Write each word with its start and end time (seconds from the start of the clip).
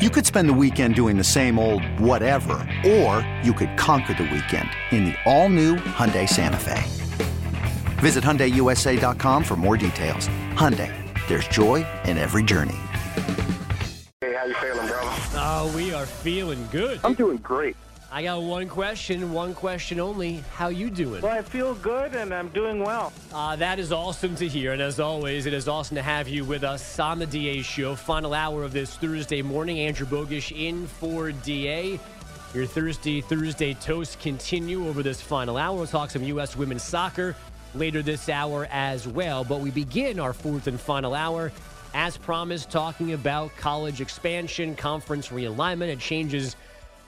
You 0.00 0.08
could 0.08 0.24
spend 0.24 0.48
the 0.48 0.54
weekend 0.54 0.94
doing 0.94 1.18
the 1.18 1.22
same 1.22 1.58
old 1.58 1.84
whatever, 2.00 2.66
or 2.86 3.20
you 3.42 3.52
could 3.52 3.76
conquer 3.76 4.14
the 4.14 4.22
weekend 4.22 4.70
in 4.92 5.04
the 5.04 5.14
all-new 5.26 5.76
Hyundai 5.76 6.26
Santa 6.26 6.56
Fe. 6.56 6.82
Visit 8.00 8.24
HyundaiUSA.com 8.24 9.44
for 9.44 9.56
more 9.56 9.76
details. 9.76 10.26
Hyundai, 10.54 10.90
there's 11.28 11.46
joy 11.48 11.86
in 12.06 12.16
every 12.16 12.42
journey. 12.42 12.78
Hey, 14.22 14.32
how 14.32 14.46
you 14.46 14.54
feeling, 14.54 14.86
brother? 14.88 15.10
Oh, 15.34 15.70
we 15.76 15.92
are 15.92 16.06
feeling 16.06 16.66
good. 16.72 16.98
I'm 17.04 17.12
doing 17.12 17.36
great. 17.36 17.76
I 18.12 18.24
got 18.24 18.42
one 18.42 18.68
question, 18.68 19.32
one 19.32 19.54
question 19.54 20.00
only. 20.00 20.42
How 20.54 20.66
you 20.66 20.90
doing? 20.90 21.22
Well, 21.22 21.32
I 21.32 21.42
feel 21.42 21.76
good 21.76 22.12
and 22.16 22.34
I'm 22.34 22.48
doing 22.48 22.80
well. 22.80 23.12
Uh, 23.32 23.54
that 23.54 23.78
is 23.78 23.92
awesome 23.92 24.34
to 24.36 24.48
hear. 24.48 24.72
And 24.72 24.82
as 24.82 24.98
always, 24.98 25.46
it 25.46 25.54
is 25.54 25.68
awesome 25.68 25.94
to 25.94 26.02
have 26.02 26.26
you 26.26 26.44
with 26.44 26.64
us 26.64 26.98
on 26.98 27.20
the 27.20 27.26
DA 27.26 27.62
show. 27.62 27.94
Final 27.94 28.34
hour 28.34 28.64
of 28.64 28.72
this 28.72 28.96
Thursday 28.96 29.42
morning. 29.42 29.78
Andrew 29.78 30.08
Bogusch 30.08 30.50
in 30.50 30.88
for 30.88 31.30
DA. 31.30 32.00
Your 32.52 32.66
Thursday 32.66 33.20
Thursday 33.20 33.74
toast 33.74 34.18
continue 34.18 34.88
over 34.88 35.04
this 35.04 35.20
final 35.20 35.56
hour. 35.56 35.76
We'll 35.76 35.86
talk 35.86 36.10
some 36.10 36.24
U.S. 36.24 36.56
women's 36.56 36.82
soccer 36.82 37.36
later 37.76 38.02
this 38.02 38.28
hour 38.28 38.66
as 38.72 39.06
well. 39.06 39.44
But 39.44 39.60
we 39.60 39.70
begin 39.70 40.18
our 40.18 40.32
fourth 40.32 40.66
and 40.66 40.80
final 40.80 41.14
hour, 41.14 41.52
as 41.94 42.16
promised, 42.16 42.72
talking 42.72 43.12
about 43.12 43.56
college 43.56 44.00
expansion, 44.00 44.74
conference 44.74 45.28
realignment, 45.28 45.92
and 45.92 46.00
changes 46.00 46.56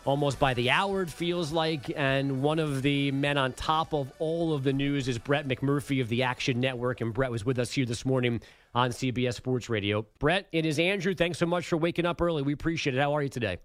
almost 0.04 0.38
by 0.38 0.54
the 0.54 0.70
hour, 0.70 1.02
it 1.02 1.10
feels 1.10 1.52
like. 1.52 1.92
And 1.96 2.42
one 2.42 2.58
of 2.58 2.82
the 2.82 3.10
men 3.12 3.38
on 3.38 3.52
top 3.52 3.94
of 3.94 4.12
all 4.18 4.54
of 4.54 4.64
the 4.64 4.72
news 4.72 5.08
is 5.08 5.18
Brett 5.18 5.46
McMurphy 5.46 6.00
of 6.00 6.08
the 6.08 6.22
Action 6.22 6.60
Network. 6.60 7.00
And 7.00 7.12
Brett 7.12 7.30
was 7.30 7.44
with 7.44 7.58
us 7.58 7.72
here 7.72 7.86
this 7.86 8.04
morning 8.04 8.40
on 8.74 8.90
CBS 8.90 9.34
Sports 9.34 9.68
Radio. 9.68 10.06
Brett, 10.18 10.48
it 10.52 10.66
is 10.66 10.78
Andrew. 10.78 11.14
Thanks 11.14 11.38
so 11.38 11.46
much 11.46 11.66
for 11.66 11.76
waking 11.76 12.06
up 12.06 12.20
early. 12.20 12.42
We 12.42 12.52
appreciate 12.52 12.94
it. 12.94 13.00
How 13.00 13.14
are 13.14 13.22
you 13.22 13.28
today? 13.28 13.58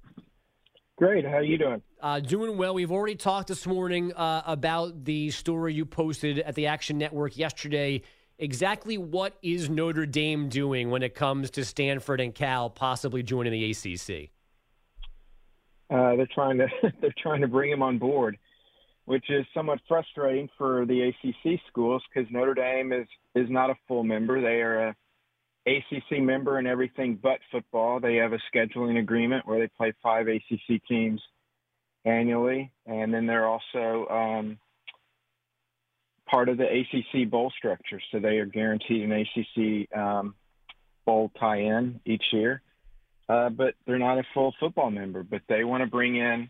Great. 0.98 1.26
How 1.26 1.36
are 1.38 1.44
you 1.44 1.58
doing? 1.58 1.82
Uh, 2.02 2.20
doing 2.20 2.58
well. 2.58 2.74
We've 2.74 2.92
already 2.92 3.16
talked 3.16 3.50
this 3.50 3.68
morning 3.68 4.14
uh, 4.14 4.42
about 4.46 5.06
the 5.06 5.30
story 5.30 5.74
you 5.74 5.86
posted 5.86 6.40
at 6.40 6.56
the 6.56 6.68
Action 6.68 6.98
Network 6.98 7.38
yesterday. 7.38 8.02
Exactly 8.40 8.98
what 8.98 9.38
is 9.42 9.70
Notre 9.70 10.06
Dame 10.06 10.50
doing 10.50 10.90
when 10.90 11.04
it 11.04 11.14
comes 11.14 11.52
to 11.52 11.66
Stanford 11.66 12.20
and 12.20 12.34
Cal 12.34 12.70
possibly 12.70 13.22
joining 13.24 13.52
the 13.52 13.72
ACC? 13.72 14.32
Uh, 15.90 16.16
they're 16.16 16.28
trying 16.34 16.58
to 16.58 16.68
they're 17.02 17.14
trying 17.18 17.42
to 17.42 17.48
bring 17.48 17.72
him 17.72 17.82
on 17.82 17.98
board, 17.98 18.38
which 19.06 19.30
is 19.30 19.46
somewhat 19.54 19.80
frustrating 19.88 20.50
for 20.58 20.86
the 20.86 21.10
ACC 21.10 21.60
schools 21.68 22.04
because 22.14 22.30
Notre 22.32 22.54
Dame 22.54 22.92
is 22.92 23.08
is 23.36 23.50
not 23.50 23.70
a 23.70 23.76
full 23.88 24.04
member. 24.04 24.42
They 24.42 24.62
are 24.62 24.90
a 24.90 24.96
ACC 25.66 26.22
member 26.22 26.60
in 26.60 26.68
everything 26.68 27.20
but 27.22 27.40
football. 27.52 28.00
They 28.00 28.16
have 28.16 28.34
a 28.34 28.40
scheduling 28.54 29.00
agreement 29.00 29.46
where 29.46 29.60
they 29.60 29.68
play 29.78 29.94
five 30.02 30.28
ACC 30.28 30.82
teams 30.88 31.22
annually, 32.06 32.72
and 32.86 33.14
then 33.14 33.26
they're 33.26 33.48
also 33.48 34.08
um, 34.10 34.58
part 36.30 36.48
of 36.50 36.58
the 36.58 36.66
ACC 36.66 37.30
bowl 37.30 37.52
structure. 37.58 38.02
So 38.12 38.20
they 38.20 38.38
are 38.38 38.46
guaranteed 38.46 39.04
an 39.04 39.12
ACC 39.12 39.98
um, 39.98 40.36
bowl 41.06 41.32
tie-in 41.38 42.00
each 42.06 42.24
year 42.32 42.62
uh, 43.30 43.50
but 43.50 43.74
they're 43.86 44.00
not 44.00 44.18
a 44.18 44.24
full 44.34 44.54
football 44.60 44.92
member. 44.92 45.24
But 45.24 45.42
they 45.48 45.64
want 45.64 45.84
to 45.84 45.90
bring 45.90 46.16
in 46.16 46.50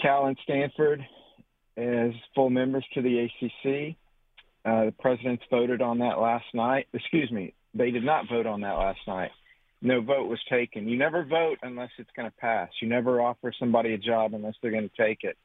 Cal 0.00 0.26
and 0.26 0.36
Stanford 0.44 1.04
as 1.76 2.10
full 2.34 2.50
members 2.50 2.84
to 2.94 3.02
the 3.02 3.26
ACC. 3.26 3.96
Uh, 4.64 4.86
the 4.86 4.94
presidents 4.98 5.44
voted 5.50 5.80
on 5.80 5.98
that 5.98 6.18
last 6.18 6.46
night. 6.54 6.86
Excuse 6.92 7.30
me, 7.30 7.54
they 7.74 7.90
did 7.90 8.04
not 8.04 8.28
vote 8.30 8.46
on 8.46 8.62
that 8.62 8.72
last 8.72 9.00
night. 9.06 9.30
No 9.82 10.00
vote 10.00 10.28
was 10.28 10.40
taken. 10.50 10.88
You 10.88 10.96
never 10.98 11.24
vote 11.24 11.58
unless 11.62 11.90
it's 11.98 12.10
going 12.16 12.28
to 12.28 12.36
pass. 12.36 12.70
You 12.80 12.88
never 12.88 13.20
offer 13.20 13.52
somebody 13.58 13.92
a 13.92 13.98
job 13.98 14.34
unless 14.34 14.54
they're 14.60 14.70
going 14.70 14.88
to 14.88 15.02
take 15.02 15.18
it. 15.22 15.36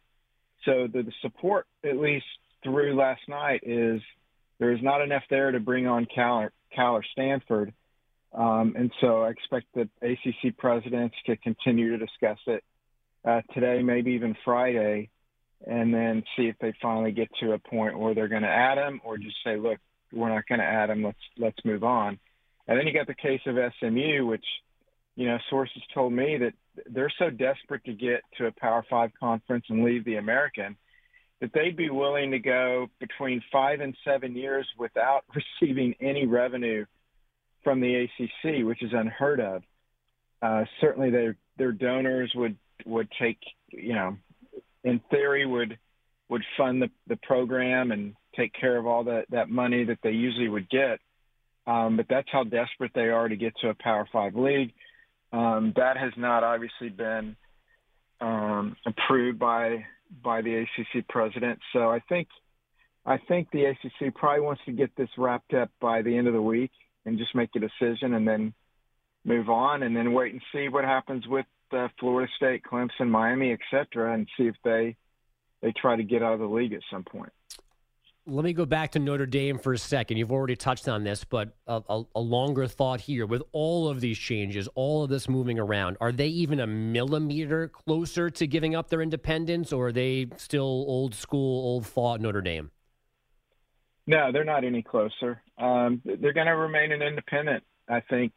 So 0.65 0.87
the, 0.91 1.03
the 1.03 1.11
support, 1.21 1.67
at 1.83 1.97
least 1.97 2.25
through 2.63 2.95
last 2.95 3.21
night, 3.27 3.61
is 3.63 4.01
there 4.59 4.71
is 4.71 4.79
not 4.81 5.01
enough 5.01 5.23
there 5.29 5.51
to 5.51 5.59
bring 5.59 5.85
on 5.87 6.07
Cal 6.13 6.37
or, 6.37 6.53
Cal 6.73 6.93
or 6.93 7.03
Stanford 7.11 7.73
um, 8.33 8.75
and 8.77 8.91
so 9.01 9.23
I 9.23 9.29
expect 9.29 9.67
the 9.73 9.89
ACC 10.01 10.57
presidents 10.57 11.15
to 11.25 11.35
continue 11.37 11.97
to 11.97 11.97
discuss 11.97 12.37
it 12.47 12.63
uh, 13.25 13.41
today, 13.53 13.81
maybe 13.83 14.11
even 14.11 14.35
Friday, 14.45 15.09
and 15.65 15.93
then 15.93 16.23
see 16.35 16.43
if 16.43 16.55
they 16.59 16.73
finally 16.81 17.11
get 17.11 17.29
to 17.41 17.51
a 17.51 17.59
point 17.59 17.99
where 17.99 18.15
they're 18.15 18.27
going 18.27 18.41
to 18.41 18.47
add 18.47 18.77
them 18.77 19.01
or 19.03 19.17
just 19.17 19.35
say, 19.43 19.57
look, 19.57 19.79
we're 20.11 20.33
not 20.33 20.47
going 20.47 20.59
to 20.59 20.65
add 20.65 20.89
them. 20.89 21.03
Let's 21.03 21.19
let's 21.37 21.57
move 21.63 21.83
on. 21.83 22.19
And 22.67 22.77
then 22.77 22.87
you 22.87 22.93
got 22.93 23.07
the 23.07 23.13
case 23.13 23.41
of 23.45 23.55
SMU, 23.79 24.25
which 24.25 24.45
you 25.15 25.27
know 25.27 25.37
sources 25.49 25.81
told 25.93 26.13
me 26.13 26.37
that 26.37 26.53
they're 26.89 27.13
so 27.19 27.29
desperate 27.29 27.83
to 27.85 27.93
get 27.93 28.21
to 28.37 28.47
a 28.47 28.51
Power 28.51 28.85
Five 28.89 29.11
conference 29.19 29.65
and 29.69 29.83
leave 29.83 30.05
the 30.05 30.15
American 30.15 30.77
that 31.41 31.51
they'd 31.53 31.75
be 31.75 31.89
willing 31.89 32.31
to 32.31 32.39
go 32.39 32.87
between 32.99 33.41
five 33.51 33.81
and 33.81 33.95
seven 34.05 34.35
years 34.35 34.67
without 34.77 35.25
receiving 35.61 35.95
any 35.99 36.25
revenue 36.25 36.85
from 37.63 37.81
the 37.81 37.95
ACC, 37.95 38.65
which 38.65 38.81
is 38.83 38.91
unheard 38.93 39.39
of. 39.39 39.63
Uh, 40.41 40.65
certainly, 40.79 41.09
their 41.09 41.37
their 41.57 41.71
donors 41.71 42.31
would 42.35 42.57
would 42.85 43.07
take 43.19 43.37
you 43.71 43.93
know, 43.93 44.17
in 44.83 44.99
theory 45.09 45.45
would 45.45 45.77
would 46.29 46.43
fund 46.57 46.81
the 46.81 46.89
the 47.07 47.17
program 47.17 47.91
and 47.91 48.15
take 48.35 48.53
care 48.53 48.77
of 48.77 48.85
all 48.85 49.03
that 49.05 49.25
that 49.29 49.49
money 49.49 49.83
that 49.85 49.99
they 50.03 50.11
usually 50.11 50.49
would 50.49 50.69
get. 50.69 50.99
Um, 51.67 51.97
but 51.97 52.07
that's 52.09 52.27
how 52.31 52.43
desperate 52.43 52.91
they 52.95 53.09
are 53.09 53.27
to 53.27 53.35
get 53.35 53.53
to 53.61 53.69
a 53.69 53.75
Power 53.75 54.07
Five 54.11 54.35
league. 54.35 54.73
Um, 55.31 55.73
that 55.75 55.97
has 55.97 56.11
not 56.17 56.43
obviously 56.43 56.89
been 56.89 57.35
um, 58.19 58.75
approved 58.85 59.39
by 59.39 59.85
by 60.23 60.41
the 60.41 60.63
ACC 60.63 61.07
president. 61.07 61.59
So 61.73 61.89
I 61.89 61.99
think 62.09 62.27
I 63.05 63.17
think 63.17 63.49
the 63.51 63.65
ACC 63.65 64.13
probably 64.13 64.41
wants 64.41 64.61
to 64.65 64.71
get 64.71 64.95
this 64.95 65.09
wrapped 65.17 65.53
up 65.53 65.69
by 65.79 66.01
the 66.01 66.17
end 66.17 66.27
of 66.27 66.33
the 66.33 66.41
week 66.41 66.71
and 67.05 67.17
just 67.17 67.35
make 67.35 67.49
a 67.55 67.59
decision 67.59 68.13
and 68.13 68.27
then 68.27 68.53
move 69.25 69.49
on 69.49 69.83
and 69.83 69.95
then 69.95 70.13
wait 70.13 70.33
and 70.33 70.41
see 70.53 70.67
what 70.67 70.83
happens 70.83 71.27
with 71.27 71.45
uh, 71.73 71.87
Florida 71.99 72.31
State, 72.35 72.63
Clemson, 72.63 73.09
Miami, 73.09 73.51
et 73.51 73.59
cetera, 73.69 74.13
and 74.13 74.27
see 74.37 74.47
if 74.47 74.55
they 74.63 74.95
they 75.61 75.71
try 75.73 75.95
to 75.95 76.03
get 76.03 76.23
out 76.23 76.33
of 76.33 76.39
the 76.39 76.47
league 76.47 76.73
at 76.73 76.81
some 76.91 77.03
point. 77.03 77.31
Let 78.27 78.45
me 78.45 78.53
go 78.53 78.65
back 78.65 78.91
to 78.91 78.99
Notre 78.99 79.25
Dame 79.25 79.57
for 79.57 79.73
a 79.73 79.77
second. 79.77 80.17
You've 80.17 80.31
already 80.31 80.55
touched 80.55 80.87
on 80.87 81.03
this, 81.03 81.23
but 81.23 81.55
a, 81.67 81.81
a, 81.89 82.03
a, 82.15 82.19
longer 82.19 82.67
thought 82.67 83.01
here. 83.01 83.25
With 83.25 83.41
all 83.51 83.87
of 83.87 83.99
these 83.99 84.17
changes, 84.17 84.69
all 84.75 85.03
of 85.03 85.09
this 85.09 85.27
moving 85.27 85.59
around, 85.59 85.97
are 86.01 86.11
they 86.11 86.27
even 86.27 86.59
a 86.59 86.67
millimeter 86.67 87.67
closer 87.67 88.29
to 88.29 88.47
giving 88.47 88.75
up 88.75 88.89
their 88.89 89.01
independence, 89.01 89.73
or 89.73 89.87
are 89.87 89.91
they 89.91 90.27
still 90.37 90.85
old 90.87 91.15
school, 91.15 91.65
old 91.65 91.87
thought 91.87 92.21
Notre 92.21 92.41
Dame? 92.41 92.69
No, 94.05 94.31
they're 94.31 94.43
not 94.43 94.63
any 94.63 94.83
closer. 94.83 95.41
Um, 95.61 96.01
they're 96.03 96.33
going 96.33 96.47
to 96.47 96.55
remain 96.55 96.91
an 96.91 97.01
independent, 97.01 97.63
I 97.87 98.01
think, 98.09 98.33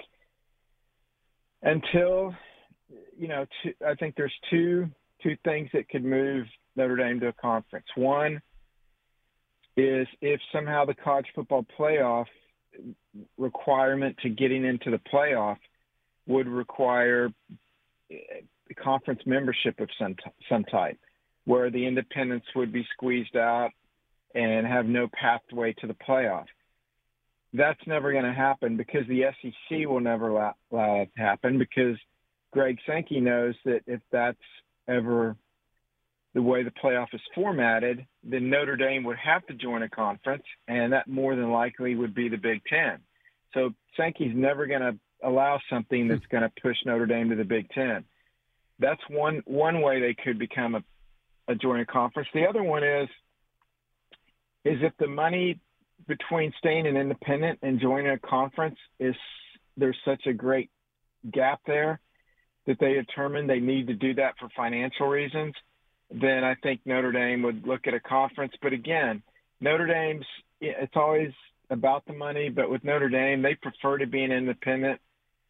until 1.63 2.35
you 3.19 3.29
know. 3.29 3.47
Two, 3.63 3.73
I 3.87 3.95
think 3.95 4.15
there's 4.17 4.35
two 4.51 4.91
two 5.23 5.37
things 5.43 5.71
that 5.73 5.89
could 5.89 6.05
move 6.05 6.47
Notre 6.77 6.97
Dame 6.97 7.21
to 7.21 7.29
a 7.29 7.33
conference. 7.33 7.87
One 7.97 8.43
is 9.77 10.07
if 10.21 10.41
somehow 10.53 10.85
the 10.85 10.95
college 10.95 11.27
football 11.35 11.65
playoff 11.79 12.27
requirement 13.39 14.17
to 14.23 14.29
getting 14.29 14.65
into 14.65 14.91
the 14.91 15.01
playoff 15.13 15.57
would 16.27 16.47
require 16.47 17.31
conference 18.83 19.21
membership 19.25 19.81
of 19.81 19.89
some 19.99 20.17
some 20.49 20.65
type, 20.65 20.99
where 21.45 21.71
the 21.71 21.87
independents 21.87 22.47
would 22.55 22.73
be 22.73 22.87
squeezed 22.93 23.37
out 23.37 23.71
and 24.35 24.67
have 24.67 24.87
no 24.87 25.09
pathway 25.09 25.73
to 25.81 25.87
the 25.87 25.95
playoff. 25.95 26.47
That's 27.57 27.81
never 27.87 28.11
going 28.11 28.25
to 28.25 28.33
happen 28.33 28.77
because 28.77 29.07
the 29.07 29.23
SEC 29.41 29.89
will 29.89 30.01
never 30.01 30.29
allow, 30.29 30.55
it 30.73 31.11
to 31.17 31.23
happen 31.23 31.57
because 31.57 31.97
Greg 32.53 32.79
Sankey 32.85 33.21
knows 33.21 33.55
that 33.65 33.83
if 33.87 34.01
that's 34.11 34.37
ever 34.89 35.37
the 36.35 36.43
way 36.43 36.65
the 36.65 36.73
playoff 36.73 37.15
is 37.15 37.21
formatted, 37.33 38.05
then 38.25 38.51
Notre 38.51 38.75
Dame 38.75 39.05
would 39.05 39.19
have 39.19 39.47
to 39.47 39.55
join 39.55 39.85
a 39.85 39.89
conference, 39.89 40.43
and 40.67 40.93
that 40.93 41.07
more 41.07 41.37
than 41.37 41.53
likely 41.53 41.95
would 41.95 42.13
be 42.13 42.29
the 42.29 42.37
Big 42.37 42.61
Ten. 42.65 42.99
So 43.55 43.73
Sankey's 43.97 44.35
never 44.35 44.67
going 44.67 44.81
to 44.81 44.99
allow 45.23 45.61
something 45.71 46.09
that's 46.09 46.27
going 46.27 46.43
to 46.43 46.53
push 46.61 46.77
Notre 46.85 47.07
Dame 47.07 47.31
to 47.31 47.37
the 47.37 47.45
Big 47.45 47.71
Ten. 47.71 48.05
That's 48.81 49.01
one 49.09 49.43
one 49.47 49.81
way 49.81 50.01
they 50.01 50.15
could 50.15 50.41
become 50.41 50.75
a, 50.75 50.83
a 51.47 51.55
joint 51.55 51.87
conference. 51.87 52.29
The 52.35 52.49
other 52.49 52.65
one 52.65 52.83
is 52.83 53.09
is 54.65 54.79
if 54.83 54.93
the 54.99 55.07
money 55.07 55.61
between 56.07 56.53
staying 56.59 56.87
an 56.87 56.97
independent 56.97 57.59
and 57.63 57.81
joining 57.81 58.11
a 58.11 58.19
conference 58.19 58.79
is 58.99 59.15
there's 59.77 59.97
such 60.05 60.27
a 60.27 60.33
great 60.33 60.71
gap 61.33 61.61
there 61.67 62.01
that 62.67 62.79
they 62.81 62.95
determine 62.95 63.47
they 63.47 63.61
need 63.61 63.87
to 63.89 63.95
do 63.95 64.15
that 64.15 64.35
for 64.39 64.49
financial 64.57 65.07
reasons, 65.07 65.55
then 66.11 66.45
I 66.45 66.55
think 66.63 66.81
Notre 66.85 67.13
Dame 67.13 67.43
would 67.43 67.67
look 67.67 67.87
at 67.87 67.95
a 67.95 68.01
conference. 68.01 68.53
But 68.63 68.73
again, 68.73 69.23
Notre 69.61 69.87
Dame's 69.87 70.27
it's 70.61 70.97
always 70.97 71.33
about 71.71 72.05
the 72.07 72.13
money, 72.13 72.49
but 72.49 72.71
with 72.71 72.85
Notre 72.85 73.09
Dame, 73.09 73.43
they 73.43 73.55
prefer 73.55 73.99
to 73.99 74.07
be 74.07 74.23
an 74.23 74.33
independent. 74.33 75.01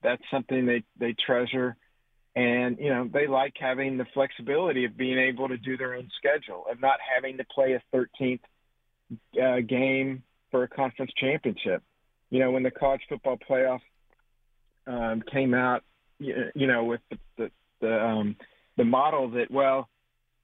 That's 0.03 0.23
something 0.31 0.67
they 0.67 0.83
they 0.99 1.15
treasure, 1.25 1.77
and 2.35 2.79
you 2.79 2.89
know 2.89 3.09
they 3.13 3.27
like 3.27 3.55
having 3.59 3.97
the 3.97 4.07
flexibility 4.13 4.85
of 4.85 4.97
being 4.97 5.19
able 5.19 5.49
to 5.49 5.57
do 5.57 5.77
their 5.77 5.95
own 5.95 6.09
schedule, 6.19 6.65
of 6.71 6.81
not 6.81 6.99
having 7.15 7.37
to 7.39 7.45
play 7.45 7.75
a 7.75 7.97
13th 7.97 8.41
uh, 9.41 9.61
game 9.61 10.23
for 10.55 10.63
a 10.63 10.69
conference 10.69 11.11
championship. 11.17 11.83
You 12.31 12.39
know, 12.39 12.53
when 12.53 12.63
the 12.63 12.71
college 12.71 13.01
football 13.09 13.37
playoff 13.51 13.81
um, 14.87 15.21
came 15.33 15.53
out, 15.53 15.83
you, 16.21 16.33
you 16.55 16.69
know, 16.69 16.85
with 16.85 17.01
the 17.11 17.19
the 17.37 17.51
the, 17.81 18.01
um, 18.01 18.37
the 18.77 18.85
model 18.85 19.31
that 19.31 19.51
well, 19.51 19.89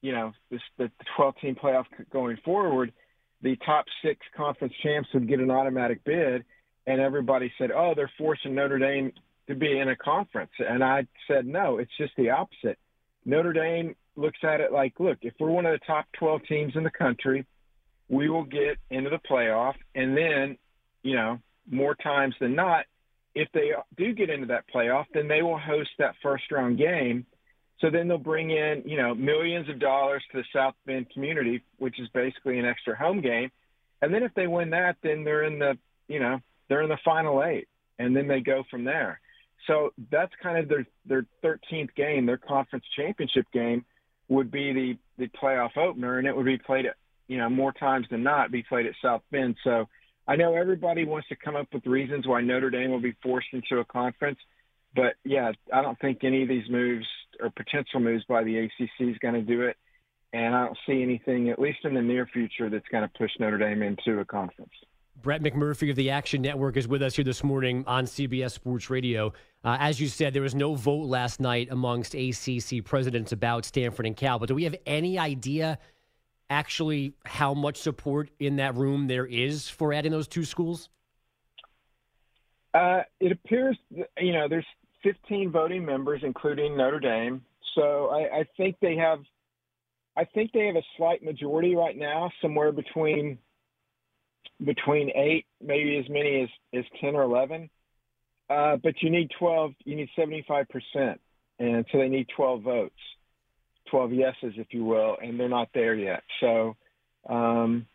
you 0.03 0.11
know, 0.11 0.33
this, 0.51 0.61
the 0.79 0.91
12 1.17 1.35
team 1.41 1.55
playoff 1.55 1.85
going 2.13 2.39
forward, 2.45 2.93
the 3.41 3.55
top 3.65 3.85
six 4.03 4.19
conference 4.37 4.75
champs 4.83 5.09
would 5.15 5.29
get 5.29 5.39
an 5.39 5.53
automatic 5.53 6.03
bid, 6.03 6.45
and 6.89 7.01
everybody 7.01 7.53
said, 7.57 7.71
oh, 7.71 7.93
they're 7.95 8.11
forcing 8.19 8.57
Notre 8.57 8.81
Dame 8.81 9.13
to 9.47 9.55
be 9.55 9.79
in 9.79 9.91
a 9.91 9.97
conference, 9.97 10.51
and 10.59 10.83
I 10.83 11.07
said 11.29 11.47
no, 11.47 11.79
it's 11.79 11.97
just 11.97 12.15
the 12.17 12.31
opposite. 12.31 12.81
Notre 13.25 13.53
Dame 13.53 13.95
looks 14.17 14.39
at 14.43 14.61
it 14.61 14.73
like, 14.73 14.95
look, 14.99 15.19
if 15.23 15.35
we're 15.39 15.51
one 15.51 15.67
of 15.67 15.79
the 15.79 15.87
top 15.87 16.07
12 16.19 16.41
teams 16.49 16.73
in 16.75 16.83
the 16.83 16.91
country, 16.91 17.47
we 18.11 18.29
will 18.29 18.45
get 18.45 18.77
into 18.91 19.09
the 19.09 19.21
playoff, 19.31 19.75
and 19.95 20.17
then, 20.17 20.59
you 21.03 21.15
know, 21.15 21.39
more 21.71 21.95
times 21.95 22.35
than 22.41 22.55
not, 22.55 22.85
if 23.35 23.49
they 23.55 23.71
do 23.97 24.13
get 24.13 24.29
into 24.29 24.47
that 24.47 24.65
playoff, 24.75 25.05
then 25.15 25.29
they 25.29 25.43
will 25.43 25.59
host 25.59 25.91
that 25.99 26.17
first 26.23 26.51
round 26.51 26.77
game. 26.77 27.25
So 27.81 27.89
then 27.89 28.09
they'll 28.09 28.19
bring 28.19 28.51
in, 28.51 28.83
you 28.85 28.97
know, 28.97 29.15
millions 29.15 29.69
of 29.69 29.79
dollars 29.79 30.23
to 30.33 30.39
the 30.39 30.45
South 30.53 30.75
Bend 30.85 31.07
community, 31.15 31.63
which 31.79 31.99
is 32.01 32.09
basically 32.13 32.59
an 32.59 32.67
extra 32.67 32.97
home 32.97 33.21
game. 33.21 33.51
And 34.03 34.13
then 34.13 34.25
if 34.25 34.35
they 34.35 34.49
win 34.49 34.71
that, 34.71 34.97
then 35.03 35.25
they're 35.25 35.45
in 35.45 35.61
the, 35.61 35.79
you 36.09 36.19
know, 36.19 36.41
they're 36.69 36.83
in 36.83 36.89
the 36.89 36.99
final 37.05 37.45
eight, 37.45 37.69
and 37.99 38.15
then 38.15 38.27
they 38.27 38.41
go 38.41 38.65
from 38.71 38.85
there. 38.85 39.21
So 39.67 39.93
that's 40.11 40.33
kind 40.43 40.59
of 40.59 40.69
their 40.69 40.87
their 41.07 41.27
13th 41.45 41.95
game, 41.95 42.27
their 42.27 42.39
conference 42.39 42.85
championship 42.97 43.47
game 43.53 43.85
would 44.29 44.51
be 44.51 44.73
the 44.73 44.99
the 45.19 45.29
playoff 45.29 45.77
opener, 45.77 46.19
and 46.19 46.27
it 46.27 46.35
would 46.35 46.47
be 46.47 46.59
played 46.59 46.87
at, 46.87 46.97
you 47.31 47.39
know, 47.39 47.49
more 47.49 47.73
times 47.73 48.09
than 48.11 48.25
not, 48.25 48.51
be 48.51 48.65
played 48.65 48.87
at 48.87 48.95
South 49.01 49.23
Bend. 49.31 49.55
So 49.63 49.89
I 50.27 50.35
know 50.35 50.57
everybody 50.57 51.05
wants 51.05 51.29
to 51.29 51.37
come 51.37 51.55
up 51.55 51.69
with 51.73 51.87
reasons 51.87 52.27
why 52.27 52.41
Notre 52.41 52.71
Dame 52.71 52.91
will 52.91 53.01
be 53.01 53.15
forced 53.23 53.47
into 53.53 53.79
a 53.79 53.85
conference, 53.85 54.39
but 54.97 55.15
yeah, 55.25 55.53
I 55.73 55.81
don't 55.81 55.99
think 56.01 56.25
any 56.25 56.43
of 56.43 56.49
these 56.49 56.69
moves 56.69 57.07
or 57.39 57.51
potential 57.51 58.01
moves 58.01 58.25
by 58.25 58.43
the 58.43 58.59
ACC 58.59 58.91
is 58.99 59.17
going 59.19 59.35
to 59.35 59.43
do 59.43 59.63
it, 59.63 59.77
and 60.33 60.57
I 60.57 60.65
don't 60.65 60.79
see 60.89 61.03
anything, 61.03 61.51
at 61.51 61.61
least 61.61 61.79
in 61.85 61.95
the 61.95 62.03
near 62.03 62.27
future, 62.27 62.69
that's 62.69 62.89
going 62.91 63.05
to 63.05 63.11
push 63.17 63.31
Notre 63.39 63.59
Dame 63.59 63.83
into 63.85 64.19
a 64.19 64.25
conference. 64.25 64.73
Brett 65.23 65.41
McMurphy 65.41 65.89
of 65.89 65.97
the 65.97 66.11
Action 66.11 66.43
Network 66.43 66.77
is 66.77 66.89
with 66.89 67.01
us 67.01 67.15
here 67.15 67.25
this 67.25 67.45
morning 67.45 67.85
on 67.87 68.07
CBS 68.07 68.51
Sports 68.51 68.91
Radio. 68.91 69.33
Uh, 69.63 69.77
as 69.79 70.01
you 70.01 70.09
said, 70.09 70.33
there 70.33 70.43
was 70.43 70.57
no 70.57 70.75
vote 70.75 71.05
last 71.07 71.39
night 71.39 71.69
amongst 71.71 72.17
ACC 72.17 72.83
presidents 72.83 73.31
about 73.31 73.65
Stanford 73.65 74.07
and 74.07 74.17
Cal, 74.17 74.41
but 74.41 74.49
do 74.49 74.55
we 74.57 74.65
have 74.65 74.75
any 74.85 75.17
idea 75.17 75.79
actually 76.51 77.15
how 77.25 77.55
much 77.55 77.77
support 77.79 78.29
in 78.39 78.57
that 78.57 78.75
room 78.75 79.07
there 79.07 79.25
is 79.25 79.69
for 79.69 79.93
adding 79.93 80.13
those 80.13 80.29
two 80.29 80.45
schools? 80.45 80.91
Uh, 82.75 83.03
it 83.21 83.33
appears, 83.33 83.79
you 84.19 84.33
know, 84.33 84.49
there's 84.49 84.67
15 85.03 85.51
voting 85.51 85.85
members, 85.85 86.21
including 86.23 86.77
Notre 86.77 87.01
Dame. 87.01 87.43
So 87.75 88.09
I, 88.09 88.41
I 88.41 88.45
think 88.57 88.77
they 88.81 88.97
have, 88.97 89.21
I 90.17 90.25
think 90.25 90.53
they 90.53 90.67
have 90.67 90.77
a 90.77 90.83
slight 90.97 91.23
majority 91.23 91.75
right 91.75 91.97
now, 91.97 92.31
somewhere 92.43 92.73
between 92.73 93.39
between 94.63 95.11
eight, 95.15 95.47
maybe 95.63 95.97
as 95.97 96.09
many 96.11 96.43
as 96.43 96.49
as 96.79 96.85
10 97.01 97.15
or 97.15 97.23
11. 97.23 97.71
Uh, 98.51 98.77
but 98.77 98.95
you 99.01 99.09
need 99.09 99.31
12, 99.39 99.73
you 99.85 99.97
need 99.97 100.09
75 100.17 100.67
percent, 100.69 101.21
and 101.59 101.87
so 101.91 101.99
they 101.99 102.09
need 102.09 102.27
12 102.37 102.63
votes. 102.63 102.95
12 103.91 104.13
yeses, 104.13 104.55
if 104.57 104.69
you 104.71 104.85
will, 104.85 105.17
and 105.23 105.39
they're 105.39 105.49
not 105.49 105.69
there 105.75 105.95
yet. 105.95 106.23
So, 106.41 106.77
um, 107.29 107.87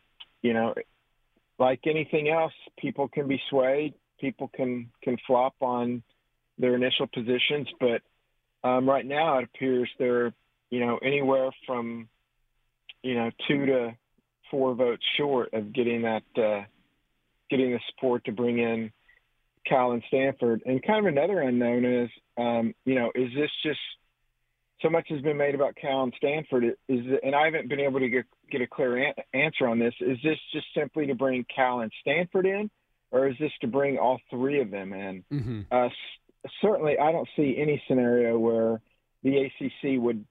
you 0.41 0.53
know, 0.53 0.73
like 1.57 1.81
anything 1.85 2.29
else, 2.29 2.53
people 2.77 3.07
can 3.07 3.27
be 3.27 3.41
swayed. 3.49 3.93
People 4.19 4.49
can 4.53 4.89
can 5.03 5.17
flop 5.25 5.55
on 5.61 6.03
their 6.57 6.75
initial 6.75 7.07
positions, 7.07 7.67
but 7.79 8.01
um, 8.63 8.89
right 8.89 9.05
now 9.05 9.39
it 9.39 9.45
appears 9.45 9.89
they're, 9.99 10.33
you 10.69 10.79
know, 10.79 10.97
anywhere 11.03 11.51
from, 11.67 12.07
you 13.03 13.15
know, 13.15 13.29
two 13.47 13.65
to 13.65 13.95
four 14.49 14.73
votes 14.73 15.03
short 15.17 15.53
of 15.53 15.73
getting 15.73 16.03
that, 16.03 16.23
uh, 16.37 16.63
getting 17.49 17.71
the 17.71 17.79
support 17.89 18.25
to 18.25 18.31
bring 18.31 18.57
in 18.57 18.91
Cal 19.67 19.91
and 19.91 20.03
Stanford. 20.07 20.63
And 20.65 20.81
kind 20.81 21.05
of 21.05 21.11
another 21.11 21.41
unknown 21.41 21.85
is, 21.85 22.09
um, 22.37 22.73
you 22.85 22.95
know, 22.95 23.11
is 23.13 23.29
this 23.35 23.51
just 23.63 23.79
so 24.85 24.91
much 24.91 25.07
has 25.09 25.21
been 25.21 25.37
made 25.37 25.55
about 25.55 25.75
Cal 25.75 26.03
and 26.03 26.13
Stanford. 26.17 26.63
Is 26.87 26.99
and 27.23 27.33
I 27.33 27.45
haven't 27.45 27.69
been 27.69 27.79
able 27.79 27.99
to 27.99 28.09
get 28.09 28.25
get 28.51 28.61
a 28.61 28.67
clear 28.67 28.97
an- 28.97 29.13
answer 29.33 29.67
on 29.67 29.79
this. 29.79 29.93
Is 29.99 30.17
this 30.23 30.37
just 30.53 30.67
simply 30.77 31.07
to 31.07 31.15
bring 31.15 31.45
Cal 31.53 31.79
and 31.79 31.91
Stanford 32.01 32.45
in, 32.45 32.69
or 33.11 33.27
is 33.27 33.35
this 33.39 33.51
to 33.61 33.67
bring 33.67 33.97
all 33.97 34.19
three 34.29 34.61
of 34.61 34.69
them 34.69 34.93
in? 34.93 35.23
Mm-hmm. 35.33 35.61
Uh, 35.71 35.89
certainly, 36.61 36.99
I 36.99 37.11
don't 37.11 37.27
see 37.35 37.55
any 37.57 37.81
scenario 37.87 38.37
where 38.37 38.79
the 39.23 39.45
ACC 39.45 39.99
would 39.99 40.23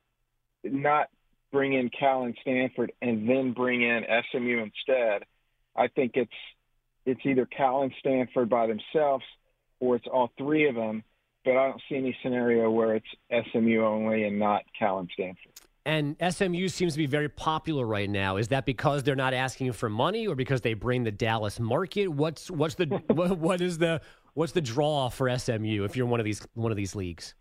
not 0.62 1.08
bring 1.52 1.74
in 1.74 1.90
Cal 1.90 2.22
and 2.22 2.36
Stanford 2.40 2.92
and 3.02 3.28
then 3.28 3.52
bring 3.52 3.82
in 3.82 4.04
SMU 4.30 4.62
instead. 4.62 5.24
I 5.76 5.88
think 5.88 6.12
it's 6.14 6.30
it's 7.06 7.20
either 7.24 7.46
Cal 7.46 7.82
and 7.82 7.92
Stanford 7.98 8.48
by 8.48 8.68
themselves, 8.68 9.24
or 9.80 9.96
it's 9.96 10.06
all 10.06 10.30
three 10.38 10.68
of 10.68 10.76
them 10.76 11.02
but 11.44 11.56
I 11.56 11.68
don't 11.68 11.82
see 11.88 11.96
any 11.96 12.16
scenario 12.22 12.70
where 12.70 12.96
it's 12.96 13.06
SMU 13.52 13.84
only 13.84 14.24
and 14.24 14.38
not 14.38 14.62
Cal 14.78 14.98
and 14.98 15.10
Stanford. 15.12 15.52
And 15.86 16.16
SMU 16.30 16.68
seems 16.68 16.94
to 16.94 16.98
be 16.98 17.06
very 17.06 17.28
popular 17.28 17.86
right 17.86 18.08
now. 18.08 18.38
Is 18.38 18.48
that 18.48 18.64
because 18.64 19.02
they're 19.02 19.14
not 19.14 19.34
asking 19.34 19.72
for 19.72 19.90
money, 19.90 20.26
or 20.26 20.34
because 20.34 20.62
they 20.62 20.72
bring 20.72 21.04
the 21.04 21.12
Dallas 21.12 21.60
market? 21.60 22.08
What's 22.08 22.50
what's 22.50 22.76
the 22.76 22.86
what, 23.08 23.38
what 23.38 23.60
is 23.60 23.78
the 23.78 24.00
what's 24.32 24.52
the 24.52 24.62
draw 24.62 25.10
for 25.10 25.36
SMU 25.36 25.84
if 25.84 25.96
you're 25.96 26.06
one 26.06 26.20
of 26.20 26.24
these 26.24 26.46
one 26.54 26.70
of 26.70 26.76
these 26.76 26.94
leagues? 26.94 27.34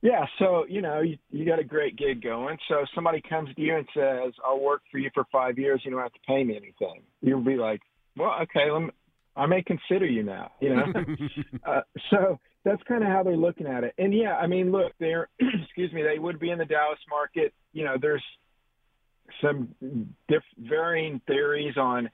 Yeah, 0.00 0.26
so 0.38 0.64
you 0.68 0.80
know 0.80 1.00
you, 1.00 1.18
you 1.30 1.44
got 1.44 1.58
a 1.58 1.64
great 1.64 1.96
gig 1.96 2.22
going. 2.22 2.56
So 2.68 2.80
if 2.80 2.88
somebody 2.94 3.20
comes 3.20 3.52
to 3.54 3.60
you 3.60 3.76
and 3.76 3.86
says, 3.94 4.32
"I'll 4.44 4.60
work 4.60 4.82
for 4.90 4.98
you 4.98 5.10
for 5.12 5.24
five 5.32 5.58
years. 5.58 5.80
You 5.84 5.90
don't 5.90 6.00
have 6.00 6.12
to 6.12 6.20
pay 6.26 6.44
me 6.44 6.56
anything," 6.56 7.02
you'll 7.20 7.40
be 7.40 7.56
like, 7.56 7.80
"Well, 8.16 8.32
okay, 8.42 8.70
let 8.70 8.82
me, 8.82 8.90
I 9.34 9.46
may 9.46 9.62
consider 9.62 10.06
you 10.06 10.22
now." 10.22 10.52
You 10.60 10.76
know, 10.76 10.84
uh, 11.66 11.80
so 12.10 12.38
that's 12.64 12.82
kind 12.84 13.02
of 13.02 13.08
how 13.08 13.22
they're 13.22 13.36
looking 13.36 13.66
at 13.66 13.84
it. 13.84 13.94
And 13.98 14.14
yeah, 14.14 14.36
I 14.36 14.46
mean, 14.46 14.70
look, 14.70 14.92
they're 14.98 15.28
excuse 15.64 15.92
me, 15.92 16.02
they 16.02 16.18
would 16.18 16.38
be 16.38 16.50
in 16.50 16.58
the 16.58 16.64
Dallas 16.64 16.98
market. 17.08 17.52
You 17.72 17.84
know, 17.84 17.96
there's 18.00 18.22
some 19.40 19.74
diff- 20.28 20.42
varying 20.58 21.20
theories 21.26 21.76
on, 21.76 22.10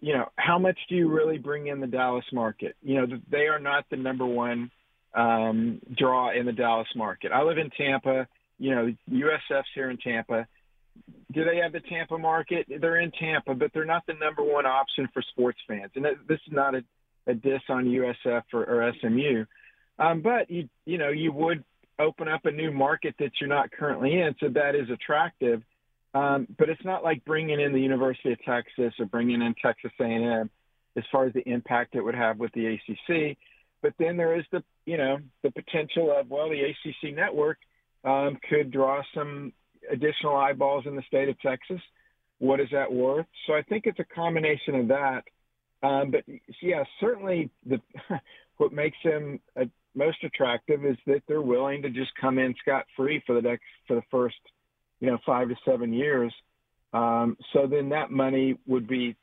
you 0.00 0.14
know, 0.14 0.26
how 0.36 0.58
much 0.58 0.78
do 0.88 0.96
you 0.96 1.08
really 1.08 1.38
bring 1.38 1.68
in 1.68 1.80
the 1.80 1.86
Dallas 1.86 2.24
market? 2.32 2.76
You 2.82 3.00
know, 3.00 3.18
they 3.30 3.46
are 3.46 3.58
not 3.58 3.84
the 3.90 3.96
number 3.96 4.26
one 4.26 4.70
um, 5.14 5.80
draw 5.96 6.32
in 6.32 6.46
the 6.46 6.52
Dallas 6.52 6.88
market. 6.96 7.32
I 7.32 7.42
live 7.42 7.58
in 7.58 7.70
Tampa. 7.70 8.26
You 8.58 8.74
know, 8.74 8.94
USF's 9.10 9.68
here 9.74 9.90
in 9.90 9.98
Tampa. 9.98 10.46
Do 11.32 11.44
they 11.44 11.56
have 11.58 11.72
the 11.72 11.80
Tampa 11.80 12.18
market? 12.18 12.66
They're 12.68 13.00
in 13.00 13.10
Tampa, 13.12 13.54
but 13.54 13.72
they're 13.74 13.84
not 13.84 14.04
the 14.06 14.14
number 14.14 14.42
one 14.42 14.64
option 14.66 15.08
for 15.12 15.22
sports 15.22 15.58
fans. 15.66 15.90
And 15.96 16.04
this 16.04 16.38
is 16.46 16.52
not 16.52 16.74
a, 16.74 16.84
a 17.26 17.34
diss 17.34 17.62
on 17.68 17.84
USF 17.86 18.42
or, 18.52 18.64
or 18.64 18.92
SMU 19.00 19.44
um, 19.98 20.22
but 20.22 20.50
you 20.50 20.68
you 20.84 20.98
know 20.98 21.10
you 21.10 21.32
would 21.32 21.64
open 21.98 22.28
up 22.28 22.44
a 22.46 22.50
new 22.50 22.72
market 22.72 23.14
that 23.18 23.30
you're 23.40 23.48
not 23.48 23.70
currently 23.70 24.20
in, 24.20 24.34
so 24.40 24.48
that 24.48 24.74
is 24.74 24.90
attractive. 24.90 25.62
Um, 26.14 26.46
but 26.58 26.68
it's 26.68 26.84
not 26.84 27.02
like 27.02 27.24
bringing 27.24 27.60
in 27.60 27.72
the 27.72 27.80
University 27.80 28.32
of 28.32 28.42
Texas 28.44 28.94
or 29.00 29.06
bringing 29.06 29.42
in 29.42 29.54
Texas 29.60 29.90
A&M 30.00 30.48
as 30.96 31.04
far 31.10 31.26
as 31.26 31.32
the 31.32 31.42
impact 31.48 31.96
it 31.96 32.02
would 32.02 32.14
have 32.14 32.38
with 32.38 32.52
the 32.52 32.66
ACC. 32.66 33.36
But 33.82 33.94
then 33.98 34.16
there 34.16 34.38
is 34.38 34.44
the 34.52 34.62
you 34.86 34.96
know 34.96 35.18
the 35.42 35.50
potential 35.50 36.14
of 36.16 36.28
well 36.30 36.48
the 36.48 36.60
ACC 36.60 37.14
network 37.14 37.58
um, 38.04 38.38
could 38.48 38.70
draw 38.70 39.02
some 39.14 39.52
additional 39.90 40.36
eyeballs 40.36 40.84
in 40.86 40.96
the 40.96 41.02
state 41.02 41.28
of 41.28 41.38
Texas. 41.40 41.80
What 42.38 42.60
is 42.60 42.68
that 42.72 42.92
worth? 42.92 43.26
So 43.46 43.54
I 43.54 43.62
think 43.62 43.86
it's 43.86 43.98
a 43.98 44.14
combination 44.14 44.74
of 44.74 44.88
that. 44.88 45.22
Um, 45.82 46.10
but 46.10 46.24
yeah, 46.62 46.84
certainly 47.00 47.50
the 47.66 47.80
what 48.56 48.72
makes 48.72 48.96
them 49.04 49.40
a 49.56 49.64
most 49.94 50.22
attractive 50.24 50.84
is 50.84 50.96
that 51.06 51.22
they're 51.28 51.42
willing 51.42 51.82
to 51.82 51.90
just 51.90 52.10
come 52.20 52.38
in 52.38 52.54
scot 52.60 52.84
free 52.96 53.22
for 53.26 53.34
the 53.34 53.42
next 53.42 53.64
for 53.86 53.94
the 53.94 54.02
first, 54.10 54.36
you 55.00 55.08
know, 55.08 55.18
five 55.24 55.48
to 55.48 55.54
seven 55.64 55.92
years. 55.92 56.32
Um, 56.92 57.36
so 57.52 57.66
then 57.66 57.88
that 57.90 58.10
money 58.10 58.56
would 58.66 58.86
be 58.86 59.16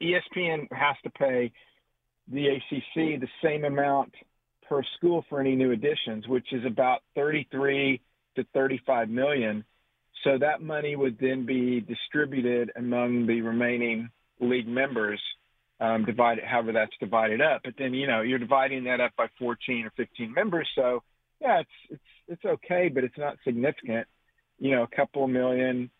ESPN 0.00 0.70
has 0.72 0.96
to 1.04 1.10
pay 1.10 1.52
the 2.28 2.48
ACC 2.48 3.20
the 3.20 3.28
same 3.42 3.64
amount 3.64 4.12
per 4.68 4.82
school 4.96 5.24
for 5.28 5.40
any 5.40 5.54
new 5.54 5.72
additions, 5.72 6.26
which 6.26 6.52
is 6.52 6.64
about 6.64 7.02
33 7.14 8.00
to 8.36 8.44
35 8.52 9.08
million. 9.08 9.64
So 10.24 10.38
that 10.38 10.60
money 10.60 10.96
would 10.96 11.18
then 11.20 11.46
be 11.46 11.80
distributed 11.80 12.72
among 12.76 13.26
the 13.26 13.42
remaining 13.42 14.10
league 14.40 14.66
members, 14.66 15.20
um, 15.80 16.04
divided 16.04 16.44
however 16.44 16.72
that's 16.72 16.96
divided 17.00 17.40
up. 17.40 17.62
But 17.64 17.74
then 17.78 17.94
you 17.94 18.06
know 18.06 18.22
you're 18.22 18.38
dividing 18.38 18.84
that 18.84 19.00
up 19.00 19.12
by 19.16 19.26
14 19.38 19.86
or 19.86 19.92
15 19.96 20.32
members, 20.32 20.68
so 20.74 21.02
yeah, 21.40 21.60
it's 21.60 21.70
it's 21.90 22.02
it's 22.28 22.44
okay, 22.44 22.88
but 22.92 23.04
it's 23.04 23.18
not 23.18 23.36
significant. 23.44 24.06
You 24.58 24.72
know, 24.72 24.82
a 24.82 24.96
couple 24.96 25.24
of 25.24 25.30
million 25.30 25.90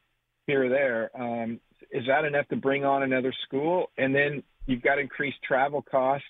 here 0.46 0.64
or 0.64 0.68
there. 0.68 1.10
Um, 1.14 1.60
is 1.90 2.04
that 2.08 2.24
enough 2.24 2.48
to 2.48 2.56
bring 2.56 2.84
on 2.84 3.02
another 3.02 3.32
school? 3.46 3.90
And 3.98 4.14
then 4.14 4.42
you've 4.66 4.82
got 4.82 4.98
increased 4.98 5.38
travel 5.46 5.82
cost, 5.82 6.24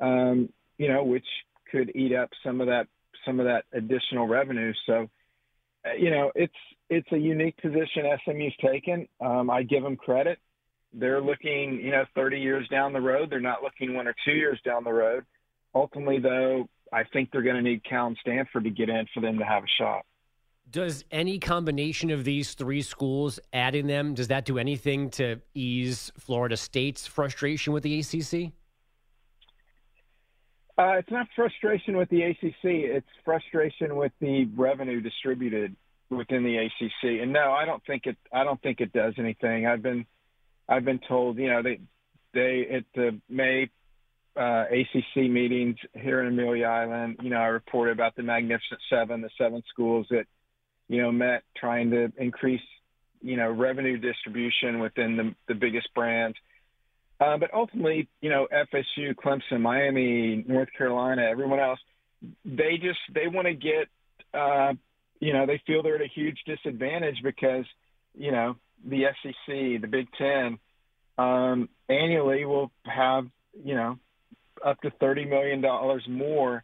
um, 0.00 0.48
you 0.78 0.88
know, 0.88 1.04
which 1.04 1.26
could 1.70 1.94
eat 1.94 2.14
up 2.14 2.30
some 2.44 2.60
of 2.60 2.66
that 2.68 2.86
some 3.26 3.38
of 3.38 3.46
that 3.46 3.64
additional 3.72 4.26
revenue. 4.26 4.72
So, 4.86 5.08
uh, 5.84 5.92
you 5.98 6.10
know, 6.10 6.32
it's 6.34 6.54
it's 6.88 7.10
a 7.12 7.18
unique 7.18 7.56
position 7.58 8.04
SMU's 8.24 8.54
taken. 8.64 9.06
Um, 9.20 9.50
I 9.50 9.62
give 9.62 9.82
them 9.82 9.96
credit. 9.96 10.38
They're 10.92 11.20
looking, 11.20 11.80
you 11.80 11.92
know, 11.92 12.04
30 12.14 12.38
years 12.38 12.68
down 12.68 12.92
the 12.92 13.00
road. 13.00 13.30
They're 13.30 13.40
not 13.40 13.62
looking 13.62 13.94
one 13.94 14.08
or 14.08 14.14
two 14.24 14.32
years 14.32 14.60
down 14.64 14.84
the 14.84 14.92
road. 14.92 15.24
Ultimately, 15.74 16.18
though, 16.18 16.68
I 16.92 17.04
think 17.04 17.30
they're 17.30 17.42
going 17.42 17.56
to 17.56 17.62
need 17.62 17.84
Cal 17.84 18.08
and 18.08 18.18
Stanford 18.20 18.64
to 18.64 18.70
get 18.70 18.88
in 18.88 19.06
for 19.14 19.20
them 19.20 19.38
to 19.38 19.44
have 19.44 19.62
a 19.62 19.68
shot. 19.78 20.04
Does 20.70 21.04
any 21.10 21.38
combination 21.38 22.10
of 22.10 22.24
these 22.24 22.54
three 22.54 22.82
schools, 22.82 23.40
adding 23.52 23.86
them, 23.86 24.14
does 24.14 24.28
that 24.28 24.44
do 24.44 24.58
anything 24.58 25.10
to 25.10 25.40
ease 25.54 26.12
Florida 26.18 26.56
State's 26.56 27.06
frustration 27.06 27.72
with 27.72 27.82
the 27.82 27.98
ACC? 28.00 28.52
Uh, 30.78 30.96
it's 30.96 31.10
not 31.10 31.26
frustration 31.36 31.96
with 31.96 32.08
the 32.08 32.22
ACC. 32.22 32.54
It's 32.62 33.06
frustration 33.24 33.96
with 33.96 34.12
the 34.20 34.46
revenue 34.56 35.00
distributed 35.00 35.76
within 36.08 36.42
the 36.42 36.56
ACC. 36.56 37.20
And 37.20 37.32
no, 37.32 37.52
I 37.52 37.64
don't 37.64 37.84
think 37.84 38.06
it. 38.06 38.16
I 38.32 38.44
don't 38.44 38.60
think 38.62 38.80
it 38.80 38.92
does 38.92 39.14
anything. 39.18 39.66
I've 39.66 39.82
been, 39.82 40.06
I've 40.70 40.84
been 40.84 41.00
told, 41.06 41.36
you 41.36 41.48
know, 41.48 41.62
they, 41.62 41.80
they 42.32 42.66
at 42.72 42.84
the 42.94 43.20
May 43.28 43.68
uh, 44.36 44.64
ACC 44.70 45.28
meetings 45.28 45.76
here 45.92 46.20
in 46.22 46.28
Amelia 46.28 46.66
Island, 46.66 47.16
you 47.22 47.30
know, 47.30 47.38
I 47.38 47.46
reported 47.46 47.92
about 47.92 48.14
the 48.14 48.22
Magnificent 48.22 48.80
Seven, 48.88 49.20
the 49.20 49.30
seven 49.36 49.62
schools 49.68 50.06
that, 50.10 50.24
you 50.88 51.02
know, 51.02 51.10
met 51.10 51.42
trying 51.56 51.90
to 51.90 52.12
increase, 52.16 52.62
you 53.20 53.36
know, 53.36 53.50
revenue 53.50 53.98
distribution 53.98 54.78
within 54.78 55.16
the 55.16 55.34
the 55.48 55.54
biggest 55.54 55.92
brands. 55.94 56.36
Uh, 57.20 57.36
but 57.36 57.52
ultimately, 57.52 58.08
you 58.20 58.30
know, 58.30 58.46
FSU, 58.52 59.14
Clemson, 59.14 59.60
Miami, 59.60 60.44
North 60.46 60.68
Carolina, 60.76 61.22
everyone 61.22 61.60
else, 61.60 61.80
they 62.44 62.78
just 62.80 63.00
they 63.12 63.26
want 63.26 63.46
to 63.46 63.54
get, 63.54 63.88
uh, 64.32 64.72
you 65.18 65.32
know, 65.32 65.44
they 65.44 65.60
feel 65.66 65.82
they're 65.82 65.96
at 65.96 66.00
a 66.00 66.08
huge 66.14 66.38
disadvantage 66.46 67.16
because, 67.22 67.66
you 68.14 68.30
know, 68.30 68.56
the 68.84 69.04
SEC, 69.22 69.80
the 69.80 69.88
Big 69.88 70.08
Ten, 70.16 70.58
um, 71.18 71.68
annually 71.88 72.44
will 72.44 72.70
have, 72.84 73.26
you 73.64 73.74
know, 73.74 73.98
up 74.64 74.80
to 74.82 74.90
thirty 75.00 75.24
million 75.24 75.60
dollars 75.60 76.04
more 76.08 76.62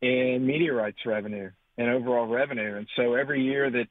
in 0.00 0.46
media 0.46 0.72
rights 0.72 0.98
revenue 1.04 1.50
and 1.78 1.90
overall 1.90 2.26
revenue, 2.26 2.76
and 2.76 2.86
so 2.96 3.14
every 3.14 3.42
year 3.42 3.70
that 3.70 3.88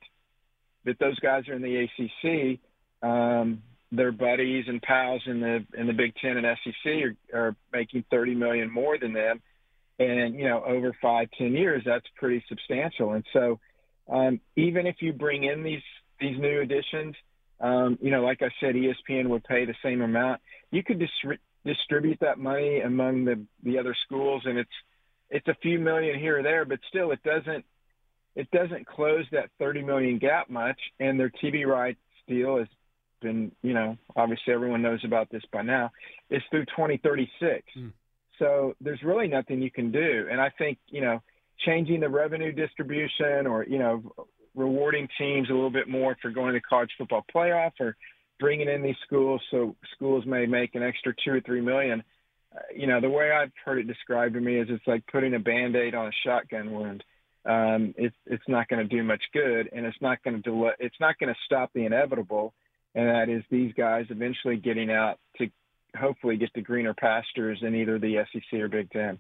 that 0.86 1.00
those 1.00 1.20
guys 1.20 1.48
are 1.48 1.54
in 1.54 1.62
the 1.62 1.88
ACC. 1.88 2.60
Um, 3.02 3.62
their 3.92 4.12
buddies 4.12 4.66
and 4.68 4.82
pals 4.82 5.22
in 5.26 5.40
the 5.40 5.66
in 5.78 5.88
the 5.88 5.94
Big 5.94 6.14
Ten 6.22 6.38
and 6.38 6.58
SEC 6.64 6.92
are, 7.34 7.40
are 7.40 7.56
making 7.72 8.04
30 8.10 8.36
million 8.36 8.72
more 8.72 8.98
than 8.98 9.14
them, 9.14 9.42
and 10.00 10.36
you 10.36 10.48
know 10.48 10.64
over 10.66 10.96
five 11.02 11.30
ten 11.38 11.54
years 11.54 11.84
that's 11.86 12.06
pretty 12.18 12.44
substantial. 12.50 13.14
And 13.14 13.24
so 13.32 13.60
um, 14.10 14.40
even 14.56 14.86
if 14.88 14.98
you 15.00 15.14
bring 15.14 15.44
in 15.44 15.64
these 15.64 15.84
these 16.20 16.38
new 16.40 16.62
additions, 16.62 17.16
um, 17.60 17.98
you 18.02 18.12
know 18.12 18.24
like 18.24 18.42
I 18.42 18.50
said, 18.60 18.76
ESPN 18.76 19.28
would 19.28 19.44
pay 19.44 19.66
the 19.66 19.76
same 19.84 20.02
amount. 20.02 20.42
You 20.72 20.84
could 20.84 21.00
dis- 21.00 21.40
distribute 21.66 22.20
that 22.22 22.38
money 22.38 22.82
among 22.82 23.26
the 23.26 23.44
the 23.64 23.78
other 23.78 23.96
schools, 24.06 24.44
and 24.46 24.58
it's 24.58 24.70
it's 25.30 25.48
a 25.48 25.56
few 25.62 25.80
million 25.80 26.20
here 26.20 26.40
or 26.40 26.44
there, 26.44 26.66
but 26.66 26.80
still 26.90 27.12
it 27.12 27.24
doesn't 27.24 27.66
it 28.36 28.52
doesn't 28.52 28.86
close 28.86 29.26
that 29.32 29.50
30 29.60 29.84
million 29.84 30.20
gap 30.20 30.50
much. 30.50 30.80
And 31.00 31.20
their 31.20 31.32
TV 31.44 31.66
rights 31.66 32.00
deal 32.28 32.58
has 32.58 32.68
been, 33.22 33.52
you 33.62 33.74
know, 33.74 33.98
obviously 34.16 34.54
everyone 34.54 34.82
knows 34.82 35.04
about 35.06 35.30
this 35.32 35.44
by 35.52 35.62
now, 35.62 35.92
is 36.30 36.42
through 36.52 36.66
2036. 36.66 37.64
Mm. 37.78 37.94
So 38.38 38.76
there's 38.82 39.02
really 39.04 39.28
nothing 39.28 39.62
you 39.62 39.72
can 39.72 39.92
do. 39.92 40.28
And 40.30 40.42
I 40.42 40.52
think, 40.58 40.78
you 40.88 41.02
know, 41.02 41.22
changing 41.66 42.02
the 42.02 42.10
revenue 42.10 42.52
distribution 42.52 43.48
or, 43.48 43.64
you 43.64 43.80
know, 43.80 44.04
rewarding 44.56 45.08
teams 45.18 45.50
a 45.50 45.54
little 45.54 45.70
bit 45.70 45.88
more 45.88 46.18
for 46.22 46.32
going 46.32 46.54
to 46.54 46.62
college 46.62 46.92
football 46.98 47.26
playoff 47.34 47.72
or 47.80 47.96
bringing 48.40 48.70
in 48.70 48.82
these 48.82 48.96
schools 49.06 49.42
so 49.52 49.76
schools 49.94 50.26
may 50.26 50.46
make 50.46 50.76
an 50.76 50.84
extra 50.84 51.14
two 51.24 51.32
or 51.32 51.42
three 51.42 51.62
million. 51.62 52.04
Uh, 52.56 52.60
you 52.76 52.88
know, 52.88 53.02
the 53.02 53.10
way 53.10 53.32
I've 53.32 53.52
heard 53.64 53.80
it 53.80 53.88
described 53.88 54.34
to 54.36 54.42
me 54.42 54.58
is 54.58 54.68
it's 54.70 54.88
like 54.88 55.06
putting 55.08 55.34
a 55.34 55.40
band-aid 55.40 55.96
on 55.96 56.08
a 56.08 56.12
shotgun 56.26 56.72
wound. 56.72 57.04
Um, 57.46 57.94
it's 57.98 58.16
it's 58.26 58.48
not 58.48 58.68
going 58.68 58.88
to 58.88 58.96
do 58.96 59.04
much 59.04 59.24
good, 59.32 59.70
and 59.72 59.86
it's 59.86 60.02
not 60.02 60.24
going 60.24 60.36
to 60.36 60.42
delay. 60.42 60.74
It's 60.80 61.00
not 61.00 61.20
going 61.20 61.34
to 61.34 61.40
stop 61.46 61.72
the 61.74 61.86
inevitable 61.86 62.54
and 62.96 63.10
that 63.10 63.30
is 63.30 63.44
these 63.52 63.74
guys 63.74 64.06
eventually 64.10 64.56
getting 64.56 64.90
out 64.90 65.20
to 65.38 65.50
hopefully 66.00 66.38
get 66.38 66.54
to 66.54 66.62
greener 66.62 66.94
pastures 66.94 67.60
in 67.62 67.76
either 67.76 68.00
the 68.00 68.26
SEC 68.32 68.60
or 68.60 68.70
Big 68.70 68.90
Ten. 68.90 69.20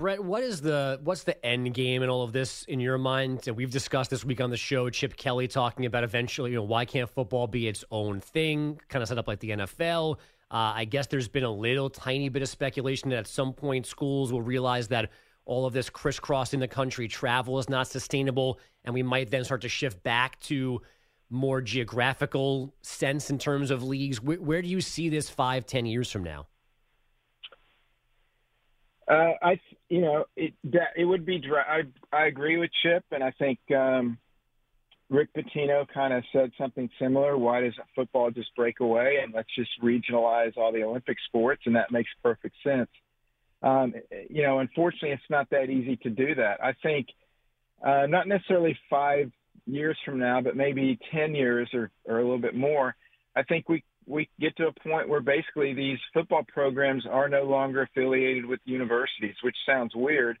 Brett, 0.00 0.24
what 0.24 0.42
is 0.42 0.62
the 0.62 0.98
what's 1.04 1.24
the 1.24 1.44
end 1.44 1.74
game 1.74 2.02
in 2.02 2.08
all 2.08 2.22
of 2.22 2.32
this 2.32 2.64
in 2.64 2.80
your 2.80 2.96
mind? 2.96 3.46
We've 3.54 3.70
discussed 3.70 4.08
this 4.08 4.24
week 4.24 4.40
on 4.40 4.48
the 4.48 4.56
show. 4.56 4.88
Chip 4.88 5.14
Kelly 5.14 5.46
talking 5.46 5.84
about 5.84 6.04
eventually, 6.04 6.52
you 6.52 6.56
know, 6.56 6.62
why 6.62 6.86
can't 6.86 7.06
football 7.06 7.46
be 7.46 7.68
its 7.68 7.84
own 7.90 8.22
thing, 8.22 8.80
kind 8.88 9.02
of 9.02 9.10
set 9.10 9.18
up 9.18 9.28
like 9.28 9.40
the 9.40 9.50
NFL? 9.50 10.14
Uh, 10.50 10.72
I 10.74 10.86
guess 10.86 11.06
there's 11.06 11.28
been 11.28 11.44
a 11.44 11.52
little 11.52 11.90
tiny 11.90 12.30
bit 12.30 12.40
of 12.40 12.48
speculation 12.48 13.10
that 13.10 13.18
at 13.18 13.26
some 13.26 13.52
point 13.52 13.84
schools 13.84 14.32
will 14.32 14.40
realize 14.40 14.88
that 14.88 15.10
all 15.44 15.66
of 15.66 15.74
this 15.74 15.90
crisscrossing 15.90 16.60
the 16.60 16.68
country 16.68 17.06
travel 17.06 17.58
is 17.58 17.68
not 17.68 17.86
sustainable, 17.86 18.58
and 18.86 18.94
we 18.94 19.02
might 19.02 19.30
then 19.30 19.44
start 19.44 19.60
to 19.60 19.68
shift 19.68 20.02
back 20.02 20.40
to 20.44 20.80
more 21.28 21.60
geographical 21.60 22.74
sense 22.80 23.28
in 23.28 23.38
terms 23.38 23.70
of 23.70 23.82
leagues? 23.82 24.22
Where, 24.22 24.40
where 24.40 24.62
do 24.62 24.68
you 24.68 24.80
see 24.80 25.10
this 25.10 25.28
five, 25.28 25.66
ten 25.66 25.84
years 25.84 26.10
from 26.10 26.24
now? 26.24 26.46
Uh, 29.10 29.32
I, 29.42 29.60
you 29.88 30.02
know, 30.02 30.24
it 30.36 30.54
that, 30.64 30.90
it 30.96 31.04
would 31.04 31.26
be. 31.26 31.42
I 31.52 31.82
I 32.16 32.26
agree 32.26 32.58
with 32.58 32.70
Chip, 32.82 33.04
and 33.10 33.24
I 33.24 33.32
think 33.32 33.58
um, 33.76 34.18
Rick 35.08 35.30
Pitino 35.34 35.84
kind 35.92 36.14
of 36.14 36.22
said 36.32 36.52
something 36.56 36.88
similar. 37.00 37.36
Why 37.36 37.60
doesn't 37.60 37.86
football 37.96 38.30
just 38.30 38.54
break 38.54 38.78
away 38.78 39.18
and 39.22 39.34
let's 39.34 39.48
just 39.56 39.70
regionalize 39.82 40.56
all 40.56 40.72
the 40.72 40.84
Olympic 40.84 41.16
sports? 41.26 41.62
And 41.66 41.74
that 41.74 41.90
makes 41.90 42.10
perfect 42.22 42.54
sense. 42.62 42.88
Um, 43.62 43.94
you 44.30 44.44
know, 44.44 44.60
unfortunately, 44.60 45.10
it's 45.10 45.22
not 45.28 45.50
that 45.50 45.64
easy 45.64 45.96
to 46.04 46.10
do 46.10 46.36
that. 46.36 46.62
I 46.62 46.74
think 46.80 47.08
uh, 47.84 48.06
not 48.06 48.28
necessarily 48.28 48.78
five 48.88 49.32
years 49.66 49.98
from 50.04 50.20
now, 50.20 50.40
but 50.40 50.56
maybe 50.56 50.98
10 51.12 51.34
years 51.34 51.68
or, 51.74 51.90
or 52.04 52.20
a 52.20 52.22
little 52.22 52.38
bit 52.38 52.54
more, 52.54 52.94
I 53.34 53.42
think 53.42 53.68
we 53.68 53.82
we 54.10 54.28
get 54.40 54.56
to 54.56 54.66
a 54.66 54.88
point 54.88 55.08
where 55.08 55.20
basically 55.20 55.72
these 55.72 55.98
football 56.12 56.44
programs 56.52 57.06
are 57.06 57.28
no 57.28 57.44
longer 57.44 57.82
affiliated 57.82 58.44
with 58.44 58.58
universities, 58.64 59.36
which 59.42 59.56
sounds 59.64 59.92
weird, 59.94 60.36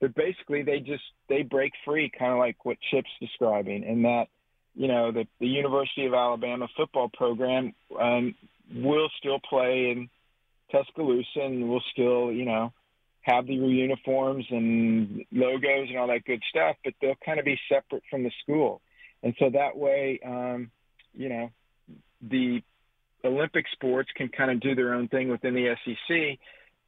but 0.00 0.14
basically 0.14 0.62
they 0.62 0.80
just 0.80 1.02
they 1.28 1.42
break 1.42 1.72
free, 1.84 2.10
kind 2.16 2.32
of 2.32 2.38
like 2.38 2.64
what 2.64 2.76
Chip's 2.90 3.08
describing, 3.18 3.84
and 3.84 4.04
that 4.04 4.26
you 4.74 4.88
know 4.88 5.12
the 5.12 5.26
the 5.40 5.46
University 5.46 6.04
of 6.04 6.12
Alabama 6.12 6.68
football 6.76 7.10
program 7.16 7.72
um, 7.98 8.34
will 8.74 9.08
still 9.18 9.40
play 9.48 9.90
in 9.90 10.10
Tuscaloosa 10.70 11.40
and 11.40 11.68
will 11.68 11.82
still 11.92 12.30
you 12.30 12.44
know 12.44 12.72
have 13.22 13.46
the 13.46 13.54
uniforms 13.54 14.44
and 14.50 15.24
logos 15.32 15.88
and 15.88 15.98
all 15.98 16.06
that 16.06 16.24
good 16.24 16.42
stuff, 16.50 16.76
but 16.84 16.92
they'll 17.00 17.16
kind 17.24 17.38
of 17.40 17.44
be 17.44 17.58
separate 17.68 18.02
from 18.08 18.22
the 18.22 18.30
school. 18.42 18.80
And 19.22 19.34
so 19.38 19.50
that 19.50 19.76
way, 19.76 20.20
um, 20.24 20.70
you 21.12 21.28
know, 21.28 21.50
the 22.20 22.62
Olympic 23.24 23.66
sports 23.72 24.08
can 24.16 24.28
kind 24.28 24.50
of 24.50 24.60
do 24.60 24.74
their 24.74 24.94
own 24.94 25.08
thing 25.08 25.28
within 25.28 25.54
the 25.54 25.74
SEC. 25.84 26.38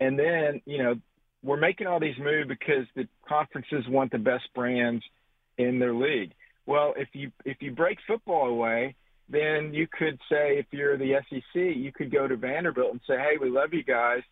And 0.00 0.18
then, 0.18 0.60
you 0.64 0.82
know, 0.82 0.94
we're 1.42 1.56
making 1.56 1.86
all 1.86 2.00
these 2.00 2.18
moves 2.18 2.48
because 2.48 2.86
the 2.94 3.08
conferences 3.28 3.84
want 3.88 4.12
the 4.12 4.18
best 4.18 4.44
brands 4.54 5.04
in 5.56 5.78
their 5.78 5.94
league. 5.94 6.32
Well, 6.66 6.94
if 6.96 7.08
you 7.12 7.32
if 7.44 7.58
you 7.60 7.72
break 7.72 7.98
football 8.06 8.48
away, 8.48 8.94
then 9.28 9.72
you 9.72 9.86
could 9.86 10.18
say 10.30 10.58
if 10.58 10.66
you're 10.70 10.98
the 10.98 11.14
SEC, 11.28 11.54
you 11.54 11.92
could 11.92 12.12
go 12.12 12.28
to 12.28 12.36
Vanderbilt 12.36 12.92
and 12.92 13.00
say, 13.06 13.16
"Hey, 13.16 13.38
we 13.40 13.48
love 13.48 13.72
you 13.72 13.82
guys, 13.82 14.22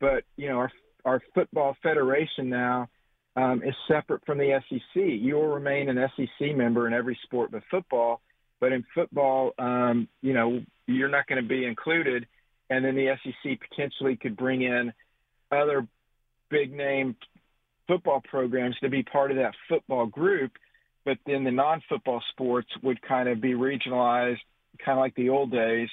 but 0.00 0.24
you 0.36 0.48
know 0.48 0.58
our 0.58 0.72
our 1.04 1.22
football 1.34 1.76
federation 1.82 2.48
now 2.48 2.88
um, 3.36 3.62
is 3.62 3.74
separate 3.88 4.24
from 4.24 4.38
the 4.38 4.60
SEC. 4.68 4.94
You 4.94 5.34
will 5.34 5.48
remain 5.48 5.88
an 5.88 6.08
SEC 6.16 6.56
member 6.56 6.86
in 6.86 6.94
every 6.94 7.18
sport 7.24 7.50
but 7.50 7.62
football, 7.70 8.20
but 8.60 8.72
in 8.72 8.84
football, 8.94 9.52
um, 9.58 10.08
you 10.22 10.32
know, 10.32 10.62
you're 10.86 11.08
not 11.08 11.26
going 11.26 11.42
to 11.42 11.48
be 11.48 11.64
included. 11.64 12.26
And 12.70 12.84
then 12.84 12.94
the 12.94 13.16
SEC 13.22 13.58
potentially 13.68 14.16
could 14.16 14.36
bring 14.36 14.62
in 14.62 14.92
other 15.50 15.86
big 16.50 16.72
name 16.72 17.16
football 17.86 18.20
programs 18.20 18.76
to 18.80 18.88
be 18.88 19.02
part 19.02 19.30
of 19.30 19.36
that 19.36 19.54
football 19.68 20.06
group, 20.06 20.52
but 21.04 21.18
then 21.26 21.44
the 21.44 21.50
non 21.50 21.82
football 21.88 22.22
sports 22.30 22.68
would 22.82 23.00
kind 23.02 23.28
of 23.28 23.40
be 23.40 23.52
regionalized, 23.52 24.38
kind 24.84 24.98
of 24.98 25.02
like 25.02 25.14
the 25.14 25.28
old 25.28 25.50
days, 25.50 25.88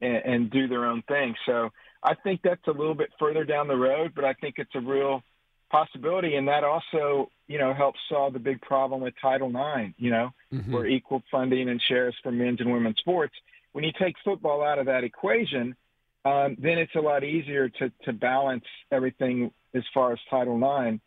and, 0.00 0.16
and 0.16 0.50
do 0.50 0.68
their 0.68 0.86
own 0.86 1.02
thing. 1.02 1.34
So 1.44 1.70
I 2.02 2.14
think 2.14 2.40
that's 2.42 2.66
a 2.66 2.72
little 2.72 2.94
bit 2.94 3.10
further 3.18 3.44
down 3.44 3.68
the 3.68 3.76
road, 3.76 4.12
but 4.14 4.24
I 4.24 4.32
think 4.34 4.56
it's 4.58 4.74
a 4.74 4.80
real 4.80 5.22
possibility, 5.70 6.36
and 6.36 6.48
that 6.48 6.64
also, 6.64 7.30
you 7.48 7.58
know, 7.58 7.74
helps 7.74 7.98
solve 8.08 8.32
the 8.32 8.38
big 8.38 8.60
problem 8.60 9.00
with 9.00 9.14
Title 9.20 9.48
IX. 9.50 9.92
You 9.98 10.10
know, 10.10 10.30
mm-hmm. 10.52 10.72
where 10.72 10.86
equal 10.86 11.22
funding 11.30 11.68
and 11.68 11.82
shares 11.82 12.14
for 12.22 12.32
men's 12.32 12.60
and 12.60 12.72
women's 12.72 12.98
sports. 12.98 13.34
When 13.76 13.84
you 13.84 13.92
take 14.00 14.14
football 14.24 14.64
out 14.64 14.78
of 14.78 14.86
that 14.86 15.04
equation, 15.04 15.76
um, 16.24 16.56
then 16.58 16.78
it's 16.78 16.94
a 16.94 17.00
lot 17.00 17.24
easier 17.24 17.68
to 17.68 17.92
to 18.04 18.12
balance 18.14 18.64
everything 18.90 19.50
as 19.74 19.82
far 19.92 20.14
as 20.14 20.18
Title 20.30 20.56
IX. 20.56 20.98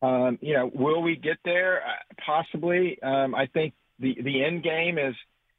Um, 0.00 0.38
you 0.40 0.54
know, 0.54 0.70
will 0.72 1.02
we 1.02 1.16
get 1.16 1.36
there? 1.44 1.82
Uh, 1.86 2.14
possibly. 2.24 2.98
Um, 3.02 3.34
I 3.34 3.44
think 3.44 3.74
the 3.98 4.16
the 4.24 4.42
end 4.42 4.62
game 4.62 4.96
is 4.96 5.14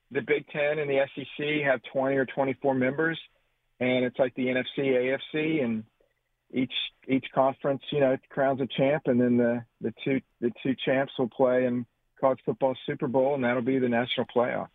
the 0.10 0.22
Big 0.22 0.48
Ten 0.48 0.80
and 0.80 0.90
the 0.90 1.06
SEC 1.14 1.64
have 1.64 1.80
20 1.94 2.16
or 2.16 2.26
24 2.26 2.74
members, 2.74 3.20
and 3.80 4.04
it's 4.04 4.18
like 4.18 4.34
the 4.34 4.48
NFC, 4.48 4.80
AFC, 5.36 5.64
and 5.64 5.84
each 6.52 6.74
each 7.08 7.28
conference, 7.36 7.84
you 7.92 8.00
know, 8.00 8.18
crowns 8.30 8.62
a 8.62 8.68
champ, 8.76 9.04
and 9.06 9.22
then 9.22 9.38
the 9.38 9.64
the 9.82 9.94
two 10.04 10.22
the 10.42 10.52
two 10.64 10.74
champs 10.84 11.14
will 11.20 11.30
play 11.30 11.66
in 11.66 11.86
college 12.20 12.40
football 12.44 12.76
Super 12.88 13.08
Bowl, 13.08 13.36
and 13.36 13.44
that'll 13.44 13.62
be 13.62 13.78
the 13.78 13.90
national 13.90 14.26
playoff. 14.36 14.70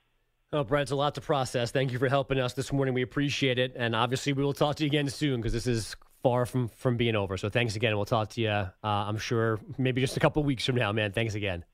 Oh, 0.55 0.63
Brett, 0.63 0.83
it's 0.83 0.91
a 0.91 0.97
lot 0.97 1.15
to 1.15 1.23
process. 1.23 1.71
Thank 1.71 1.93
you 1.93 1.99
for 1.99 2.11
helping 2.11 2.39
us 2.39 2.53
this 2.53 2.75
morning. 2.75 2.93
We 2.93 3.01
appreciate 3.01 3.59
it, 3.59 3.73
and 3.75 3.97
obviously 3.97 4.35
we 4.35 4.45
will 4.45 4.53
talk 4.53 4.77
to 4.77 4.85
you 4.85 4.89
again 4.89 5.09
soon 5.09 5.41
because 5.41 5.55
this 5.55 5.67
is 5.67 5.97
far 6.23 6.45
from 6.45 6.69
from 6.69 6.99
being 6.99 7.17
over. 7.17 7.39
So 7.39 7.49
thanks 7.49 7.75
again. 7.75 7.97
We'll 7.97 8.05
talk 8.05 8.29
to 8.31 8.41
you. 8.43 8.51
Uh, 8.51 8.69
I'm 8.83 9.17
sure 9.17 9.59
maybe 9.79 10.03
just 10.03 10.19
a 10.19 10.21
couple 10.21 10.45
weeks 10.45 10.67
from 10.67 10.77
now, 10.77 10.93
man. 10.93 11.13
Thanks 11.13 11.35
again. 11.35 11.65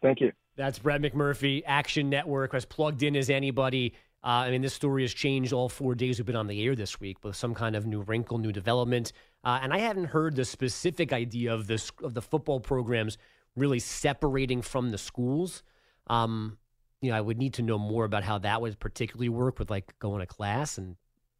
Thank 0.00 0.22
you. 0.22 0.32
That's 0.56 0.78
Brett 0.78 1.02
McMurphy, 1.02 1.62
Action 1.66 2.08
Network, 2.08 2.54
as 2.54 2.64
plugged 2.64 3.02
in 3.02 3.14
as 3.14 3.28
anybody. 3.28 3.92
Uh, 4.24 4.46
I 4.46 4.50
mean, 4.50 4.62
this 4.62 4.72
story 4.72 5.02
has 5.02 5.12
changed 5.12 5.52
all 5.52 5.68
four 5.68 5.94
days 5.94 6.18
we've 6.18 6.24
been 6.24 6.34
on 6.34 6.46
the 6.46 6.64
air 6.64 6.74
this 6.74 6.98
week 6.98 7.22
with 7.22 7.36
some 7.36 7.54
kind 7.54 7.76
of 7.76 7.84
new 7.86 8.00
wrinkle, 8.00 8.38
new 8.38 8.52
development. 8.52 9.12
Uh, 9.44 9.60
and 9.62 9.70
I 9.70 9.78
hadn't 9.78 10.06
heard 10.06 10.34
the 10.34 10.46
specific 10.46 11.12
idea 11.12 11.52
of 11.52 11.66
this 11.66 11.92
of 12.02 12.14
the 12.14 12.22
football 12.22 12.58
programs 12.58 13.18
really 13.54 13.80
separating 13.80 14.62
from 14.62 14.92
the 14.92 14.98
schools. 14.98 15.62
Um, 16.06 16.56
you 17.00 17.10
know, 17.10 17.16
I 17.16 17.20
would 17.20 17.38
need 17.38 17.54
to 17.54 17.62
know 17.62 17.78
more 17.78 18.04
about 18.04 18.24
how 18.24 18.38
that 18.38 18.60
would 18.60 18.78
particularly 18.78 19.28
work 19.28 19.58
with 19.58 19.70
like 19.70 19.98
going 19.98 20.20
to 20.20 20.26
class 20.26 20.78
and 20.78 20.96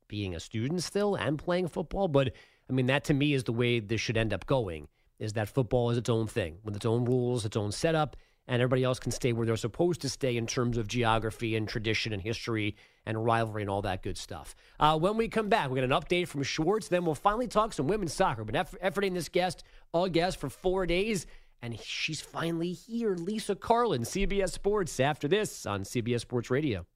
being 0.06 0.34
a 0.34 0.40
student 0.40 0.82
still 0.82 1.14
and 1.14 1.38
playing 1.38 1.68
football. 1.68 2.08
But 2.08 2.32
I 2.68 2.72
mean, 2.72 2.86
that 2.86 3.04
to 3.04 3.14
me 3.14 3.34
is 3.34 3.44
the 3.44 3.52
way 3.52 3.80
this 3.80 4.00
should 4.00 4.16
end 4.16 4.32
up 4.32 4.46
going. 4.46 4.88
Is 5.18 5.32
that 5.32 5.48
football 5.48 5.90
is 5.90 5.98
its 5.98 6.08
own 6.08 6.28
thing 6.28 6.58
with 6.62 6.76
its 6.76 6.86
own 6.86 7.04
rules, 7.04 7.44
its 7.44 7.56
own 7.56 7.72
setup, 7.72 8.16
and 8.46 8.62
everybody 8.62 8.84
else 8.84 9.00
can 9.00 9.10
stay 9.10 9.32
where 9.32 9.44
they're 9.44 9.56
supposed 9.56 10.00
to 10.02 10.08
stay 10.08 10.36
in 10.36 10.46
terms 10.46 10.78
of 10.78 10.86
geography 10.86 11.56
and 11.56 11.68
tradition 11.68 12.12
and 12.12 12.22
history 12.22 12.76
and 13.04 13.24
rivalry 13.24 13.62
and 13.62 13.70
all 13.70 13.82
that 13.82 14.02
good 14.02 14.16
stuff. 14.16 14.54
Uh, 14.78 14.96
when 14.96 15.16
we 15.16 15.28
come 15.28 15.48
back, 15.48 15.70
we 15.70 15.74
get 15.74 15.84
an 15.84 15.90
update 15.90 16.28
from 16.28 16.44
Schwartz. 16.44 16.88
Then 16.88 17.04
we'll 17.04 17.16
finally 17.16 17.48
talk 17.48 17.72
some 17.72 17.88
women's 17.88 18.14
soccer. 18.14 18.44
Been 18.44 18.56
eff- 18.56 18.74
efforting 18.82 19.12
this 19.12 19.28
guest, 19.28 19.64
all 19.92 20.08
guest, 20.08 20.38
for 20.38 20.48
four 20.48 20.86
days, 20.86 21.26
and 21.62 21.78
she's 21.80 22.20
finally 22.20 22.72
here. 22.72 23.14
Lisa 23.14 23.54
Carlin, 23.54 24.02
CBS 24.02 24.50
Sports. 24.50 25.00
After 25.00 25.28
this 25.28 25.66
on 25.66 25.82
CBS 25.82 26.20
Sports 26.20 26.50
Radio. 26.50 26.86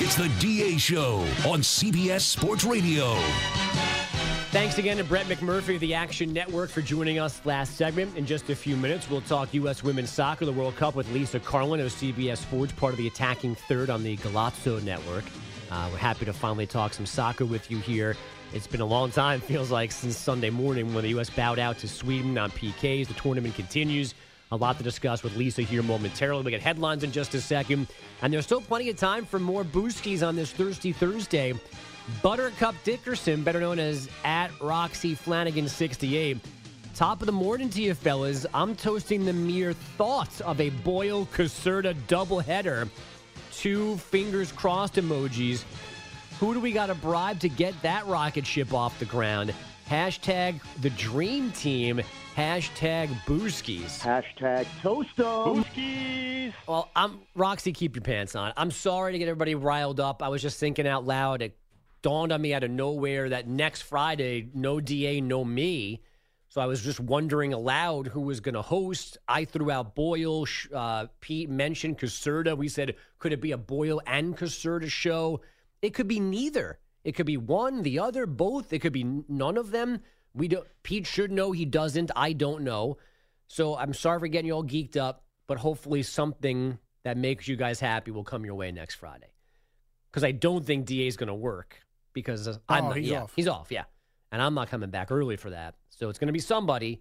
It's 0.00 0.16
the 0.16 0.30
DA 0.40 0.78
Show 0.78 1.16
on 1.46 1.60
CBS 1.60 2.20
Sports 2.20 2.64
Radio. 2.64 3.14
Thanks 4.50 4.78
again 4.78 4.96
to 4.96 5.04
Brett 5.04 5.26
McMurphy 5.26 5.74
of 5.74 5.80
the 5.80 5.92
Action 5.92 6.32
Network 6.32 6.70
for 6.70 6.80
joining 6.80 7.18
us 7.18 7.44
last 7.44 7.76
segment. 7.76 8.16
In 8.16 8.24
just 8.24 8.48
a 8.48 8.56
few 8.56 8.76
minutes, 8.76 9.10
we'll 9.10 9.20
talk 9.20 9.52
U.S. 9.52 9.82
Women's 9.82 10.10
Soccer, 10.10 10.46
the 10.46 10.52
World 10.52 10.74
Cup 10.76 10.94
with 10.94 11.10
Lisa 11.12 11.38
Carlin 11.38 11.80
of 11.80 11.92
CBS 11.92 12.38
Sports, 12.38 12.72
part 12.72 12.94
of 12.94 12.98
the 12.98 13.06
Attacking 13.06 13.54
Third 13.54 13.90
on 13.90 14.02
the 14.02 14.16
Golazo 14.16 14.82
Network. 14.82 15.24
Uh, 15.70 15.88
we're 15.92 15.98
happy 15.98 16.24
to 16.24 16.32
finally 16.32 16.66
talk 16.66 16.94
some 16.94 17.04
soccer 17.04 17.44
with 17.44 17.70
you 17.70 17.76
here. 17.76 18.16
It's 18.54 18.66
been 18.66 18.80
a 18.80 18.86
long 18.86 19.10
time, 19.10 19.40
feels 19.40 19.70
like, 19.70 19.92
since 19.92 20.16
Sunday 20.16 20.48
morning 20.48 20.94
when 20.94 21.02
the 21.02 21.10
U.S. 21.10 21.28
bowed 21.28 21.58
out 21.58 21.76
to 21.78 21.88
Sweden 21.88 22.38
on 22.38 22.50
PKs. 22.50 23.06
The 23.06 23.14
tournament 23.14 23.54
continues. 23.54 24.14
A 24.50 24.56
lot 24.56 24.78
to 24.78 24.82
discuss 24.82 25.22
with 25.22 25.36
Lisa 25.36 25.60
here 25.60 25.82
momentarily. 25.82 26.42
We 26.42 26.50
get 26.50 26.62
headlines 26.62 27.04
in 27.04 27.12
just 27.12 27.34
a 27.34 27.42
second. 27.42 27.88
And 28.22 28.32
there's 28.32 28.46
still 28.46 28.62
plenty 28.62 28.88
of 28.88 28.96
time 28.96 29.26
for 29.26 29.38
more 29.38 29.64
Booskies 29.64 30.26
on 30.26 30.34
this 30.34 30.50
Thirsty 30.50 30.92
Thursday. 30.92 31.52
Buttercup 32.22 32.74
Dickerson, 32.84 33.44
better 33.44 33.60
known 33.60 33.78
as 33.78 34.08
at 34.24 34.50
Roxy 34.62 35.14
Flanagan 35.14 35.68
68. 35.68 36.38
Top 36.94 37.20
of 37.20 37.26
the 37.26 37.32
morning 37.32 37.68
to 37.68 37.82
you, 37.82 37.92
fellas. 37.92 38.46
I'm 38.54 38.74
toasting 38.74 39.26
the 39.26 39.34
mere 39.34 39.74
thoughts 39.74 40.40
of 40.40 40.58
a 40.58 40.70
Boyle 40.70 41.26
Caserta 41.26 41.94
doubleheader. 42.08 42.88
Two 43.52 43.98
fingers 43.98 44.52
crossed 44.52 44.94
emojis. 44.94 45.64
Who 46.40 46.54
do 46.54 46.60
we 46.60 46.70
got 46.70 46.86
to 46.86 46.94
bribe 46.94 47.40
to 47.40 47.48
get 47.48 47.74
that 47.82 48.06
rocket 48.06 48.46
ship 48.46 48.72
off 48.72 48.96
the 49.00 49.04
ground? 49.06 49.52
Hashtag 49.88 50.60
the 50.80 50.90
dream 50.90 51.50
team. 51.50 52.00
Hashtag 52.36 53.08
Booskies. 53.26 53.98
Hashtag 53.98 54.64
toast. 54.80 55.16
Booskies. 55.16 56.52
Well, 56.68 56.90
I'm 56.94 57.18
Roxy. 57.34 57.72
Keep 57.72 57.96
your 57.96 58.04
pants 58.04 58.36
on. 58.36 58.52
I'm 58.56 58.70
sorry 58.70 59.10
to 59.12 59.18
get 59.18 59.26
everybody 59.26 59.56
riled 59.56 59.98
up. 59.98 60.22
I 60.22 60.28
was 60.28 60.40
just 60.40 60.60
thinking 60.60 60.86
out 60.86 61.04
loud. 61.04 61.42
It 61.42 61.58
dawned 62.02 62.30
on 62.30 62.40
me 62.40 62.54
out 62.54 62.62
of 62.62 62.70
nowhere 62.70 63.30
that 63.30 63.48
next 63.48 63.82
Friday, 63.82 64.48
no 64.54 64.78
DA, 64.78 65.20
no 65.20 65.44
me. 65.44 66.02
So 66.50 66.60
I 66.60 66.66
was 66.66 66.84
just 66.84 67.00
wondering 67.00 67.52
aloud 67.52 68.06
who 68.06 68.20
was 68.20 68.38
going 68.38 68.54
to 68.54 68.62
host. 68.62 69.18
I 69.26 69.44
threw 69.44 69.72
out 69.72 69.96
Boyle. 69.96 70.46
Uh, 70.72 71.06
Pete 71.20 71.50
mentioned 71.50 71.98
Caserta. 71.98 72.56
We 72.56 72.68
said, 72.68 72.94
could 73.18 73.32
it 73.32 73.40
be 73.40 73.50
a 73.50 73.58
Boyle 73.58 74.00
and 74.06 74.36
Caserta 74.36 74.88
show? 74.88 75.40
It 75.82 75.94
could 75.94 76.08
be 76.08 76.20
neither. 76.20 76.78
It 77.04 77.12
could 77.12 77.26
be 77.26 77.36
one, 77.36 77.82
the 77.82 77.98
other, 77.98 78.26
both. 78.26 78.72
It 78.72 78.80
could 78.80 78.92
be 78.92 79.04
none 79.28 79.56
of 79.56 79.70
them. 79.70 80.00
We 80.34 80.48
don't. 80.48 80.66
Pete 80.82 81.06
should 81.06 81.32
know. 81.32 81.52
He 81.52 81.64
doesn't. 81.64 82.10
I 82.14 82.32
don't 82.32 82.62
know. 82.62 82.98
So 83.46 83.76
I'm 83.76 83.94
sorry 83.94 84.20
for 84.20 84.28
getting 84.28 84.48
you 84.48 84.54
all 84.54 84.64
geeked 84.64 84.96
up, 84.96 85.24
but 85.46 85.58
hopefully 85.58 86.02
something 86.02 86.78
that 87.04 87.16
makes 87.16 87.48
you 87.48 87.56
guys 87.56 87.80
happy 87.80 88.10
will 88.10 88.24
come 88.24 88.44
your 88.44 88.54
way 88.54 88.70
next 88.70 88.96
Friday. 88.96 89.32
Because 90.10 90.24
I 90.24 90.32
don't 90.32 90.64
think 90.64 90.86
DA 90.86 91.06
is 91.06 91.16
going 91.16 91.28
to 91.28 91.34
work 91.34 91.80
because 92.12 92.46
I'm 92.46 92.84
oh, 92.84 92.88
not, 92.88 92.96
he's 92.96 93.08
yeah, 93.08 93.22
off. 93.22 93.32
He's 93.34 93.48
off, 93.48 93.70
yeah. 93.70 93.84
And 94.32 94.42
I'm 94.42 94.54
not 94.54 94.68
coming 94.68 94.90
back 94.90 95.10
early 95.10 95.36
for 95.36 95.50
that. 95.50 95.74
So 95.88 96.08
it's 96.08 96.18
going 96.18 96.26
to 96.26 96.32
be 96.32 96.40
somebody. 96.40 97.00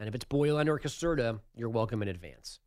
And 0.00 0.08
if 0.08 0.14
it's 0.14 0.24
Boylan 0.24 0.68
or 0.68 0.78
Caserta, 0.78 1.40
you're 1.54 1.68
welcome 1.68 2.02
in 2.02 2.08
advance. 2.08 2.60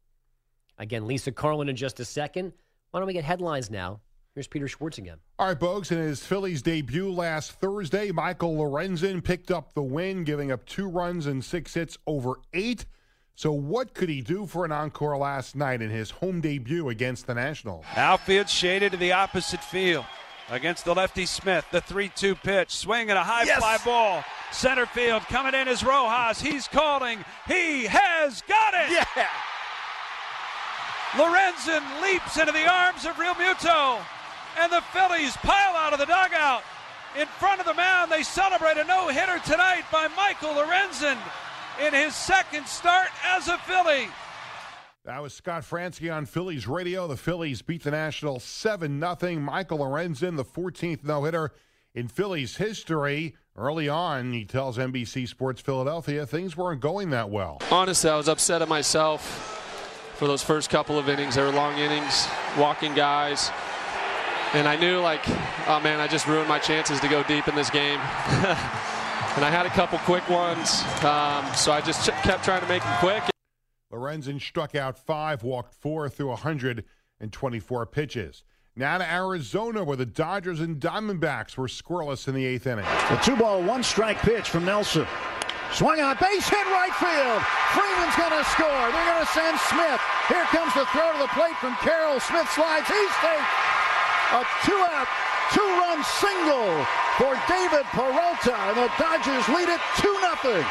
Again, 0.77 1.08
Lisa 1.08 1.32
Carlin 1.32 1.69
in 1.69 1.75
just 1.75 1.99
a 1.99 2.06
second. 2.06 2.54
Why 2.91 2.99
don't 2.99 3.08
we 3.08 3.13
get 3.13 3.23
headlines 3.23 3.69
now? 3.69 4.01
Here's 4.34 4.48
Peter 4.48 4.67
Schwartz 4.67 4.98
again. 4.98 5.17
All 5.39 5.48
right, 5.48 5.60
Bogues. 5.60 5.91
In 5.91 5.98
his 5.98 6.26
Phillies 6.26 6.62
debut 6.62 7.12
last 7.12 7.52
Thursday, 7.54 8.12
Michael 8.12 8.56
Lorenzen 8.56 9.22
picked 9.22 9.52
up 9.52 9.74
the 9.74 9.84
win, 9.84 10.24
giving 10.24 10.52
up 10.52 10.65
two 10.65 10.88
runs 10.88 11.26
and 11.26 11.44
six 11.44 11.74
hits 11.74 11.98
over 12.08 12.36
eight. 12.54 12.86
So, 13.36 13.52
what 13.52 13.94
could 13.94 14.08
he 14.08 14.22
do 14.22 14.46
for 14.46 14.63
an 14.63 14.72
encore 14.72 15.17
last 15.17 15.56
night 15.56 15.82
in 15.82 15.89
his 15.89 16.12
home 16.12 16.39
debut 16.39 16.88
against 16.88 17.28
the 17.28 17.34
Nationals? 17.34 17.84
Outfield 17.96 18.48
shaded 18.48 18.94
to 18.94 18.98
the 18.98 19.12
opposite 19.12 19.63
field 19.63 20.06
against 20.50 20.86
the 20.86 20.96
lefty 20.96 21.26
Smith. 21.26 21.65
The 21.72 21.82
3 21.82 22.10
2 22.15 22.36
pitch, 22.36 22.72
swing 22.72 23.10
and 23.10 23.20
a 23.20 23.24
high 23.24 23.44
yes! 23.44 23.60
fly 23.60 23.78
ball. 23.84 24.24
Center 24.52 24.86
field 24.86 25.24
coming 25.24 25.60
in 25.60 25.67
is 25.67 25.84
Rojas. 25.84 26.39
He's 26.39 26.67
calling. 26.70 27.24
He 27.48 27.86
has 27.86 28.41
got 28.44 28.74
it. 28.76 28.91
Yeah. 28.91 29.28
Lorenzen 31.13 32.02
leaps 32.02 32.38
into 32.38 32.54
the 32.54 32.70
arms 32.72 33.06
of 33.06 33.15
Realmuto, 33.15 34.00
and 34.60 34.72
the 34.72 34.82
Phillies 34.94 35.36
pile 35.38 35.76
out 35.76 35.94
of 35.94 36.00
the 36.00 36.06
dugout. 36.06 36.64
In 37.20 37.28
front 37.28 37.60
of 37.60 37.66
the 37.66 37.74
mound, 37.74 38.12
they 38.12 38.24
celebrate 38.24 38.78
a 38.78 38.86
no 38.86 39.10
hitter 39.10 39.40
tonight 39.40 39.84
by 39.92 40.08
Michael 40.10 40.54
Lorenzen 40.54 41.18
in 41.86 41.94
his 41.94 42.16
second 42.16 42.68
start 42.68 43.10
as 43.26 43.48
a 43.48 43.58
Philly. 43.60 44.08
That 45.04 45.22
was 45.22 45.34
Scott 45.34 45.64
Franzke 45.64 46.16
on 46.16 46.26
Phillies 46.26 46.68
radio. 46.68 47.08
The 47.08 47.18
Phillies 47.18 47.62
beat 47.62 47.84
the 47.84 47.92
Nationals 47.92 48.44
7 48.44 49.04
0. 49.20 49.40
Michael 49.40 49.80
Lorenzen, 49.80 50.38
the 50.38 50.46
14th 50.46 51.04
no 51.04 51.24
hitter 51.24 51.52
in 51.94 52.08
Phillies 52.08 52.58
history. 52.58 53.36
Early 53.58 53.90
on, 53.90 54.32
he 54.32 54.46
tells 54.46 54.78
NBC 54.78 55.28
Sports 55.28 55.60
Philadelphia 55.60 56.26
things 56.26 56.56
weren't 56.56 56.82
going 56.82 57.10
that 57.10 57.30
well. 57.30 57.62
Honestly, 57.72 58.10
I 58.10 58.16
was 58.16 58.30
upset 58.30 58.62
at 58.62 58.70
myself 58.70 59.22
for 60.16 60.28
those 60.28 60.44
first 60.44 60.70
couple 60.70 60.98
of 60.98 61.10
innings. 61.10 61.36
They 61.36 61.42
were 61.42 61.52
long 61.52 61.78
innings, 61.78 62.28
walking 62.58 62.94
guys. 62.94 63.50
And 64.54 64.68
I 64.68 64.76
knew 64.76 65.00
like, 65.00 65.22
oh 65.68 65.80
man, 65.84 66.00
I 66.00 66.08
just 66.08 66.28
ruined 66.28 66.50
my 66.50 66.60
chances 66.60 67.00
to 67.00 67.08
go 67.08 67.24
deep 67.24 67.48
in 67.48 67.56
this 67.56 67.70
game. 67.70 68.00
and 68.00 69.46
I 69.46 69.50
had 69.50 69.66
a 69.66 69.70
couple 69.70 69.98
quick 70.00 70.28
ones, 70.30 70.84
um, 71.04 71.46
so 71.56 71.72
I 71.72 71.82
just 71.84 72.06
ch- 72.06 72.14
kept 72.24 72.44
trying 72.44 72.62
to 72.62 72.68
make 72.68 72.84
them 72.84 72.98
quick. 73.00 73.24
Lorenzen 73.92 74.42
struck 74.42 74.76
out 74.76 74.98
five, 74.98 75.44
walked 75.44 75.74
four 75.74 76.10
through 76.10 76.30
124 76.30 77.86
pitches. 77.88 78.44
Now 78.76 78.98
to 78.98 79.10
Arizona, 79.10 79.84
where 79.84 79.98
the 79.98 80.06
Dodgers 80.06 80.62
and 80.62 80.80
Diamondbacks 80.80 81.58
were 81.58 81.68
scoreless 81.68 82.28
in 82.28 82.36
the 82.36 82.46
eighth 82.46 82.68
inning. 82.68 82.86
The 83.10 83.18
two 83.18 83.36
ball, 83.36 83.62
one 83.62 83.84
strike 83.84 84.18
pitch 84.20 84.50
from 84.50 84.66
Nelson. 84.66 85.06
Swung 85.74 86.00
on, 86.00 86.18
base 86.20 86.48
hit 86.48 86.66
right 86.68 86.92
field. 86.96 87.42
Freeman's 87.72 88.16
going 88.16 88.32
to 88.32 88.44
score. 88.52 88.92
They're 88.92 89.12
going 89.12 89.26
to 89.26 89.32
send 89.32 89.60
Smith. 89.72 90.02
Here 90.28 90.44
comes 90.52 90.74
the 90.74 90.86
throw 90.92 91.12
to 91.14 91.20
the 91.20 91.32
plate 91.32 91.56
from 91.58 91.76
Carroll. 91.76 92.20
Smith 92.20 92.50
slides. 92.52 92.88
He's 92.88 93.16
safe. 93.24 93.71
A 94.34 94.46
two 94.65 94.72
out, 94.72 95.08
two 95.52 95.60
run 95.60 96.02
single 96.06 96.86
for 97.17 97.38
David 97.50 97.84
Peralta, 97.88 98.56
and 98.56 98.78
the 98.78 98.89
Dodgers 98.98 99.46
lead 99.50 99.67
it 99.67 99.82
2 99.98 100.20
0. 100.41 100.65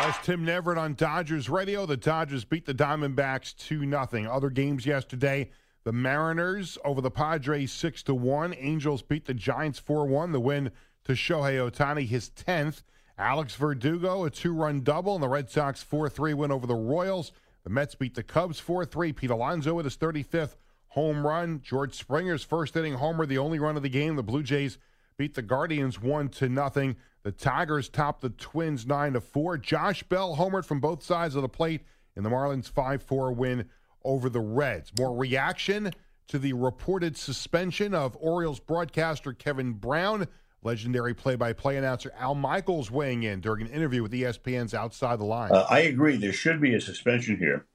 As 0.00 0.18
Tim 0.22 0.44
Neverett 0.44 0.76
on 0.76 0.92
Dodgers 0.92 1.48
radio, 1.48 1.86
the 1.86 1.96
Dodgers 1.96 2.44
beat 2.44 2.66
the 2.66 2.74
Diamondbacks 2.74 3.56
2 3.56 3.88
0. 3.88 4.30
Other 4.30 4.50
games 4.50 4.84
yesterday, 4.84 5.48
the 5.84 5.92
Mariners 5.92 6.76
over 6.84 7.00
the 7.00 7.10
Padres 7.10 7.72
6 7.72 8.02
to 8.02 8.14
1. 8.14 8.54
Angels 8.58 9.00
beat 9.00 9.24
the 9.24 9.32
Giants 9.32 9.78
4 9.78 10.06
1. 10.06 10.32
The 10.32 10.40
win 10.40 10.70
to 11.04 11.12
Shohei 11.12 11.70
Ohtani, 11.70 12.06
his 12.06 12.28
10th. 12.28 12.82
Alex 13.16 13.54
Verdugo, 13.54 14.24
a 14.24 14.30
two 14.30 14.52
run 14.52 14.82
double, 14.82 15.14
and 15.14 15.22
the 15.22 15.30
Red 15.30 15.48
Sox 15.48 15.82
4 15.82 16.10
3 16.10 16.34
win 16.34 16.52
over 16.52 16.66
the 16.66 16.74
Royals. 16.74 17.32
The 17.64 17.70
Mets 17.70 17.94
beat 17.94 18.16
the 18.16 18.22
Cubs 18.22 18.60
4 18.60 18.84
3. 18.84 19.14
Pete 19.14 19.30
Alonso 19.30 19.72
with 19.72 19.86
his 19.86 19.96
35th 19.96 20.56
home 20.92 21.26
run. 21.26 21.60
George 21.62 21.94
Springer's 21.94 22.44
first 22.44 22.76
inning 22.76 22.94
homer, 22.94 23.24
the 23.24 23.38
only 23.38 23.58
run 23.58 23.76
of 23.76 23.82
the 23.82 23.88
game. 23.88 24.16
The 24.16 24.22
Blue 24.22 24.42
Jays 24.42 24.76
beat 25.16 25.34
the 25.34 25.42
Guardians 25.42 26.00
1 26.00 26.28
to 26.28 26.50
nothing. 26.50 26.96
The 27.22 27.32
Tigers 27.32 27.88
topped 27.88 28.20
the 28.20 28.28
Twins 28.28 28.86
9 28.86 29.14
to 29.14 29.20
4. 29.20 29.56
Josh 29.58 30.02
Bell 30.02 30.36
homered 30.36 30.66
from 30.66 30.80
both 30.80 31.02
sides 31.02 31.34
of 31.34 31.40
the 31.40 31.48
plate 31.48 31.82
in 32.14 32.22
the 32.22 32.30
Marlins 32.30 32.70
5 32.70 33.02
4 33.02 33.32
win 33.32 33.68
over 34.04 34.28
the 34.28 34.40
Reds. 34.40 34.92
More 34.98 35.16
reaction 35.16 35.92
to 36.28 36.38
the 36.38 36.52
reported 36.52 37.16
suspension 37.16 37.94
of 37.94 38.16
Orioles 38.20 38.60
broadcaster 38.60 39.32
Kevin 39.32 39.72
Brown. 39.72 40.28
Legendary 40.62 41.14
play 41.14 41.36
by 41.36 41.54
play 41.54 41.78
announcer 41.78 42.12
Al 42.18 42.34
Michaels 42.34 42.90
weighing 42.90 43.22
in 43.22 43.40
during 43.40 43.66
an 43.66 43.72
interview 43.72 44.02
with 44.02 44.12
ESPN's 44.12 44.74
Outside 44.74 45.18
the 45.18 45.24
Line. 45.24 45.52
Uh, 45.52 45.66
I 45.70 45.80
agree. 45.80 46.16
There 46.16 46.32
should 46.34 46.60
be 46.60 46.74
a 46.74 46.80
suspension 46.80 47.38
here. 47.38 47.66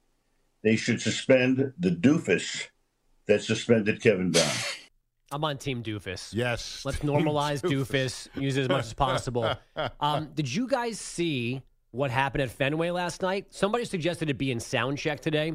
They 0.62 0.76
should 0.76 1.02
suspend 1.02 1.72
the 1.78 1.90
doofus 1.90 2.68
that 3.28 3.42
suspended 3.42 4.02
Kevin 4.02 4.32
Brown. 4.32 4.50
I'm 5.30 5.44
on 5.44 5.58
Team 5.58 5.82
Doofus. 5.82 6.30
Yes. 6.32 6.82
Let's 6.86 6.98
normalize 7.00 7.60
doofus. 7.60 8.28
use 8.40 8.56
it 8.56 8.62
as 8.62 8.68
much 8.68 8.86
as 8.86 8.94
possible. 8.94 9.54
Um, 10.00 10.30
did 10.34 10.52
you 10.52 10.66
guys 10.66 10.98
see 10.98 11.62
what 11.92 12.10
happened 12.10 12.42
at 12.42 12.50
Fenway 12.50 12.90
last 12.90 13.22
night? 13.22 13.46
Somebody 13.50 13.84
suggested 13.84 14.28
it 14.30 14.38
be 14.38 14.50
in 14.50 14.58
sound 14.58 14.98
check 14.98 15.20
today, 15.20 15.52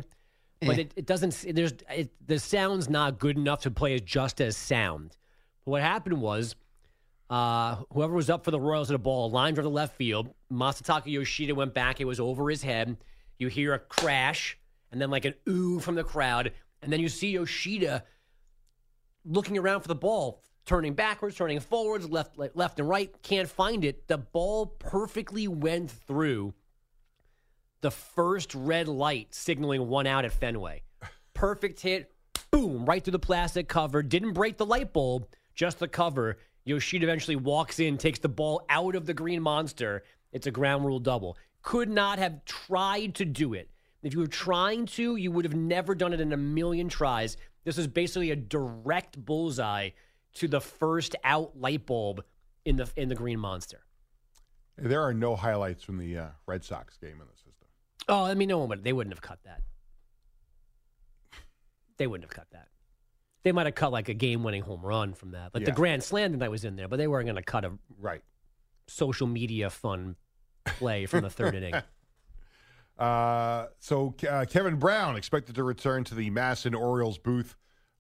but 0.62 0.78
Eh. 0.78 0.82
it, 0.82 0.94
it 0.96 1.06
doesn't. 1.06 1.44
There's 1.56 1.74
it, 1.94 2.12
the 2.26 2.40
sound's 2.40 2.90
not 2.90 3.20
good 3.20 3.36
enough 3.38 3.62
to 3.64 3.72
play 3.72 3.96
as 3.96 4.02
just 4.02 4.40
as 4.42 4.56
sound. 4.56 5.18
But 5.66 5.72
what 5.72 5.82
happened 5.82 6.22
was, 6.22 6.56
uh, 7.30 7.78
whoever 7.92 8.14
was 8.14 8.30
up 8.30 8.46
for 8.46 8.52
the 8.52 8.60
Royals 8.60 8.92
at 8.92 8.96
a 8.96 9.00
ball, 9.00 9.30
line 9.32 9.56
drive 9.56 9.66
to 9.66 9.70
left 9.70 9.96
field. 9.98 10.30
Masataka 10.52 11.08
Yoshida 11.08 11.54
went 11.56 11.74
back. 11.74 12.00
It 12.00 12.06
was 12.06 12.20
over 12.20 12.50
his 12.50 12.62
head. 12.62 12.96
You 13.40 13.48
hear 13.48 13.74
a 13.74 13.80
crash, 13.80 14.58
and 14.92 15.02
then 15.02 15.10
like 15.10 15.26
an 15.26 15.34
ooh 15.50 15.80
from 15.80 15.96
the 15.96 16.04
crowd, 16.04 16.52
and 16.84 16.92
then 16.92 17.00
you 17.00 17.10
see 17.10 17.32
Yoshida 17.32 18.04
looking 19.26 19.58
around 19.58 19.82
for 19.82 19.88
the 19.88 19.96
ball, 19.96 20.42
turning 20.66 20.94
backwards, 20.94 21.36
turning 21.36 21.60
forwards, 21.60 22.10
left, 22.10 22.38
left 22.38 22.80
and 22.80 22.90
right, 22.90 23.14
can't 23.24 23.50
find 23.50 23.84
it. 23.86 24.08
The 24.08 24.18
ball 24.18 24.66
perfectly 24.66 25.48
went 25.48 25.92
through 25.92 26.54
the 27.82 27.92
first 27.92 28.54
red 28.56 28.88
light, 28.88 29.34
signaling 29.34 29.88
one 29.88 30.08
out 30.08 30.26
at 30.26 30.32
Fenway. 30.32 30.84
Perfect 31.34 31.82
hit, 31.82 32.12
boom, 32.52 32.86
right 32.86 33.04
through 33.04 33.12
the 33.12 33.20
plastic 33.20 33.68
cover. 33.68 34.02
Didn't 34.02 34.34
break 34.34 34.58
the 34.58 34.66
light 34.66 34.94
bulb, 34.94 35.28
just 35.56 35.80
the 35.80 35.88
cover. 35.88 36.38
Yoshida 36.66 37.06
eventually 37.06 37.36
walks 37.36 37.80
in, 37.80 37.98
takes 37.98 38.20
the 38.20 38.30
ball 38.30 38.66
out 38.70 38.96
of 38.96 39.06
the 39.06 39.14
green 39.14 39.42
monster. 39.42 40.04
It's 40.32 40.48
a 40.48 40.52
ground 40.52 40.86
rule 40.86 41.00
double. 41.00 41.38
Could 41.62 41.90
not 41.90 42.20
have 42.20 42.46
tried 42.46 43.16
to 43.16 43.26
do 43.26 43.54
it. 43.54 43.70
If 44.04 44.14
you 44.14 44.20
were 44.20 44.28
trying 44.28 44.86
to, 44.88 45.16
you 45.16 45.32
would 45.32 45.46
have 45.46 45.56
never 45.56 45.96
done 45.96 46.14
it 46.14 46.20
in 46.20 46.34
a 46.34 46.38
million 46.38 46.90
tries. 46.90 47.38
This 47.64 47.78
is 47.78 47.88
basically 47.88 48.32
a 48.32 48.36
direct 48.36 49.18
bullseye 49.18 49.92
to 50.36 50.48
the 50.48 50.60
first 50.60 51.16
out 51.24 51.58
light 51.58 51.86
bulb 51.86 52.24
in 52.66 52.76
the 52.76 52.90
in 52.98 53.08
the 53.08 53.16
green 53.16 53.40
monster. 53.40 53.86
There 54.78 55.02
are 55.02 55.14
no 55.14 55.36
highlights 55.36 55.84
from 55.84 55.98
the 55.98 56.18
uh, 56.18 56.28
Red 56.46 56.64
Sox 56.64 56.98
game 56.98 57.22
in 57.22 57.28
the 57.28 57.36
system. 57.36 57.68
Oh, 58.10 58.26
I 58.26 58.34
mean, 58.34 58.50
no 58.50 58.58
one 58.58 58.70
would. 58.70 58.84
They 58.84 58.92
wouldn't 58.94 59.14
have 59.14 59.22
cut 59.22 59.40
that. 59.46 59.62
They 61.98 62.08
wouldn't 62.08 62.30
have 62.30 62.36
cut 62.36 62.48
that. 62.52 62.68
They 63.44 63.52
might 63.52 63.68
have 63.68 63.76
cut 63.76 63.92
like 63.92 64.10
a 64.10 64.14
game-winning 64.14 64.64
home 64.64 64.82
run 64.82 65.14
from 65.14 65.32
that, 65.32 65.54
like 65.54 65.66
the 65.66 65.72
grand 65.72 66.02
slam 66.02 66.40
that 66.40 66.50
was 66.50 66.64
in 66.66 66.76
there, 66.76 66.88
but 66.88 66.98
they 66.98 67.08
weren't 67.08 67.26
going 67.26 67.36
to 67.36 67.44
cut 67.44 67.66
a 67.66 67.74
right 68.00 68.22
social 68.88 69.28
media 69.28 69.70
fun 69.70 70.16
play 70.66 71.06
from 71.06 71.22
the 71.22 71.30
third 71.30 71.54
inning. 71.56 71.76
Uh, 72.98 73.68
so 73.80 74.16
uh, 74.30 74.46
Kevin 74.48 74.76
Brown 74.76 75.16
expected 75.16 75.56
to 75.56 75.64
return 75.64 76.04
to 76.06 76.16
the 76.16 76.30
MASN 76.30 76.80
Orioles 76.80 77.18
booth 77.18 77.56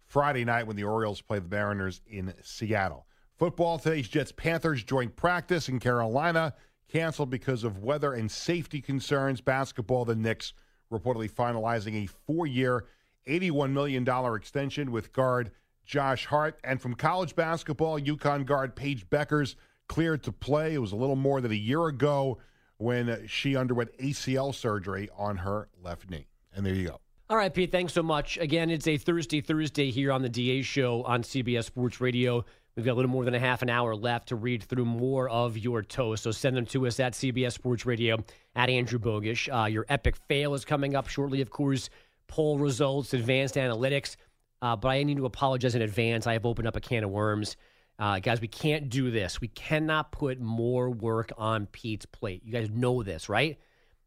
Friday 0.05 0.45
night 0.45 0.67
when 0.67 0.75
the 0.75 0.83
Orioles 0.83 1.21
play 1.21 1.39
the 1.39 1.47
Mariners 1.47 2.01
in 2.07 2.33
Seattle. 2.43 3.07
Football 3.37 3.79
today's 3.79 4.07
Jets 4.07 4.31
Panthers 4.31 4.83
joint 4.83 5.15
practice 5.15 5.67
in 5.67 5.79
Carolina 5.79 6.53
canceled 6.87 7.31
because 7.31 7.63
of 7.63 7.79
weather 7.79 8.13
and 8.13 8.29
safety 8.29 8.79
concerns. 8.79 9.41
Basketball, 9.41 10.05
the 10.05 10.15
Knicks 10.15 10.53
reportedly 10.91 11.31
finalizing 11.31 12.03
a 12.03 12.05
four-year, 12.05 12.85
$81 13.27 13.71
million 13.71 14.07
extension 14.35 14.91
with 14.91 15.11
guard 15.11 15.51
Josh 15.85 16.27
Hart. 16.27 16.59
And 16.63 16.79
from 16.79 16.93
college 16.93 17.35
basketball, 17.35 17.99
UConn 17.99 18.45
guard 18.45 18.75
Paige 18.75 19.09
Bueckers 19.09 19.55
cleared 19.87 20.21
to 20.23 20.31
play. 20.31 20.75
It 20.75 20.79
was 20.79 20.91
a 20.91 20.95
little 20.95 21.15
more 21.15 21.41
than 21.41 21.51
a 21.51 21.55
year 21.55 21.87
ago 21.87 22.37
when 22.83 23.25
she 23.27 23.55
underwent 23.55 23.97
ACL 23.97 24.53
surgery 24.53 25.09
on 25.17 25.37
her 25.37 25.69
left 25.81 26.09
knee. 26.09 26.27
And 26.55 26.65
there 26.65 26.73
you 26.73 26.89
go. 26.89 26.99
All 27.29 27.37
right, 27.37 27.53
Pete, 27.53 27.71
thanks 27.71 27.93
so 27.93 28.03
much. 28.03 28.37
Again, 28.37 28.69
it's 28.69 28.87
a 28.87 28.97
Thursday, 28.97 29.41
Thursday 29.41 29.89
here 29.89 30.11
on 30.11 30.21
the 30.21 30.29
DA 30.29 30.61
show 30.61 31.03
on 31.03 31.23
CBS 31.23 31.63
Sports 31.63 32.01
Radio. 32.01 32.45
We've 32.75 32.85
got 32.85 32.93
a 32.93 32.95
little 32.95 33.09
more 33.09 33.23
than 33.23 33.33
a 33.33 33.39
half 33.39 33.61
an 33.61 33.69
hour 33.69 33.95
left 33.95 34.29
to 34.29 34.35
read 34.35 34.63
through 34.63 34.85
more 34.85 35.29
of 35.29 35.57
your 35.57 35.81
toast. 35.81 36.23
So 36.23 36.31
send 36.31 36.57
them 36.57 36.65
to 36.67 36.85
us 36.85 36.99
at 36.99 37.13
CBS 37.13 37.53
Sports 37.53 37.85
Radio 37.85 38.17
at 38.55 38.69
Andrew 38.69 38.99
Bogusch. 38.99 39.47
Uh, 39.47 39.67
your 39.67 39.85
epic 39.89 40.15
fail 40.27 40.53
is 40.53 40.65
coming 40.65 40.95
up 40.95 41.07
shortly, 41.07 41.41
of 41.41 41.49
course. 41.49 41.89
Poll 42.27 42.57
results, 42.57 43.13
advanced 43.13 43.55
analytics. 43.55 44.15
Uh, 44.61 44.75
but 44.75 44.89
I 44.89 45.03
need 45.03 45.17
to 45.17 45.25
apologize 45.25 45.75
in 45.75 45.81
advance. 45.81 46.25
I 46.25 46.33
have 46.33 46.45
opened 46.45 46.67
up 46.67 46.75
a 46.75 46.81
can 46.81 47.03
of 47.03 47.11
worms. 47.11 47.55
Uh, 47.99 48.19
guys, 48.19 48.41
we 48.41 48.47
can't 48.47 48.89
do 48.89 49.11
this. 49.11 49.39
We 49.39 49.47
cannot 49.49 50.11
put 50.11 50.39
more 50.39 50.89
work 50.89 51.31
on 51.37 51.67
Pete's 51.67 52.05
plate. 52.05 52.41
You 52.43 52.51
guys 52.51 52.69
know 52.69 53.03
this, 53.03 53.29
right? 53.29 53.59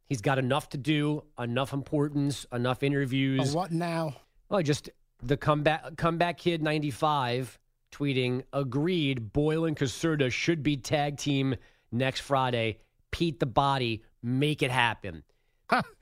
He's 0.07 0.21
got 0.21 0.39
enough 0.39 0.69
to 0.71 0.79
do, 0.79 1.25
enough 1.39 1.73
importance, 1.73 2.47
enough 2.53 2.83
interviews. 2.83 3.55
Oh, 3.55 3.57
what 3.57 3.73
now? 3.73 4.15
Oh, 4.51 4.63
just 4.63 4.91
the 5.23 5.37
comeback 5.37 5.97
comeback 5.97 6.39
kid 6.39 6.63
ninety 6.63 6.91
five 6.91 7.59
tweeting 7.93 8.43
agreed. 8.53 9.33
Boyle 9.33 9.65
and 9.65 9.77
Caserta 9.77 10.31
should 10.31 10.63
be 10.63 10.77
tag 10.77 11.17
team 11.17 11.57
next 11.91 12.21
Friday. 12.21 12.79
Pete 13.11 13.41
the 13.41 13.47
body, 13.47 14.03
make 14.23 14.63
it 14.63 14.71
happen. 14.71 15.23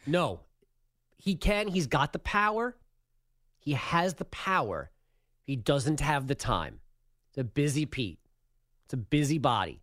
no, 0.07 0.40
he 1.16 1.35
can. 1.35 1.68
He's 1.68 1.87
got 1.87 2.12
the 2.12 2.18
power. 2.18 2.77
He 3.59 3.73
has 3.73 4.14
the 4.14 4.27
power. 4.27 4.90
He 5.44 5.57
doesn't 5.57 6.01
have 6.01 6.27
the 6.27 6.35
time. 6.35 6.81
It's 7.35 7.40
a 7.40 7.44
busy 7.44 7.85
Pete. 7.85 8.20
It's 8.85 8.94
a 8.94 8.97
busy 8.97 9.38
body. 9.38 9.81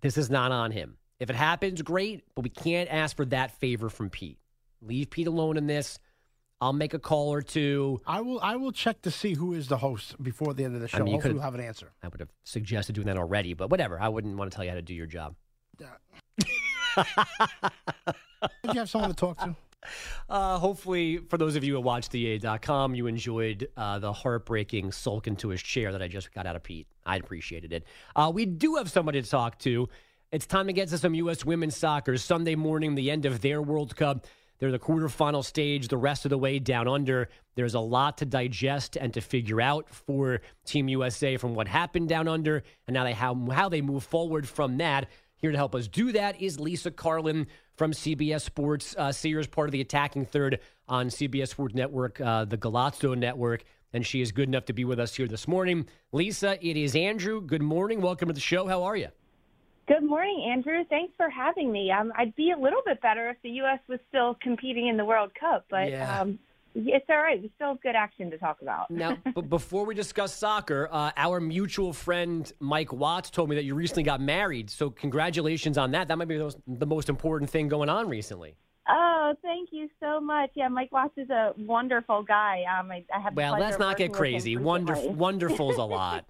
This 0.00 0.18
is 0.18 0.28
not 0.28 0.50
on 0.50 0.72
him. 0.72 0.96
If 1.20 1.30
it 1.30 1.36
happens, 1.36 1.80
great, 1.82 2.24
but 2.34 2.42
we 2.42 2.50
can't 2.50 2.92
ask 2.92 3.16
for 3.16 3.24
that 3.26 3.52
favor 3.60 3.88
from 3.88 4.10
Pete. 4.10 4.40
Leave 4.82 5.08
Pete 5.08 5.28
alone 5.28 5.56
in 5.56 5.68
this. 5.68 6.00
I'll 6.60 6.72
make 6.72 6.94
a 6.94 6.98
call 6.98 7.32
or 7.32 7.42
two. 7.42 8.00
I 8.08 8.22
will. 8.22 8.40
I 8.40 8.56
will 8.56 8.72
check 8.72 9.02
to 9.02 9.10
see 9.12 9.34
who 9.34 9.52
is 9.52 9.68
the 9.68 9.76
host 9.76 10.20
before 10.20 10.52
the 10.52 10.64
end 10.64 10.74
of 10.74 10.80
the 10.80 10.88
show. 10.88 10.98
I 10.98 11.02
mean, 11.02 11.08
you 11.08 11.12
Hopefully, 11.12 11.34
we'll 11.34 11.44
have 11.44 11.54
an 11.54 11.60
answer. 11.60 11.92
I 12.02 12.08
would 12.08 12.18
have 12.18 12.32
suggested 12.42 12.94
doing 12.96 13.06
that 13.06 13.18
already, 13.18 13.54
but 13.54 13.70
whatever. 13.70 14.00
I 14.00 14.08
wouldn't 14.08 14.36
want 14.36 14.50
to 14.50 14.56
tell 14.56 14.64
you 14.64 14.70
how 14.72 14.76
to 14.76 14.82
do 14.82 14.94
your 14.94 15.06
job. 15.06 15.36
Did 15.78 15.86
you 18.64 18.80
have 18.80 18.90
someone 18.90 19.10
to 19.10 19.16
talk 19.16 19.38
to? 19.38 19.54
Uh, 20.28 20.58
hopefully, 20.58 21.18
for 21.18 21.38
those 21.38 21.56
of 21.56 21.64
you 21.64 21.74
who 21.74 21.80
watch 21.80 22.08
the 22.08 22.26
you 22.94 23.06
enjoyed 23.06 23.68
uh, 23.76 23.98
the 23.98 24.12
heartbreaking 24.12 24.92
sulk 24.92 25.26
into 25.26 25.48
his 25.48 25.62
chair 25.62 25.92
that 25.92 26.02
I 26.02 26.08
just 26.08 26.32
got 26.32 26.46
out 26.46 26.56
of 26.56 26.62
Pete. 26.62 26.86
I 27.04 27.16
appreciated 27.16 27.72
it. 27.72 27.84
Uh, 28.14 28.30
we 28.34 28.46
do 28.46 28.76
have 28.76 28.90
somebody 28.90 29.22
to 29.22 29.28
talk 29.28 29.58
to. 29.60 29.88
It's 30.32 30.46
time 30.46 30.66
to 30.66 30.72
get 30.72 30.88
to 30.88 30.98
some 30.98 31.14
U.S. 31.14 31.44
women's 31.44 31.76
soccer. 31.76 32.16
Sunday 32.16 32.56
morning, 32.56 32.94
the 32.94 33.10
end 33.10 33.26
of 33.26 33.40
their 33.40 33.62
World 33.62 33.94
Cup. 33.94 34.26
They're 34.58 34.72
the 34.72 34.78
quarterfinal 34.78 35.44
stage, 35.44 35.88
the 35.88 35.96
rest 35.96 36.24
of 36.24 36.30
the 36.30 36.38
way 36.38 36.58
down 36.58 36.88
under. 36.88 37.28
There's 37.56 37.74
a 37.74 37.80
lot 37.80 38.18
to 38.18 38.24
digest 38.24 38.96
and 38.96 39.12
to 39.14 39.20
figure 39.20 39.60
out 39.60 39.88
for 39.90 40.40
Team 40.64 40.88
USA 40.88 41.36
from 41.36 41.54
what 41.54 41.68
happened 41.68 42.08
down 42.08 42.26
under 42.26 42.62
and 42.86 42.94
now 42.94 43.04
they 43.04 43.12
how 43.12 43.34
how 43.50 43.68
they 43.68 43.82
move 43.82 44.04
forward 44.04 44.48
from 44.48 44.78
that. 44.78 45.08
Here 45.38 45.50
to 45.52 45.56
help 45.56 45.74
us 45.74 45.86
do 45.86 46.12
that 46.12 46.40
is 46.40 46.58
Lisa 46.58 46.90
Carlin 46.90 47.46
from 47.76 47.92
CBS 47.92 48.40
Sports. 48.40 48.94
Uh, 48.96 49.12
Sears, 49.12 49.46
part 49.46 49.68
of 49.68 49.72
the 49.72 49.82
attacking 49.82 50.24
third 50.24 50.60
on 50.88 51.08
CBS 51.08 51.48
Sports 51.48 51.74
Network, 51.74 52.20
uh, 52.20 52.46
the 52.46 52.56
Golazo 52.56 53.16
Network, 53.16 53.62
and 53.92 54.04
she 54.06 54.22
is 54.22 54.32
good 54.32 54.48
enough 54.48 54.64
to 54.66 54.72
be 54.72 54.84
with 54.86 54.98
us 54.98 55.14
here 55.14 55.28
this 55.28 55.46
morning. 55.46 55.86
Lisa, 56.12 56.58
it 56.66 56.76
is 56.78 56.96
Andrew. 56.96 57.42
Good 57.42 57.60
morning. 57.62 58.00
Welcome 58.00 58.28
to 58.28 58.34
the 58.34 58.40
show. 58.40 58.66
How 58.66 58.82
are 58.84 58.96
you? 58.96 59.08
Good 59.88 60.02
morning, 60.02 60.48
Andrew. 60.50 60.84
Thanks 60.88 61.12
for 61.18 61.28
having 61.28 61.70
me. 61.70 61.90
Um, 61.90 62.12
I'd 62.16 62.34
be 62.34 62.50
a 62.52 62.58
little 62.58 62.80
bit 62.86 63.00
better 63.02 63.28
if 63.28 63.36
the 63.42 63.50
U.S. 63.50 63.78
was 63.88 64.00
still 64.08 64.36
competing 64.42 64.88
in 64.88 64.96
the 64.96 65.04
World 65.04 65.32
Cup, 65.38 65.66
but 65.70 65.90
Yeah. 65.90 66.20
um, 66.22 66.38
it's 66.76 67.06
all 67.08 67.16
right. 67.16 67.40
We 67.40 67.50
still 67.54 67.68
have 67.68 67.80
good 67.80 67.94
action 67.96 68.30
to 68.30 68.38
talk 68.38 68.60
about. 68.62 68.90
Now, 68.90 69.16
but 69.34 69.48
before 69.48 69.86
we 69.86 69.94
discuss 69.94 70.34
soccer, 70.34 70.88
uh, 70.92 71.10
our 71.16 71.40
mutual 71.40 71.92
friend 71.92 72.50
Mike 72.60 72.92
Watts 72.92 73.30
told 73.30 73.48
me 73.48 73.56
that 73.56 73.64
you 73.64 73.74
recently 73.74 74.02
got 74.02 74.20
married. 74.20 74.70
So 74.70 74.90
congratulations 74.90 75.78
on 75.78 75.92
that. 75.92 76.08
That 76.08 76.18
might 76.18 76.28
be 76.28 76.36
the 76.36 76.44
most, 76.44 76.58
the 76.66 76.86
most 76.86 77.08
important 77.08 77.50
thing 77.50 77.68
going 77.68 77.88
on 77.88 78.08
recently. 78.08 78.56
Oh, 78.88 79.34
thank 79.42 79.70
you 79.72 79.88
so 80.00 80.20
much. 80.20 80.50
Yeah, 80.54 80.68
Mike 80.68 80.92
Watts 80.92 81.16
is 81.16 81.28
a 81.30 81.52
wonderful 81.58 82.22
guy. 82.22 82.62
Um, 82.78 82.90
I, 82.90 83.04
I 83.14 83.20
have 83.20 83.34
Well, 83.34 83.58
let's 83.58 83.78
not 83.78 83.96
get 83.96 84.10
working 84.10 84.20
with 84.20 84.28
him 84.28 84.32
crazy. 84.34 84.56
Wonderful, 84.56 85.12
wonderful's 85.14 85.76
a 85.78 85.82
lot. 85.84 86.24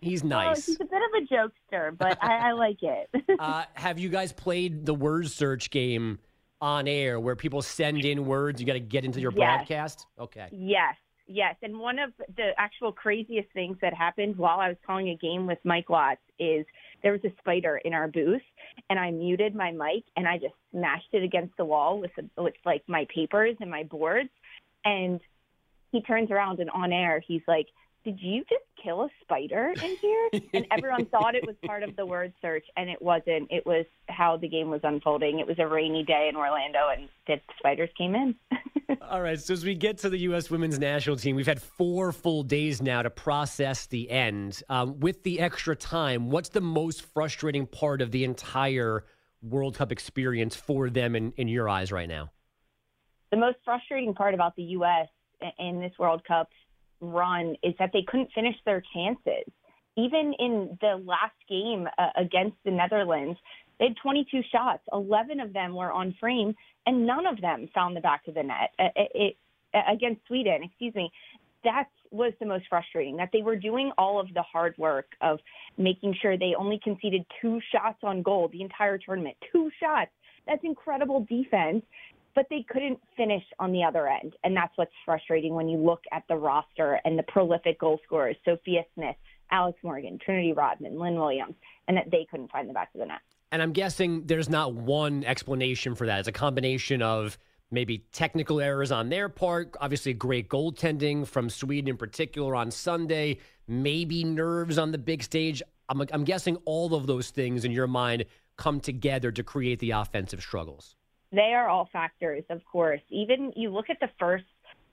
He's 0.00 0.22
Oh, 0.24 0.28
nice. 0.28 0.66
he's 0.66 0.76
a 0.76 0.84
bit 0.84 0.90
of 0.90 1.22
a 1.22 1.34
jokester, 1.34 1.96
but 1.96 2.18
I, 2.22 2.48
I 2.48 2.52
like 2.52 2.82
it. 2.82 3.08
uh, 3.38 3.64
have 3.74 3.98
you 3.98 4.08
guys 4.08 4.32
played 4.32 4.84
the 4.84 4.94
word 4.94 5.30
search 5.30 5.70
game 5.70 6.18
on 6.62 6.88
air 6.88 7.20
where 7.20 7.36
people 7.36 7.60
send 7.60 8.04
in 8.04 8.24
words? 8.24 8.60
You 8.60 8.66
got 8.66 8.74
to 8.74 8.80
get 8.80 9.04
into 9.04 9.20
your 9.20 9.32
Yes. 9.32 9.38
broadcast. 9.38 10.06
Okay. 10.18 10.48
Yes, 10.52 10.94
yes. 11.26 11.56
And 11.62 11.78
one 11.78 11.98
of 11.98 12.12
the 12.36 12.52
actual 12.56 12.92
craziest 12.92 13.50
things 13.52 13.76
that 13.82 13.92
happened 13.92 14.38
while 14.38 14.60
I 14.60 14.68
was 14.68 14.78
calling 14.86 15.08
a 15.10 15.16
game 15.16 15.46
with 15.46 15.58
Mike 15.64 15.90
Watts 15.90 16.22
is 16.38 16.64
there 17.02 17.12
was 17.12 17.24
a 17.24 17.32
spider 17.40 17.78
in 17.78 17.92
our 17.92 18.08
booth, 18.08 18.42
and 18.88 18.98
I 18.98 19.10
muted 19.10 19.54
my 19.54 19.72
mic 19.72 20.04
and 20.16 20.26
I 20.26 20.38
just 20.38 20.54
smashed 20.70 21.12
it 21.12 21.24
against 21.24 21.56
the 21.56 21.64
wall 21.64 22.00
with 22.00 22.12
the, 22.16 22.26
with 22.40 22.54
like 22.64 22.84
my 22.86 23.06
papers 23.12 23.56
and 23.60 23.70
my 23.70 23.82
boards, 23.82 24.30
and 24.84 25.20
he 25.90 26.00
turns 26.00 26.30
around 26.30 26.60
and 26.60 26.70
on 26.70 26.92
air 26.92 27.20
he's 27.20 27.42
like. 27.46 27.66
Did 28.04 28.18
you 28.20 28.44
just 28.48 28.64
kill 28.82 29.02
a 29.02 29.08
spider 29.22 29.72
in 29.82 29.96
here? 30.00 30.30
And 30.54 30.66
everyone 30.70 31.06
thought 31.06 31.34
it 31.34 31.46
was 31.46 31.56
part 31.64 31.82
of 31.82 31.94
the 31.96 32.04
word 32.04 32.32
search, 32.42 32.64
and 32.76 32.90
it 32.90 33.00
wasn't. 33.00 33.48
It 33.50 33.64
was 33.64 33.86
how 34.08 34.36
the 34.36 34.48
game 34.48 34.70
was 34.70 34.80
unfolding. 34.82 35.38
It 35.38 35.46
was 35.46 35.58
a 35.58 35.66
rainy 35.66 36.02
day 36.02 36.28
in 36.28 36.36
Orlando, 36.36 36.88
and 36.88 37.08
the 37.26 37.40
spiders 37.58 37.90
came 37.96 38.14
in. 38.14 38.34
All 39.10 39.22
right. 39.22 39.40
So 39.40 39.52
as 39.52 39.64
we 39.64 39.74
get 39.74 39.98
to 39.98 40.10
the 40.10 40.18
U.S. 40.18 40.50
women's 40.50 40.78
national 40.78 41.16
team, 41.16 41.36
we've 41.36 41.46
had 41.46 41.62
four 41.62 42.12
full 42.12 42.42
days 42.42 42.82
now 42.82 43.02
to 43.02 43.10
process 43.10 43.86
the 43.86 44.10
end. 44.10 44.62
Um, 44.68 45.00
with 45.00 45.22
the 45.22 45.40
extra 45.40 45.76
time, 45.76 46.30
what's 46.30 46.48
the 46.48 46.60
most 46.60 47.02
frustrating 47.02 47.66
part 47.66 48.02
of 48.02 48.10
the 48.10 48.24
entire 48.24 49.04
World 49.42 49.76
Cup 49.76 49.92
experience 49.92 50.56
for 50.56 50.90
them 50.90 51.14
in, 51.16 51.32
in 51.36 51.48
your 51.48 51.68
eyes 51.68 51.92
right 51.92 52.08
now? 52.08 52.30
the 53.32 53.38
most 53.38 53.56
frustrating 53.64 54.14
part 54.14 54.34
about 54.34 54.54
the 54.54 54.62
U.S. 54.62 55.08
in 55.58 55.80
this 55.80 55.92
World 55.98 56.22
Cup 56.24 56.48
run 57.02 57.56
is 57.62 57.74
that 57.78 57.90
they 57.92 58.02
couldn't 58.06 58.30
finish 58.34 58.54
their 58.64 58.82
chances. 58.94 59.52
Even 59.96 60.32
in 60.38 60.78
the 60.80 61.02
last 61.04 61.36
game 61.48 61.86
uh, 61.98 62.08
against 62.16 62.56
the 62.64 62.70
Netherlands, 62.70 63.38
they 63.78 63.86
had 63.86 63.96
22 64.02 64.40
shots. 64.50 64.82
11 64.92 65.40
of 65.40 65.52
them 65.52 65.74
were 65.74 65.92
on 65.92 66.14
frame, 66.18 66.54
and 66.86 67.06
none 67.06 67.26
of 67.26 67.40
them 67.40 67.68
found 67.74 67.96
the 67.96 68.00
back 68.00 68.22
of 68.28 68.34
the 68.34 68.42
net. 68.42 68.70
Uh, 68.78 68.84
it, 68.96 69.10
it, 69.14 69.36
against 69.92 70.26
Sweden, 70.26 70.62
excuse 70.62 70.94
me. 70.94 71.10
That 71.64 71.88
was 72.10 72.32
the 72.40 72.46
most 72.46 72.64
frustrating. 72.68 73.16
That 73.16 73.30
they 73.32 73.42
were 73.42 73.56
doing 73.56 73.92
all 73.98 74.18
of 74.18 74.32
the 74.34 74.42
hard 74.42 74.74
work 74.78 75.06
of 75.20 75.40
making 75.76 76.16
sure 76.20 76.36
they 76.36 76.54
only 76.56 76.80
conceded 76.82 77.24
two 77.40 77.60
shots 77.70 77.98
on 78.02 78.22
goal 78.22 78.48
the 78.48 78.62
entire 78.62 78.98
tournament. 78.98 79.36
Two 79.52 79.70
shots. 79.80 80.10
That's 80.46 80.62
incredible 80.64 81.26
defense 81.28 81.84
but 82.34 82.46
they 82.50 82.64
couldn't 82.68 82.98
finish 83.16 83.42
on 83.58 83.72
the 83.72 83.84
other 83.84 84.08
end. 84.08 84.34
And 84.44 84.56
that's 84.56 84.72
what's 84.76 84.92
frustrating 85.04 85.54
when 85.54 85.68
you 85.68 85.78
look 85.78 86.02
at 86.12 86.24
the 86.28 86.36
roster 86.36 87.00
and 87.04 87.18
the 87.18 87.22
prolific 87.24 87.78
goal 87.78 88.00
scorers, 88.04 88.36
Sophia 88.44 88.84
Smith, 88.94 89.16
Alex 89.50 89.78
Morgan, 89.82 90.18
Trinity 90.24 90.52
Rodman, 90.52 90.98
Lynn 90.98 91.16
Williams, 91.16 91.54
and 91.88 91.96
that 91.96 92.10
they 92.10 92.26
couldn't 92.30 92.50
find 92.50 92.68
the 92.68 92.72
back 92.72 92.90
of 92.94 93.00
the 93.00 93.06
net. 93.06 93.20
And 93.50 93.60
I'm 93.60 93.72
guessing 93.72 94.26
there's 94.26 94.48
not 94.48 94.74
one 94.74 95.24
explanation 95.24 95.94
for 95.94 96.06
that. 96.06 96.20
It's 96.20 96.28
a 96.28 96.32
combination 96.32 97.02
of 97.02 97.36
maybe 97.70 98.04
technical 98.12 98.60
errors 98.60 98.90
on 98.90 99.10
their 99.10 99.28
part, 99.28 99.74
obviously 99.80 100.14
great 100.14 100.48
goaltending 100.48 101.26
from 101.26 101.50
Sweden 101.50 101.88
in 101.88 101.96
particular 101.96 102.54
on 102.54 102.70
Sunday, 102.70 103.38
maybe 103.66 104.24
nerves 104.24 104.78
on 104.78 104.92
the 104.92 104.98
big 104.98 105.22
stage. 105.22 105.62
I'm, 105.88 106.02
I'm 106.12 106.24
guessing 106.24 106.56
all 106.64 106.94
of 106.94 107.06
those 107.06 107.30
things 107.30 107.64
in 107.64 107.72
your 107.72 107.86
mind 107.86 108.24
come 108.56 108.80
together 108.80 109.30
to 109.32 109.42
create 109.42 109.80
the 109.80 109.92
offensive 109.92 110.40
struggles. 110.40 110.96
They 111.32 111.54
are 111.54 111.68
all 111.68 111.88
factors, 111.92 112.44
of 112.50 112.60
course. 112.70 113.00
Even 113.10 113.52
you 113.56 113.70
look 113.70 113.90
at 113.90 113.98
the 114.00 114.10
first 114.18 114.44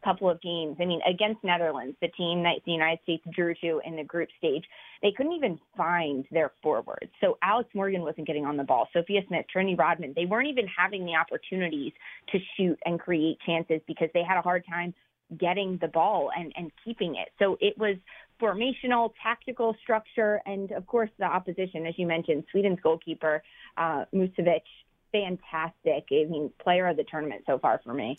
couple 0.03 0.29
of 0.29 0.41
games. 0.41 0.77
I 0.79 0.85
mean, 0.85 1.01
against 1.07 1.43
Netherlands, 1.43 1.95
the 2.01 2.07
team 2.09 2.43
that 2.43 2.61
the 2.65 2.71
United 2.71 2.99
States 3.03 3.23
drew 3.33 3.53
to 3.55 3.81
in 3.85 3.95
the 3.95 4.03
group 4.03 4.29
stage, 4.37 4.63
they 5.01 5.11
couldn't 5.15 5.33
even 5.33 5.59
find 5.75 6.25
their 6.31 6.51
forwards. 6.63 7.11
So 7.21 7.37
Alex 7.43 7.69
Morgan 7.73 8.01
wasn't 8.01 8.27
getting 8.27 8.45
on 8.45 8.57
the 8.57 8.63
ball. 8.63 8.87
Sophia 8.93 9.21
Smith, 9.27 9.45
Trinity 9.51 9.75
Rodman, 9.75 10.13
they 10.15 10.25
weren't 10.25 10.47
even 10.47 10.65
having 10.67 11.05
the 11.05 11.15
opportunities 11.15 11.91
to 12.31 12.39
shoot 12.55 12.79
and 12.85 12.99
create 12.99 13.37
chances 13.45 13.81
because 13.87 14.09
they 14.13 14.23
had 14.23 14.37
a 14.37 14.41
hard 14.41 14.63
time 14.69 14.93
getting 15.37 15.77
the 15.79 15.87
ball 15.87 16.31
and, 16.35 16.51
and 16.55 16.71
keeping 16.83 17.15
it. 17.15 17.29
So 17.37 17.57
it 17.61 17.77
was 17.77 17.97
formational, 18.41 19.11
tactical 19.21 19.75
structure, 19.83 20.41
and 20.45 20.71
of 20.71 20.87
course 20.87 21.09
the 21.19 21.25
opposition, 21.25 21.85
as 21.85 21.93
you 21.97 22.07
mentioned, 22.07 22.45
Sweden's 22.51 22.79
goalkeeper, 22.81 23.43
uh, 23.77 24.05
fantastic. 25.11 26.07
I 26.11 26.25
mean, 26.29 26.51
player 26.59 26.87
of 26.87 26.97
the 26.97 27.03
tournament 27.03 27.43
so 27.45 27.59
far 27.59 27.79
for 27.83 27.93
me. 27.93 28.17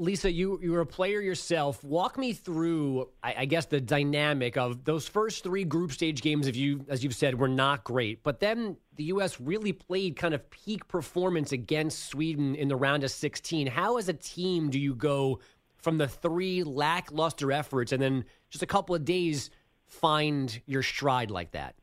Lisa, 0.00 0.30
you 0.30 0.60
you 0.62 0.70
were 0.70 0.80
a 0.80 0.86
player 0.86 1.20
yourself. 1.20 1.82
Walk 1.82 2.16
me 2.16 2.32
through, 2.32 3.08
I, 3.22 3.34
I 3.38 3.44
guess, 3.46 3.66
the 3.66 3.80
dynamic 3.80 4.56
of 4.56 4.84
those 4.84 5.08
first 5.08 5.42
three 5.42 5.64
group 5.64 5.90
stage 5.90 6.22
games. 6.22 6.46
If 6.46 6.54
you, 6.54 6.84
as 6.88 7.02
you've 7.02 7.16
said, 7.16 7.36
were 7.36 7.48
not 7.48 7.82
great, 7.82 8.22
but 8.22 8.38
then 8.38 8.76
the 8.94 9.04
U.S. 9.04 9.40
really 9.40 9.72
played 9.72 10.14
kind 10.14 10.34
of 10.34 10.48
peak 10.50 10.86
performance 10.86 11.50
against 11.50 12.06
Sweden 12.06 12.54
in 12.54 12.68
the 12.68 12.76
round 12.76 13.02
of 13.02 13.10
16. 13.10 13.66
How, 13.66 13.96
as 13.96 14.08
a 14.08 14.12
team, 14.12 14.70
do 14.70 14.78
you 14.78 14.94
go 14.94 15.40
from 15.78 15.98
the 15.98 16.06
three 16.06 16.62
lackluster 16.62 17.50
efforts 17.50 17.90
and 17.90 18.00
then 18.00 18.24
just 18.50 18.62
a 18.62 18.66
couple 18.66 18.94
of 18.94 19.04
days 19.04 19.50
find 19.86 20.60
your 20.66 20.84
stride 20.84 21.32
like 21.32 21.50
that? 21.52 21.74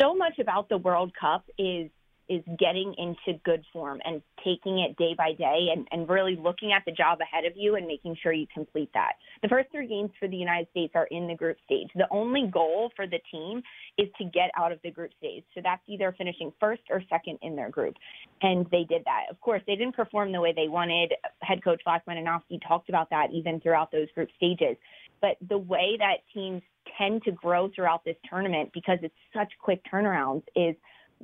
So 0.00 0.14
much 0.14 0.38
about 0.38 0.70
the 0.70 0.78
World 0.78 1.12
Cup 1.14 1.44
is 1.58 1.90
is 2.28 2.42
getting 2.58 2.94
into 2.98 3.38
good 3.44 3.64
form 3.72 4.00
and 4.04 4.22
taking 4.44 4.78
it 4.78 4.96
day 4.96 5.14
by 5.16 5.32
day 5.32 5.68
and, 5.74 5.86
and 5.90 6.08
really 6.08 6.36
looking 6.36 6.72
at 6.72 6.82
the 6.86 6.92
job 6.92 7.18
ahead 7.20 7.44
of 7.44 7.52
you 7.56 7.76
and 7.76 7.86
making 7.86 8.16
sure 8.22 8.32
you 8.32 8.46
complete 8.52 8.90
that. 8.94 9.12
The 9.42 9.48
first 9.48 9.70
three 9.70 9.86
games 9.86 10.10
for 10.18 10.28
the 10.28 10.36
United 10.36 10.68
States 10.70 10.92
are 10.94 11.06
in 11.10 11.26
the 11.26 11.34
group 11.34 11.56
stage. 11.64 11.88
The 11.94 12.08
only 12.10 12.48
goal 12.52 12.90
for 12.96 13.06
the 13.06 13.18
team 13.30 13.62
is 13.98 14.08
to 14.18 14.24
get 14.24 14.50
out 14.56 14.72
of 14.72 14.78
the 14.82 14.90
group 14.90 15.10
stage. 15.18 15.44
So 15.54 15.60
that's 15.62 15.82
either 15.86 16.14
finishing 16.16 16.52
first 16.58 16.82
or 16.90 17.02
second 17.10 17.38
in 17.42 17.56
their 17.56 17.70
group. 17.70 17.94
And 18.42 18.66
they 18.70 18.84
did 18.84 19.02
that. 19.04 19.24
Of 19.30 19.40
course, 19.40 19.62
they 19.66 19.76
didn't 19.76 19.96
perform 19.96 20.32
the 20.32 20.40
way 20.40 20.52
they 20.54 20.68
wanted. 20.68 21.12
Head 21.40 21.62
coach 21.62 21.82
Vlatko 21.86 22.08
Andonovski 22.08 22.60
talked 22.66 22.88
about 22.88 23.10
that 23.10 23.28
even 23.32 23.60
throughout 23.60 23.92
those 23.92 24.10
group 24.14 24.28
stages. 24.36 24.76
But 25.20 25.36
the 25.48 25.58
way 25.58 25.96
that 25.98 26.16
teams 26.32 26.62
tend 26.98 27.22
to 27.24 27.32
grow 27.32 27.70
throughout 27.74 28.04
this 28.04 28.16
tournament 28.28 28.70
because 28.72 28.98
it's 29.02 29.14
such 29.34 29.52
quick 29.60 29.80
turnarounds 29.90 30.42
is 30.54 30.74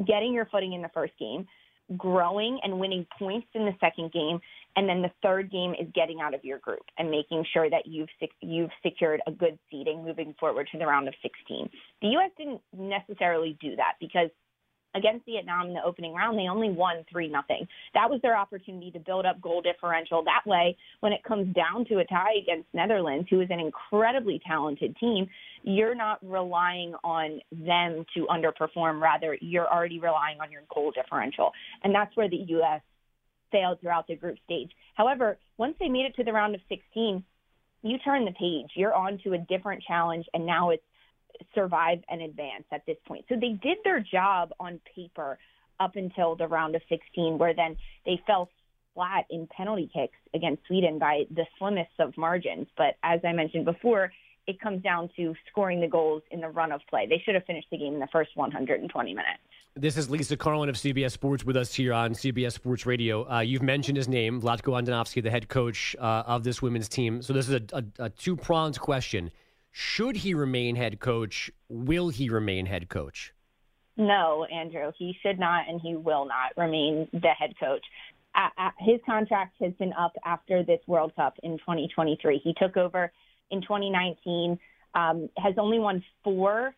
getting 0.07 0.33
your 0.33 0.47
footing 0.47 0.73
in 0.73 0.83
the 0.83 0.91
first 0.93 1.13
game, 1.19 1.47
growing 1.97 2.59
and 2.63 2.79
winning 2.79 3.07
points 3.19 3.49
in 3.55 3.65
the 3.65 3.75
second 3.81 4.13
game, 4.13 4.41
and 4.77 4.89
then 4.89 5.03
the 5.03 5.11
third 5.23 5.51
game 5.51 5.75
is 5.81 5.89
getting 5.95 6.21
out 6.21 6.35
of 6.35 6.45
your 6.45 6.59
group 6.59 6.85
and 6.99 7.11
making 7.11 7.45
sure 7.53 7.69
that 7.69 7.87
you've 7.87 8.09
you've 8.41 8.71
secured 8.83 9.21
a 9.27 9.33
good 9.33 9.59
seeding 9.71 10.05
moving 10.05 10.35
forward 10.39 10.69
to 10.73 10.79
the 10.79 10.87
round 10.87 11.09
of 11.09 11.15
16. 11.23 11.69
The 12.03 12.09
U.S. 12.09 12.31
didn't 12.39 12.61
necessarily 12.77 13.59
do 13.61 13.77
that 13.77 13.95
because 14.01 14.31
against 14.95 15.25
Vietnam 15.25 15.69
in 15.69 15.75
the 15.75 15.85
opening 15.85 16.15
round, 16.15 16.39
they 16.39 16.49
only 16.49 16.71
won 16.71 17.05
3 17.11 17.29
nothing. 17.29 17.67
That 17.95 18.11
was 18.11 18.21
their 18.23 18.37
opportunity 18.37 18.91
to 18.91 18.99
build 18.99 19.27
up 19.27 19.41
goal 19.41 19.63
differential. 19.63 20.25
That 20.25 20.43
way, 20.47 20.77
when 21.01 21.13
it 21.13 21.23
comes 21.23 21.55
down 21.55 21.85
to 21.87 21.99
a 21.99 22.05
tie 22.05 22.35
against 22.43 22.69
Netherlands, 22.73 23.29
who 23.31 23.41
is 23.41 23.49
an 23.51 23.61
incredibly 23.61 24.41
talented 24.47 24.97
team, 24.99 25.29
you're 25.63 25.95
not 25.95 26.19
relying 26.23 26.95
on 27.05 27.41
them 27.53 28.05
to 28.17 28.27
underperform. 28.27 29.01
Rather, 29.01 29.37
you're 29.41 29.69
already 29.69 30.01
relying 30.01 30.41
on 30.41 30.51
your 30.51 30.63
goal 30.75 30.91
differential. 30.91 31.53
And 31.85 31.95
that's 31.95 32.17
where 32.17 32.29
the 32.29 32.45
U.S. 32.49 32.81
failed 33.53 33.81
throughout 33.81 34.07
the 34.07 34.17
group 34.17 34.39
stage. 34.45 34.71
However, 34.95 35.39
once 35.59 35.77
they 35.79 35.89
made 35.89 36.07
it 36.07 36.17
to 36.17 36.25
the 36.25 36.33
round 36.33 36.55
of 36.55 36.61
16, 36.69 37.23
you 37.83 37.99
turn 37.99 38.25
the 38.25 38.33
page. 38.33 38.71
You're 38.75 38.95
on 38.95 39.19
to 39.25 39.35
a 39.35 39.39
different 39.39 39.83
challenge, 39.87 40.27
and 40.35 40.45
now 40.45 40.71
it's 40.71 40.83
survive 41.55 41.99
and 42.09 42.23
advance 42.23 42.65
at 42.73 42.85
this 42.87 42.97
point. 43.07 43.25
So 43.29 43.35
they 43.35 43.59
did 43.63 43.79
their 43.85 44.01
job 44.01 44.51
on 44.59 44.81
paper 44.95 45.39
up 45.79 45.97
until 45.97 46.37
the 46.37 46.47
round 46.47 46.75
of 46.77 46.83
16, 46.89 47.39
where 47.39 47.55
then 47.55 47.77
they 48.05 48.21
fell 48.27 48.51
flat 48.95 49.25
in 49.31 49.47
penalty 49.47 49.91
kicks 49.93 50.19
against 50.35 50.67
Sweden 50.67 50.99
by 50.99 51.25
the 51.31 51.47
slimmest 51.59 51.91
of 51.99 52.17
margins. 52.17 52.67
But 52.77 52.97
as 53.03 53.21
I 53.25 53.33
mentioned 53.33 53.65
before, 53.65 54.13
it 54.47 54.61
comes 54.61 54.83
down 54.83 55.09
to 55.17 55.35
scoring 55.51 55.81
the 55.81 55.89
goals 55.89 56.23
in 56.31 56.41
the 56.41 56.49
run 56.49 56.73
of 56.73 56.81
play. 56.89 57.07
They 57.09 57.23
should 57.25 57.35
have 57.35 57.45
finished 57.45 57.69
the 57.71 57.79
game 57.79 57.95
in 57.95 58.01
the 58.01 58.09
first 58.13 58.31
120 58.35 59.15
minutes. 59.15 59.41
This 59.77 59.97
is 59.97 60.11
Lisa 60.11 60.37
Carlin 60.37 60.69
of 60.69 60.75
CBS 60.75 61.13
Sports 61.13 61.45
with 61.45 61.57
us 61.57 61.73
here 61.73 61.93
on 61.93 62.13
CBS 62.13 62.53
Sports 62.53 62.87
Radio. 62.87 63.31
Uh, 63.31 63.41
you've 63.41 63.63
mentioned 63.63 63.97
his 63.97 64.09
name, 64.09 64.41
Vlatko 64.41 64.83
Andonovski, 64.83 65.23
the 65.23 65.31
head 65.31 65.49
coach 65.49 65.95
uh, 66.01 66.25
of 66.27 66.43
this 66.43 66.61
women's 66.61 66.89
team. 66.89 67.23
So 67.23 67.33
this 67.33 67.49
is 67.49 67.55
a, 67.55 67.63
a, 67.73 68.07
a 68.07 68.11
two 68.11 68.35
pronged 68.35 68.81
question. 68.81 69.31
Should 69.73 70.17
he 70.17 70.35
remain 70.35 70.77
head 70.77 71.01
coach? 71.01 71.51
Will 71.69 72.09
he 72.09 72.29
remain 72.29 72.67
head 72.67 72.89
coach? 72.89 73.33
No, 73.97 74.45
Andrew, 74.45 74.93
he 74.99 75.17
should 75.23 75.39
not 75.39 75.69
and 75.69 75.81
he 75.81 75.95
will 75.95 76.25
not 76.25 76.53
remain 76.57 77.09
the 77.13 77.29
head 77.39 77.55
coach. 77.59 77.85
Uh, 78.35 78.71
his 78.79 79.01
contract 79.05 79.57
has 79.61 79.73
been 79.75 79.93
up 79.93 80.13
after 80.25 80.63
this 80.63 80.81
World 80.87 81.15
Cup 81.17 81.35
in 81.43 81.59
2023. 81.59 82.41
He 82.43 82.55
took 82.55 82.77
over 82.77 83.13
in 83.51 83.61
2019, 83.61 84.59
um, 84.95 85.29
has 85.37 85.55
only 85.59 85.79
won 85.79 86.03
four 86.23 86.75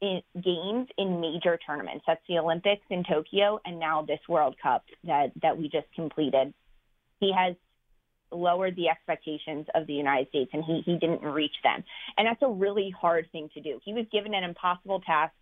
in 0.00 0.20
games 0.42 0.88
in 0.98 1.20
major 1.20 1.58
tournaments. 1.64 2.04
That's 2.06 2.20
the 2.28 2.38
Olympics 2.38 2.84
in 2.90 3.04
Tokyo 3.04 3.60
and 3.64 3.78
now 3.78 4.02
this 4.02 4.20
World 4.28 4.56
Cup 4.60 4.84
that, 5.04 5.32
that 5.42 5.56
we 5.56 5.68
just 5.68 5.86
completed. 5.94 6.52
He 7.20 7.32
has 7.32 7.54
lowered 8.32 8.76
the 8.76 8.88
expectations 8.88 9.66
of 9.74 9.86
the 9.86 9.92
United 9.92 10.28
States 10.28 10.50
and 10.52 10.64
he, 10.64 10.82
he 10.84 10.98
didn't 10.98 11.22
reach 11.22 11.54
them. 11.62 11.82
And 12.16 12.26
that's 12.26 12.42
a 12.42 12.48
really 12.48 12.94
hard 12.98 13.26
thing 13.32 13.48
to 13.54 13.60
do. 13.60 13.80
He 13.84 13.92
was 13.92 14.06
given 14.12 14.34
an 14.34 14.44
impossible 14.44 15.00
task, 15.00 15.32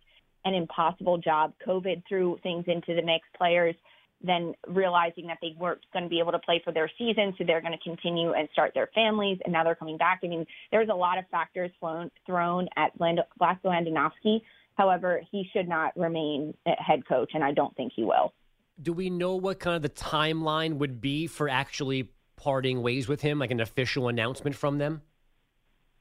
an 0.45 0.53
impossible 0.53 1.17
job. 1.17 1.53
COVID 1.67 2.03
threw 2.07 2.37
things 2.43 2.65
into 2.67 2.95
the 2.95 3.01
mix. 3.01 3.27
Players 3.37 3.75
then 4.21 4.53
realizing 4.67 5.27
that 5.27 5.37
they 5.41 5.55
weren't 5.57 5.79
going 5.93 6.03
to 6.03 6.09
be 6.09 6.19
able 6.19 6.31
to 6.33 6.39
play 6.39 6.61
for 6.63 6.73
their 6.73 6.91
season, 6.97 7.33
so 7.37 7.43
they're 7.45 7.61
going 7.61 7.77
to 7.77 7.83
continue 7.83 8.33
and 8.33 8.49
start 8.51 8.73
their 8.73 8.89
families, 8.93 9.37
and 9.45 9.53
now 9.53 9.63
they're 9.63 9.75
coming 9.75 9.97
back. 9.97 10.19
I 10.23 10.27
mean, 10.27 10.45
there's 10.71 10.89
a 10.89 10.95
lot 10.95 11.17
of 11.17 11.25
factors 11.31 11.71
flown, 11.79 12.11
thrown 12.25 12.67
at 12.75 12.91
Land- 12.99 13.21
Vlatko 13.39 13.65
Andonovski. 13.65 14.41
However, 14.75 15.21
he 15.31 15.49
should 15.53 15.67
not 15.67 15.95
remain 15.95 16.53
head 16.65 17.07
coach, 17.07 17.31
and 17.33 17.43
I 17.43 17.53
don't 17.53 17.75
think 17.75 17.93
he 17.95 18.03
will. 18.03 18.33
Do 18.81 18.93
we 18.93 19.09
know 19.09 19.35
what 19.35 19.59
kind 19.59 19.75
of 19.75 19.81
the 19.81 19.89
timeline 19.89 20.77
would 20.77 21.01
be 21.01 21.27
for 21.27 21.49
actually 21.49 22.09
parting 22.39 22.81
ways 22.81 23.07
with 23.07 23.21
him, 23.21 23.39
like 23.39 23.51
an 23.51 23.59
official 23.59 24.07
announcement 24.07 24.55
from 24.55 24.77
them? 24.77 25.01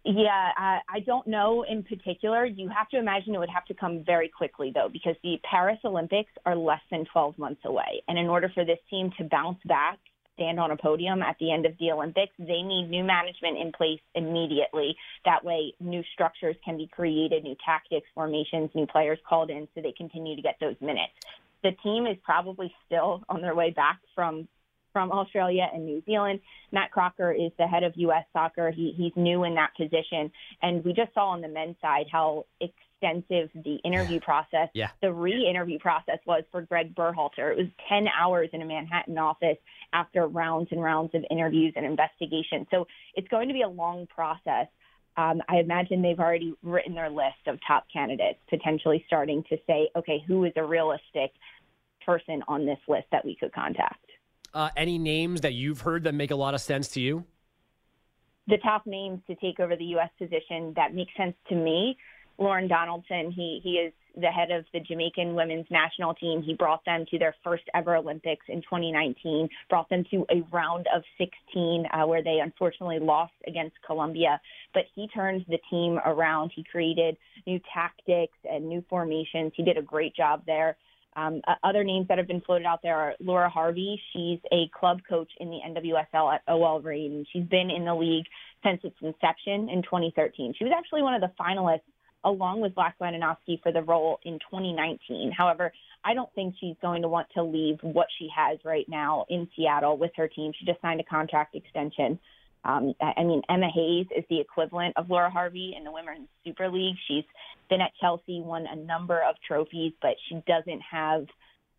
Yeah, 0.05 0.53
I, 0.57 0.79
I 0.89 1.01
don't 1.01 1.27
know 1.27 1.65
in 1.69 1.83
particular. 1.83 2.47
You 2.47 2.69
have 2.71 2.89
to 2.91 2.99
imagine 2.99 3.35
it 3.35 3.39
would 3.39 3.51
have 3.51 3.67
to 3.67 3.75
come 3.75 4.05
very 4.07 4.29
quickly, 4.29 4.73
though, 4.75 4.89
because 4.91 5.17
the 5.23 5.39
Paris 5.49 5.79
Olympics 5.85 6.31
are 6.47 6.57
less 6.57 6.81
than 6.91 7.05
12 7.13 7.37
months 7.37 7.61
away. 7.65 8.03
And 8.09 8.19
in 8.19 8.27
order 8.27 8.51
for 8.55 8.65
this 8.65 8.79
team 8.89 9.11
to 9.19 9.25
bounce 9.25 9.59
back, 9.67 9.99
stand 10.35 10.61
on 10.61 10.71
a 10.71 10.77
podium 10.77 11.21
at 11.21 11.37
the 11.41 11.53
end 11.53 11.67
of 11.67 11.73
the 11.79 11.91
Olympics, 11.91 12.33
they 12.39 12.63
need 12.63 12.89
new 12.89 13.03
management 13.03 13.59
in 13.59 13.73
place 13.73 14.01
immediately. 14.15 14.97
That 15.25 15.45
way, 15.45 15.75
new 15.81 16.03
structures 16.15 16.57
can 16.65 16.77
be 16.77 16.87
created, 16.87 17.43
new 17.43 17.57
tactics, 17.65 18.07
formations, 18.15 18.71
new 18.75 18.87
players 18.87 19.19
called 19.29 19.51
in 19.51 19.67
so 19.75 19.83
they 19.83 19.93
continue 19.93 20.37
to 20.37 20.43
get 20.43 20.57
those 20.61 20.77
minutes. 20.81 21.13
The 21.65 21.73
team 21.83 22.07
is 22.07 22.17
probably 22.23 22.73
still 22.87 23.25
on 23.29 23.43
their 23.43 23.55
way 23.55 23.71
back 23.71 23.99
from 24.15 24.47
from 24.93 25.13
Australia 25.13 25.69
and 25.73 25.85
New 25.85 26.03
Zealand. 26.07 26.41
Matt 26.73 26.91
Crocker 26.91 27.33
is 27.33 27.53
the 27.59 27.67
head 27.67 27.83
of 27.83 27.93
U.S. 27.97 28.25
soccer. 28.33 28.71
He, 28.71 28.95
he's 28.97 29.13
new 29.17 29.45
in 29.45 29.55
that 29.55 29.71
position. 29.77 30.31
And 30.63 30.85
we 30.85 30.93
just 30.93 31.13
saw 31.15 31.31
on 31.31 31.41
the 31.41 31.49
men's 31.49 31.77
side 31.81 32.07
how 32.11 32.47
extensive 32.61 33.51
the 33.55 33.77
interview 33.85 34.21
process, 34.21 34.69
yeah. 34.75 34.91
the 35.03 35.13
re 35.13 35.47
interview 35.49 35.79
process 35.79 36.19
was 36.27 36.43
for 36.51 36.63
Greg 36.63 36.95
Berhalter. 36.95 37.53
It 37.53 37.57
was 37.57 37.67
10 37.89 38.07
hours 38.09 38.49
in 38.53 38.63
a 38.63 38.65
Manhattan 38.65 39.19
office 39.19 39.59
after 39.93 40.27
rounds 40.27 40.69
and 40.71 40.83
rounds 40.83 41.15
of 41.15 41.25
interviews 41.31 41.73
and 41.77 41.87
investigation. 41.87 42.67
So 42.71 42.87
it's 43.15 43.29
going 43.29 43.49
to 43.49 43.55
be 43.55 43.63
a 43.63 43.69
long 43.69 44.07
process. 44.07 44.67
Um, 45.17 45.43
I 45.49 45.57
imagine 45.57 46.03
they've 46.03 46.19
already 46.19 46.55
written 46.63 46.95
their 46.95 47.11
list 47.11 47.47
of 47.47 47.59
top 47.67 47.87
candidates, 47.93 48.39
potentially 48.49 49.05
starting 49.07 49.43
to 49.49 49.57
say, 49.67 49.91
okay, 49.97 50.23
who 50.27 50.45
is 50.45 50.53
a 50.57 50.65
realistic 50.65 51.33
person 52.07 52.43
on 52.47 52.65
this 52.67 52.79
list 52.87 53.07
that 53.13 53.25
we 53.25 53.37
could 53.37 53.53
contact? 53.53 54.05
Uh, 54.55 54.71
any 54.77 54.99
names 54.99 55.43
that 55.43 55.55
you've 55.55 55.83
heard 55.83 56.05
that 56.05 56.15
make 56.15 56.31
a 56.31 56.37
lot 56.37 56.55
of 56.55 56.61
sense 56.61 56.89
to 56.89 57.01
you? 57.01 57.25
The 58.47 58.59
top 58.59 58.87
names 58.87 59.21
to 59.27 59.35
take 59.37 59.61
over 59.61 59.77
the 59.77 59.85
U.S. 59.85 60.11
position 60.19 60.73
that 60.77 60.95
makes 60.95 61.13
sense 61.17 61.35
to 61.51 61.55
me. 61.55 61.97
Lorne 62.39 62.69
Donaldson, 62.69 63.33
he 63.33 63.61
he 63.63 63.73
is 63.73 63.93
the 64.21 64.29
head 64.29 64.51
of 64.51 64.65
the 64.73 64.81
Jamaican 64.81 65.35
women's 65.35 65.67
national 65.71 66.15
team. 66.15 66.43
He 66.43 66.55
brought 66.55 66.85
them 66.85 67.05
to 67.11 67.19
their 67.19 67.35
first 67.45 67.65
ever 67.75 67.97
Olympics 67.97 68.45
in 68.49 68.63
2019, 68.63 69.49
brought 69.69 69.89
them 69.89 70.05
to 70.11 70.27
a 70.31 70.43
round 70.53 70.87
of 70.95 71.03
16 71.19 71.87
uh, 71.93 72.07
where 72.07 72.23
they 72.23 72.39
unfortunately 72.43 72.99
lost 72.99 73.35
against 73.47 73.77
Colombia. 73.87 74.41
But 74.75 74.85
he 74.95 75.09
turned 75.09 75.45
the 75.49 75.59
team 75.71 75.99
around. 76.05 76.53
He 76.55 76.65
created 76.65 77.17
new 77.47 77.61
tactics 77.73 78.37
and 78.51 78.69
new 78.69 78.85
formations. 78.89 79.53
He 79.55 79.63
did 79.63 79.77
a 79.77 79.83
great 79.83 80.15
job 80.17 80.43
there. 80.47 80.77
Um, 81.19 81.41
other 81.65 81.83
names 81.83 82.07
that 82.09 82.19
have 82.19 82.29
been 82.29 82.41
floated 82.41 82.65
out 82.65 82.81
there 82.83 82.97
are 82.97 83.15
Laura 83.19 83.51
Harvey. 83.51 84.01
She's 84.13 84.39
a 84.53 84.71
club 84.79 85.01
coach 85.09 85.31
in 85.41 85.51
the 85.51 85.59
NWSL 85.67 86.35
at 86.35 86.43
OL 86.47 86.81
Reign, 86.81 87.27
she's 87.33 87.45
been 87.45 87.71
in 87.71 87.85
the 87.85 87.95
league 87.95 88.27
since 88.65 88.81
its 88.85 88.95
inception 89.01 89.69
in 89.69 89.83
2013. 89.83 90.55
She 90.57 90.65
was 90.65 90.73
actually 90.77 91.03
one 91.03 91.15
of 91.15 91.21
the 91.21 91.33
finalists 91.41 91.81
along 92.25 92.61
with 92.61 92.75
Vlatko 92.75 93.03
Andonovski 93.03 93.61
for 93.63 93.73
the 93.73 93.83
role 93.83 94.21
in 94.25 94.35
2019. 94.51 95.33
However, 95.37 95.73
I 96.05 96.15
don't 96.15 96.33
think 96.35 96.55
she's 96.61 96.77
going 96.81 97.03
to 97.03 97.09
want 97.09 97.29
to 97.35 97.43
leave 97.43 97.79
what 97.83 98.07
she 98.19 98.29
has 98.35 98.59
right 98.65 98.87
now 98.89 99.25
in 99.29 99.49
Seattle 99.57 99.97
with 99.97 100.13
her 100.17 100.29
team. 100.29 100.53
She 100.59 100.67
just 100.67 100.81
signed 100.81 101.01
a 101.01 101.05
contract 101.05 101.55
extension. 101.55 102.19
Um, 102.65 102.95
I 103.01 103.25
mean, 103.25 103.43
Emma 103.49 103.69
Hayes 103.73 104.07
is 104.17 104.25
the 104.29 104.41
equivalent 104.41 104.97
of 104.97 105.09
Laura 105.09 105.31
Harvey 105.31 105.75
in 105.77 105.85
the 105.85 105.93
Women's 105.93 106.29
Super 106.45 106.69
League. 106.69 106.97
She's 107.07 107.25
been 107.71 107.81
at 107.81 107.93
Chelsea, 108.01 108.41
won 108.41 108.67
a 108.67 108.77
number 108.77 109.21
of 109.21 109.37
trophies, 109.47 109.93
but 110.03 110.17
she 110.29 110.43
doesn't 110.47 110.81
have 110.91 111.27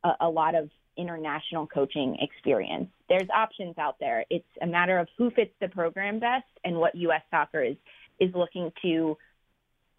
a, 0.03 0.11
a 0.21 0.29
lot 0.29 0.55
of 0.55 0.69
international 0.97 1.67
coaching 1.67 2.17
experience. 2.21 2.87
There's 3.07 3.29
options 3.33 3.77
out 3.77 3.97
there. 3.99 4.25
It's 4.29 4.47
a 4.61 4.67
matter 4.67 4.97
of 4.97 5.07
who 5.17 5.31
fits 5.31 5.51
the 5.61 5.69
program 5.69 6.19
best 6.19 6.47
and 6.63 6.77
what 6.77 6.95
U.S. 6.95 7.21
Soccer 7.31 7.63
is 7.63 7.75
is 8.19 8.33
looking 8.35 8.71
to 8.81 9.17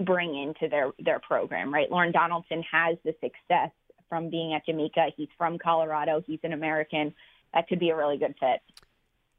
bring 0.00 0.34
into 0.34 0.68
their 0.68 0.92
their 0.98 1.20
program. 1.20 1.72
Right, 1.72 1.90
Lorne 1.90 2.12
Donaldson 2.12 2.62
has 2.70 2.96
the 3.04 3.14
success 3.20 3.70
from 4.08 4.28
being 4.28 4.54
at 4.54 4.66
Jamaica. 4.66 5.08
He's 5.16 5.28
from 5.38 5.58
Colorado. 5.58 6.22
He's 6.26 6.40
an 6.42 6.52
American. 6.52 7.14
That 7.54 7.68
could 7.68 7.78
be 7.78 7.90
a 7.90 7.96
really 7.96 8.18
good 8.18 8.34
fit 8.38 8.60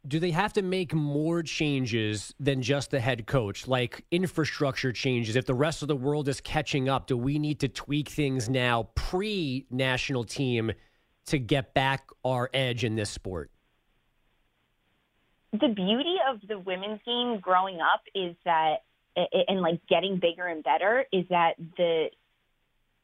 do 0.08 0.20
they 0.20 0.32
have 0.32 0.54
to 0.54 0.62
make 0.62 0.94
more 0.94 1.44
changes 1.44 2.34
than 2.40 2.62
just 2.62 2.92
the 2.92 3.00
head 3.00 3.28
coach, 3.28 3.68
like 3.68 4.04
infrastructure 4.12 4.92
changes? 4.92 5.36
If 5.36 5.46
the 5.46 5.54
rest 5.54 5.82
of 5.82 5.88
the 5.88 5.96
world 5.96 6.28
is 6.28 6.42
catching 6.42 6.90
up, 6.90 7.08
do 7.08 7.16
we 7.16 7.38
need 7.38 7.60
to 7.60 7.68
tweak 7.68 8.10
things 8.10 8.50
now 8.50 8.90
pre 8.96 9.66
national 9.70 10.24
team 10.24 10.72
to 11.28 11.38
get 11.38 11.74
back 11.74 12.10
our 12.26 12.50
edge 12.54 12.84
in 12.84 12.96
this 12.96 13.10
sport? 13.10 13.52
The 15.52 15.68
beauty 15.68 16.16
of 16.30 16.40
the 16.48 16.58
women's 16.58 17.02
game 17.06 17.40
growing 17.40 17.80
up 17.80 18.02
is 18.16 18.36
that, 18.46 18.78
and 19.16 19.62
like 19.62 19.82
getting 19.88 20.20
bigger 20.20 20.48
and 20.48 20.64
better, 20.64 21.06
is 21.12 21.26
that 21.30 21.56
the 21.78 22.08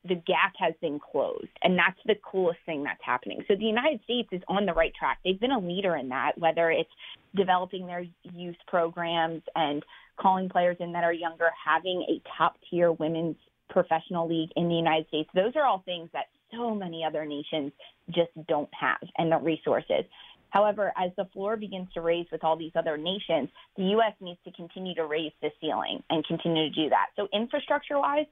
the 0.05 0.15
gap 0.15 0.53
has 0.59 0.73
been 0.81 0.99
closed. 0.99 1.47
And 1.63 1.77
that's 1.77 1.99
the 2.05 2.15
coolest 2.29 2.59
thing 2.65 2.83
that's 2.83 3.01
happening. 3.03 3.43
So 3.47 3.55
the 3.55 3.65
United 3.65 4.01
States 4.03 4.29
is 4.31 4.41
on 4.47 4.65
the 4.65 4.73
right 4.73 4.93
track. 4.97 5.19
They've 5.23 5.39
been 5.39 5.51
a 5.51 5.59
leader 5.59 5.95
in 5.95 6.09
that, 6.09 6.33
whether 6.37 6.71
it's 6.71 6.89
developing 7.35 7.87
their 7.87 8.05
youth 8.23 8.55
programs 8.67 9.41
and 9.55 9.83
calling 10.17 10.49
players 10.49 10.77
in 10.79 10.93
that 10.93 11.03
are 11.03 11.13
younger, 11.13 11.49
having 11.63 12.05
a 12.09 12.21
top 12.37 12.55
tier 12.69 12.91
women's 12.91 13.35
professional 13.69 14.27
league 14.27 14.49
in 14.55 14.69
the 14.69 14.75
United 14.75 15.07
States. 15.07 15.29
Those 15.35 15.53
are 15.55 15.65
all 15.65 15.83
things 15.85 16.09
that 16.13 16.25
so 16.51 16.73
many 16.73 17.03
other 17.03 17.25
nations 17.25 17.71
just 18.09 18.31
don't 18.47 18.69
have 18.79 18.97
and 19.17 19.31
the 19.31 19.37
resources. 19.37 20.05
However, 20.49 20.93
as 20.97 21.11
the 21.17 21.25
floor 21.33 21.57
begins 21.57 21.89
to 21.93 22.01
raise 22.01 22.25
with 22.31 22.43
all 22.43 22.55
these 22.55 22.71
other 22.75 22.97
nations, 22.97 23.49
the 23.75 23.83
U.S. 23.83 24.13
needs 24.21 24.39
to 24.45 24.51
continue 24.53 24.95
to 24.95 25.05
raise 25.05 25.33
the 25.41 25.49
ceiling 25.59 26.01
and 26.09 26.25
continue 26.25 26.69
to 26.69 26.75
do 26.75 26.89
that. 26.89 27.07
So 27.17 27.27
infrastructure 27.33 27.99
wise, 27.99 28.25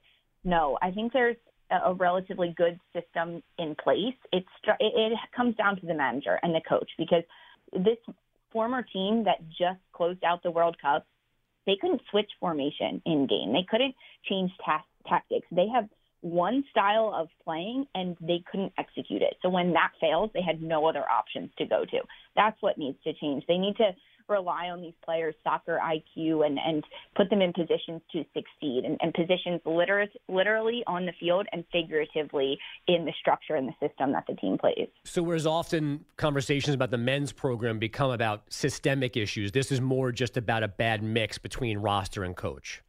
no, 0.43 0.77
I 0.81 0.91
think 0.91 1.11
there's 1.11 1.35
a 1.71 1.93
relatively 1.93 2.53
good 2.55 2.79
system 2.93 3.41
in 3.57 3.75
place. 3.81 4.15
It's 4.31 4.47
it 4.79 5.17
comes 5.35 5.55
down 5.55 5.79
to 5.79 5.85
the 5.85 5.93
manager 5.93 6.39
and 6.43 6.53
the 6.53 6.61
coach 6.67 6.89
because 6.97 7.23
this 7.73 7.97
former 8.51 8.83
team 8.83 9.25
that 9.25 9.41
just 9.49 9.79
closed 9.91 10.23
out 10.23 10.43
the 10.43 10.51
World 10.51 10.77
Cup, 10.81 11.05
they 11.65 11.75
couldn't 11.79 12.01
switch 12.11 12.29
formation 12.39 13.01
in 13.05 13.27
game. 13.27 13.51
They 13.51 13.65
couldn't 13.69 13.95
change 14.29 14.51
ta- 14.63 14.85
tactics. 15.07 15.47
They 15.51 15.67
have 15.73 15.89
one 16.21 16.63
style 16.71 17.13
of 17.15 17.27
playing 17.43 17.85
and 17.93 18.15
they 18.21 18.43
couldn't 18.49 18.73
execute 18.77 19.21
it. 19.21 19.35
So 19.41 19.49
when 19.49 19.73
that 19.73 19.91
fails, 19.99 20.31
they 20.33 20.41
had 20.41 20.61
no 20.61 20.87
other 20.87 21.03
options 21.09 21.51
to 21.57 21.65
go 21.65 21.85
to. 21.85 21.99
That's 22.35 22.59
what 22.61 22.77
needs 22.77 22.97
to 23.03 23.13
change. 23.13 23.43
They 23.47 23.57
need 23.57 23.77
to 23.77 23.91
rely 24.27 24.69
on 24.69 24.81
these 24.81 24.93
players' 25.03 25.35
soccer 25.43 25.79
IQ 25.83 26.45
and, 26.45 26.57
and 26.59 26.83
put 27.15 27.29
them 27.29 27.41
in 27.41 27.53
positions 27.53 28.01
to 28.11 28.23
succeed 28.33 28.83
and, 28.85 28.97
and 29.01 29.13
positions 29.13 29.61
liter- 29.65 30.07
literally 30.27 30.83
on 30.87 31.05
the 31.05 31.13
field 31.19 31.47
and 31.51 31.63
figuratively 31.71 32.57
in 32.87 33.05
the 33.05 33.13
structure 33.19 33.55
and 33.55 33.67
the 33.67 33.87
system 33.87 34.11
that 34.11 34.25
the 34.27 34.35
team 34.35 34.57
plays. 34.57 34.87
So, 35.03 35.23
whereas 35.23 35.45
often 35.45 36.05
conversations 36.17 36.75
about 36.75 36.91
the 36.91 36.97
men's 36.97 37.31
program 37.31 37.79
become 37.79 38.11
about 38.11 38.43
systemic 38.49 39.17
issues, 39.17 39.51
this 39.51 39.71
is 39.71 39.81
more 39.81 40.11
just 40.11 40.37
about 40.37 40.63
a 40.63 40.67
bad 40.67 41.03
mix 41.03 41.37
between 41.37 41.77
roster 41.77 42.23
and 42.23 42.35
coach. 42.35 42.81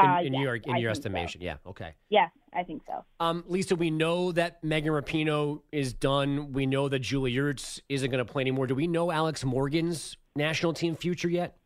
In, 0.00 0.06
Uh, 0.06 0.20
in 0.20 0.32
yes, 0.32 0.42
your 0.42 0.54
in 0.56 0.62
I 0.74 0.78
your 0.78 0.92
think 0.92 1.02
so. 1.04 1.08
estimation, 1.08 1.40
yeah, 1.42 1.56
okay. 1.66 1.92
Yeah, 2.08 2.28
I 2.52 2.62
think 2.64 2.82
so. 2.86 3.04
Um, 3.20 3.44
Lisa, 3.46 3.76
we 3.76 3.90
know 3.90 4.32
that 4.32 4.62
Megan 4.64 4.92
Rapinoe 4.92 5.60
is 5.70 5.92
done. 5.92 6.52
We 6.52 6.66
know 6.66 6.88
that 6.88 7.00
Julie 7.00 7.34
Ertz 7.34 7.80
isn't 7.88 8.10
going 8.10 8.24
to 8.24 8.30
play 8.30 8.40
anymore. 8.40 8.66
Do 8.66 8.74
we 8.74 8.86
know 8.86 9.10
Alex 9.10 9.44
Morgan's 9.44 10.16
national 10.34 10.72
team 10.72 10.96
future 10.96 11.28
yet? 11.28 11.56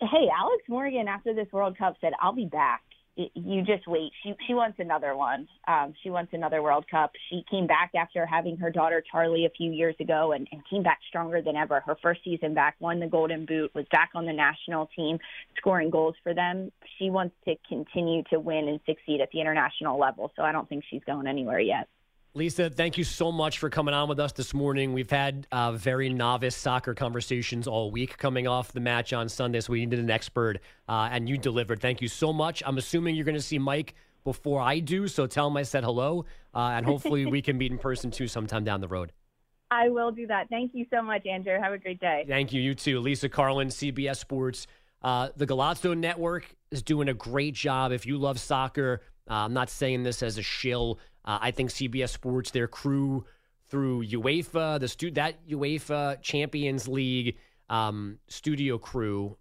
Hey, 0.00 0.28
Alex 0.36 0.62
Morgan 0.68 1.08
after 1.08 1.34
this 1.34 1.48
World 1.52 1.76
Cup 1.76 1.96
said, 2.00 2.12
"I'll 2.20 2.32
be 2.32 2.46
back." 2.46 2.82
You 3.16 3.62
just 3.62 3.86
wait. 3.86 4.10
She 4.22 4.34
she 4.46 4.54
wants 4.54 4.78
another 4.80 5.14
one. 5.16 5.46
Um, 5.68 5.94
she 6.02 6.10
wants 6.10 6.32
another 6.32 6.62
World 6.62 6.84
Cup. 6.90 7.12
She 7.30 7.44
came 7.48 7.66
back 7.66 7.92
after 7.94 8.26
having 8.26 8.56
her 8.56 8.70
daughter 8.70 9.04
Charlie 9.10 9.46
a 9.46 9.50
few 9.50 9.70
years 9.70 9.94
ago, 10.00 10.32
and, 10.32 10.48
and 10.50 10.62
came 10.68 10.82
back 10.82 10.98
stronger 11.08 11.40
than 11.40 11.54
ever. 11.54 11.80
Her 11.80 11.96
first 12.02 12.22
season 12.24 12.54
back, 12.54 12.74
won 12.80 12.98
the 12.98 13.06
Golden 13.06 13.46
Boot, 13.46 13.72
was 13.72 13.86
back 13.92 14.10
on 14.16 14.26
the 14.26 14.32
national 14.32 14.88
team, 14.96 15.18
scoring 15.56 15.90
goals 15.90 16.16
for 16.24 16.34
them. 16.34 16.72
She 16.98 17.10
wants 17.10 17.36
to 17.44 17.54
continue 17.68 18.24
to 18.30 18.40
win 18.40 18.66
and 18.66 18.80
succeed 18.84 19.20
at 19.20 19.30
the 19.32 19.40
international 19.40 19.96
level. 19.98 20.32
So 20.34 20.42
I 20.42 20.50
don't 20.50 20.68
think 20.68 20.82
she's 20.90 21.02
going 21.06 21.28
anywhere 21.28 21.60
yet. 21.60 21.88
Lisa, 22.36 22.68
thank 22.68 22.98
you 22.98 23.04
so 23.04 23.30
much 23.30 23.60
for 23.60 23.70
coming 23.70 23.94
on 23.94 24.08
with 24.08 24.18
us 24.18 24.32
this 24.32 24.52
morning. 24.52 24.92
We've 24.92 25.08
had 25.08 25.46
uh, 25.52 25.70
very 25.70 26.08
novice 26.08 26.56
soccer 26.56 26.92
conversations 26.92 27.68
all 27.68 27.92
week 27.92 28.18
coming 28.18 28.48
off 28.48 28.72
the 28.72 28.80
match 28.80 29.12
on 29.12 29.28
Sunday, 29.28 29.60
so 29.60 29.72
we 29.72 29.78
needed 29.78 30.00
an 30.00 30.10
expert, 30.10 30.58
uh, 30.88 31.08
and 31.12 31.28
you 31.28 31.38
delivered. 31.38 31.80
Thank 31.80 32.02
you 32.02 32.08
so 32.08 32.32
much. 32.32 32.60
I'm 32.66 32.76
assuming 32.76 33.14
you're 33.14 33.24
going 33.24 33.36
to 33.36 33.40
see 33.40 33.60
Mike 33.60 33.94
before 34.24 34.60
I 34.60 34.80
do, 34.80 35.06
so 35.06 35.28
tell 35.28 35.46
him 35.46 35.56
I 35.56 35.62
said 35.62 35.84
hello, 35.84 36.24
uh, 36.52 36.72
and 36.74 36.84
hopefully 36.84 37.24
we 37.24 37.40
can 37.40 37.56
meet 37.56 37.70
in 37.70 37.78
person 37.78 38.10
too 38.10 38.26
sometime 38.26 38.64
down 38.64 38.80
the 38.80 38.88
road. 38.88 39.12
I 39.70 39.88
will 39.88 40.10
do 40.10 40.26
that. 40.26 40.48
Thank 40.48 40.72
you 40.74 40.86
so 40.92 41.02
much, 41.02 41.26
Andrew. 41.26 41.56
Have 41.60 41.72
a 41.72 41.78
great 41.78 42.00
day. 42.00 42.24
Thank 42.26 42.52
you. 42.52 42.60
You 42.60 42.74
too. 42.74 42.98
Lisa 42.98 43.28
Carlin, 43.28 43.68
CBS 43.68 44.16
Sports. 44.16 44.66
Uh, 45.02 45.28
the 45.36 45.46
Golazo 45.46 45.96
Network 45.96 46.52
is 46.72 46.82
doing 46.82 47.08
a 47.08 47.14
great 47.14 47.54
job. 47.54 47.92
If 47.92 48.06
you 48.06 48.18
love 48.18 48.40
soccer, 48.40 49.02
uh, 49.30 49.34
I'm 49.34 49.54
not 49.54 49.70
saying 49.70 50.02
this 50.02 50.22
as 50.22 50.36
a 50.36 50.42
shill. 50.42 50.98
Uh, 51.24 51.38
I 51.40 51.50
think 51.50 51.70
CBS 51.70 52.10
Sports, 52.10 52.50
their 52.50 52.68
crew 52.68 53.24
through 53.68 54.06
UEFA, 54.06 54.78
the 54.78 54.88
stu- 54.88 55.10
that 55.12 55.46
UEFA 55.48 56.20
Champions 56.22 56.86
League 56.86 57.36
um, 57.68 58.18
studio 58.28 58.78
crew 58.78 59.36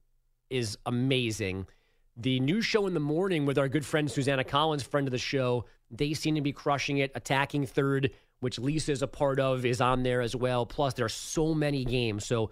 is 0.49 0.77
amazing. 0.85 1.67
The 2.15 2.39
new 2.39 2.61
show 2.61 2.87
in 2.87 2.93
the 2.93 2.99
morning 2.99 3.45
with 3.45 3.57
our 3.57 3.67
good 3.67 3.85
friend 3.85 4.09
Susannah 4.09 4.43
Collins, 4.43 4.83
friend 4.83 5.07
of 5.07 5.11
the 5.11 5.17
show, 5.17 5.65
they 5.91 6.13
seem 6.13 6.35
to 6.35 6.41
be 6.41 6.53
crushing 6.53 6.99
it. 6.99 7.11
Attacking 7.15 7.65
third, 7.65 8.11
which 8.39 8.59
Lisa 8.59 8.91
is 8.91 9.01
a 9.01 9.07
part 9.07 9.39
of, 9.39 9.65
is 9.65 9.81
on 9.81 10.03
there 10.03 10.21
as 10.21 10.35
well. 10.35 10.65
Plus, 10.65 10.93
there 10.93 11.05
are 11.05 11.09
so 11.09 11.53
many 11.53 11.83
games. 11.83 12.25
So, 12.25 12.51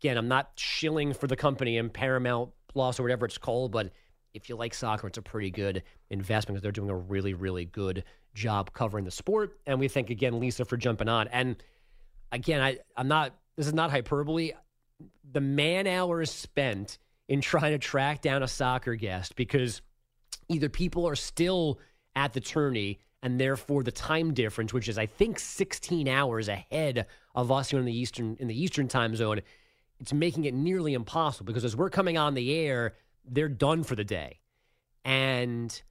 again, 0.00 0.16
I'm 0.16 0.28
not 0.28 0.52
shilling 0.56 1.12
for 1.12 1.26
the 1.26 1.36
company 1.36 1.78
and 1.78 1.92
Paramount 1.92 2.50
Plus 2.68 2.98
or 2.98 3.04
whatever 3.04 3.26
it's 3.26 3.38
called, 3.38 3.72
but 3.72 3.92
if 4.32 4.48
you 4.48 4.56
like 4.56 4.74
soccer, 4.74 5.06
it's 5.06 5.18
a 5.18 5.22
pretty 5.22 5.50
good 5.50 5.82
investment 6.10 6.56
because 6.56 6.62
they're 6.62 6.72
doing 6.72 6.90
a 6.90 6.96
really, 6.96 7.34
really 7.34 7.64
good 7.66 8.04
job 8.34 8.72
covering 8.72 9.04
the 9.04 9.10
sport. 9.10 9.58
And 9.66 9.78
we 9.78 9.88
thank 9.88 10.10
again 10.10 10.38
Lisa 10.38 10.64
for 10.64 10.76
jumping 10.76 11.08
on. 11.08 11.28
And 11.28 11.56
again, 12.32 12.60
I, 12.60 12.78
I'm 12.96 13.08
not. 13.08 13.34
This 13.56 13.66
is 13.66 13.74
not 13.74 13.90
hyperbole. 13.90 14.52
The 15.32 15.40
man 15.40 15.86
hours 15.86 16.30
spent 16.30 16.98
in 17.28 17.40
trying 17.40 17.72
to 17.72 17.78
track 17.78 18.20
down 18.20 18.42
a 18.42 18.48
soccer 18.48 18.94
guest 18.96 19.36
because 19.36 19.80
either 20.48 20.68
people 20.68 21.06
are 21.06 21.16
still 21.16 21.78
at 22.16 22.32
the 22.32 22.40
tourney 22.40 22.98
and 23.22 23.40
therefore 23.40 23.82
the 23.82 23.92
time 23.92 24.34
difference, 24.34 24.72
which 24.72 24.88
is 24.88 24.98
I 24.98 25.06
think 25.06 25.38
16 25.38 26.08
hours 26.08 26.48
ahead 26.48 27.06
of 27.34 27.50
us 27.50 27.70
here 27.70 27.78
in 27.78 27.86
the 27.86 27.96
eastern 27.96 28.36
in 28.38 28.48
the 28.48 28.60
eastern 28.60 28.88
time 28.88 29.16
zone, 29.16 29.40
it's 29.98 30.12
making 30.12 30.44
it 30.44 30.54
nearly 30.54 30.94
impossible 30.94 31.46
because 31.46 31.64
as 31.64 31.76
we're 31.76 31.90
coming 31.90 32.18
on 32.18 32.34
the 32.34 32.54
air, 32.54 32.94
they're 33.24 33.48
done 33.48 33.82
for 33.82 33.96
the 33.96 34.04
day. 34.04 34.40
And 35.04 35.82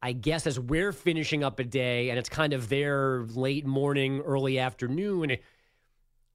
I 0.00 0.12
guess 0.12 0.46
as 0.46 0.60
we're 0.60 0.92
finishing 0.92 1.42
up 1.42 1.58
a 1.58 1.64
day 1.64 2.10
and 2.10 2.18
it's 2.18 2.28
kind 2.28 2.52
of 2.52 2.68
their 2.68 3.24
late 3.24 3.66
morning, 3.66 4.20
early 4.20 4.58
afternoon, 4.58 5.36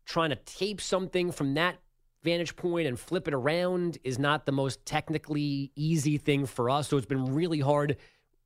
trying 0.06 0.32
to 0.32 0.36
tape 0.36 0.82
something 0.82 1.32
from 1.32 1.54
that 1.54 1.78
vantage 2.24 2.56
point 2.56 2.88
and 2.88 3.00
flip 3.00 3.28
it 3.28 3.34
around 3.34 3.98
is 4.04 4.20
not 4.20 4.46
the 4.46 4.52
most 4.52 4.86
technically 4.86 5.72
easy 5.76 6.18
thing 6.18 6.46
for 6.46 6.70
us. 6.70 6.90
So 6.90 6.98
it's 6.98 7.06
been 7.06 7.34
really 7.34 7.60
hard. 7.60 7.98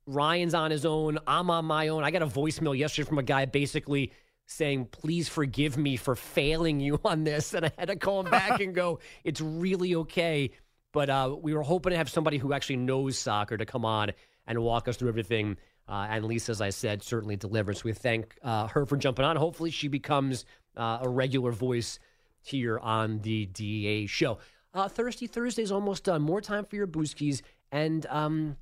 Ryan's 0.06 0.54
on 0.54 0.72
his 0.72 0.86
own. 0.86 1.18
I'm 1.26 1.50
on 1.50 1.66
my 1.66 1.88
own. 1.88 2.04
I 2.04 2.12
got 2.12 2.22
a 2.22 2.28
voicemail 2.28 2.78
yesterday 2.78 3.08
from 3.08 3.18
a 3.18 3.24
guy 3.24 3.46
basically 3.46 4.12
saying, 4.46 4.86
please 4.86 5.28
forgive 5.28 5.78
me 5.78 5.98
for 5.98 6.16
failing 6.16 6.80
you 6.80 7.00
on 7.04 7.24
this. 7.24 7.54
And 7.56 7.66
I 7.66 7.72
had 7.78 7.88
to 7.88 7.96
call 7.96 8.22
him 8.22 8.32
back 8.32 8.60
and 8.60 8.74
go, 8.74 9.00
it's 9.24 9.42
really 9.42 9.96
okay. 9.96 10.52
But 10.94 11.10
uh, 11.10 11.36
we 11.40 11.54
were 11.54 11.64
hoping 11.64 11.92
to 11.92 11.98
have 11.98 12.10
somebody 12.10 12.38
who 12.38 12.54
actually 12.54 12.78
knows 12.78 13.18
soccer 13.18 13.58
to 13.58 13.66
come 13.66 13.84
on 13.84 14.12
and 14.48 14.60
walk 14.60 14.88
us 14.88 14.98
through 14.98 15.10
everything. 15.10 15.58
Uh, 15.88 16.08
and 16.10 16.26
Lisa, 16.26 16.52
as 16.52 16.62
I 16.62 16.70
said, 16.70 17.04
certainly 17.04 17.36
delivers. 17.36 17.84
We 17.84 17.94
thank 17.94 18.38
uh, 18.44 18.68
her 18.68 18.86
for 18.86 18.98
jumping 18.98 19.26
on. 19.26 19.36
Hopefully, 19.36 19.72
she 19.72 19.88
becomes 19.88 20.46
uh, 20.76 21.00
a 21.02 21.10
regular 21.10 21.52
voice 21.52 22.00
here 22.42 22.80
on 22.80 23.20
the 23.20 23.46
DA 23.48 24.06
show. 24.06 24.40
Uh, 24.74 24.88
Thirsty 24.88 25.28
Thursday 25.28 25.64
is 25.64 25.72
almost 25.72 26.04
done. 26.04 26.22
More 26.22 26.42
time 26.42 26.66
for 26.66 26.76
your 26.76 26.88
booskies. 26.88 27.42
And, 27.72 28.06
um, 28.08 28.58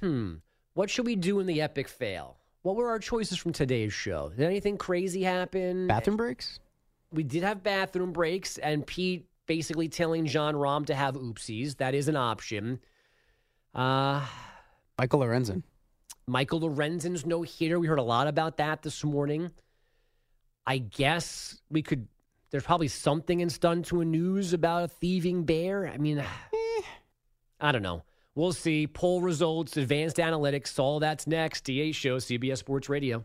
hmm, 0.00 0.34
what 0.74 0.90
should 0.90 1.06
we 1.06 1.16
do 1.16 1.40
in 1.40 1.46
the 1.46 1.60
epic 1.62 1.88
fail? 1.88 2.38
What 2.62 2.76
were 2.76 2.88
our 2.88 2.98
choices 2.98 3.38
from 3.38 3.52
today's 3.52 3.92
show? 3.92 4.30
Did 4.30 4.40
anything 4.40 4.76
crazy 4.76 5.22
happen? 5.22 5.86
Bathroom 5.86 6.16
breaks? 6.16 6.60
We 7.12 7.22
did 7.22 7.42
have 7.42 7.62
bathroom 7.62 8.12
breaks, 8.12 8.58
and 8.58 8.86
Pete 8.86 9.26
basically 9.46 9.88
telling 9.88 10.26
Jon 10.26 10.54
Rahm 10.54 10.86
to 10.86 10.94
have 10.94 11.14
oopsies. 11.14 11.78
That 11.78 11.94
is 11.94 12.08
an 12.08 12.16
option. 12.16 12.80
Uh, 13.74 14.26
Michael 14.98 15.20
Lorenzen. 15.20 15.62
Michael 16.26 16.60
Lorenzen's 16.60 17.24
no 17.24 17.42
hitter. 17.42 17.78
We 17.78 17.86
heard 17.86 17.98
a 17.98 18.02
lot 18.02 18.26
about 18.26 18.56
that 18.58 18.82
this 18.82 19.02
morning. 19.04 19.50
I 20.66 20.78
guess 20.78 21.60
we 21.70 21.82
could. 21.82 22.08
There's 22.50 22.64
probably 22.64 22.88
something 22.88 23.40
in 23.40 23.48
Stun 23.48 23.82
to 23.84 24.00
a 24.00 24.04
News 24.04 24.52
about 24.52 24.84
a 24.84 24.88
thieving 24.88 25.44
bear. 25.44 25.86
I 25.86 25.98
mean, 25.98 26.22
I 27.60 27.72
don't 27.72 27.82
know. 27.82 28.02
We'll 28.34 28.52
see. 28.52 28.86
Poll 28.86 29.20
results, 29.20 29.76
advanced 29.76 30.16
analytics, 30.16 30.78
all 30.78 31.00
that's 31.00 31.26
next. 31.26 31.62
DA 31.64 31.92
Show, 31.92 32.18
CBS 32.18 32.58
Sports 32.58 32.88
Radio. 32.88 33.24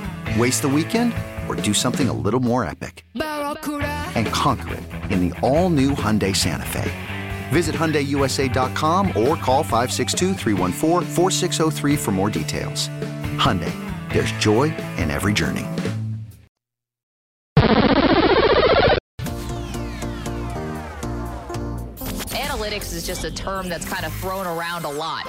Waste 0.37 0.61
the 0.61 0.69
weekend 0.69 1.13
or 1.49 1.55
do 1.55 1.73
something 1.73 2.07
a 2.07 2.13
little 2.13 2.39
more 2.39 2.63
epic? 2.63 3.03
And 3.15 4.27
conquer 4.27 4.75
it 4.75 4.83
in 5.11 5.27
the 5.27 5.37
all 5.41 5.69
new 5.69 5.91
Hyundai 5.91 6.33
Santa 6.33 6.65
Fe. 6.65 6.89
Visit 7.49 7.75
HyundaiUSA.com 7.75 9.07
or 9.09 9.35
call 9.35 9.61
562-314-4603 9.63 11.97
for 11.97 12.11
more 12.11 12.29
details. 12.29 12.87
Hyundai, 13.37 13.73
there's 14.13 14.31
joy 14.33 14.73
in 14.97 15.09
every 15.11 15.33
journey. 15.33 15.65
Analytics 22.29 22.93
is 22.93 23.05
just 23.05 23.25
a 23.25 23.31
term 23.31 23.67
that's 23.67 23.85
kind 23.85 24.05
of 24.05 24.13
thrown 24.13 24.47
around 24.47 24.85
a 24.85 24.91
lot. 24.91 25.25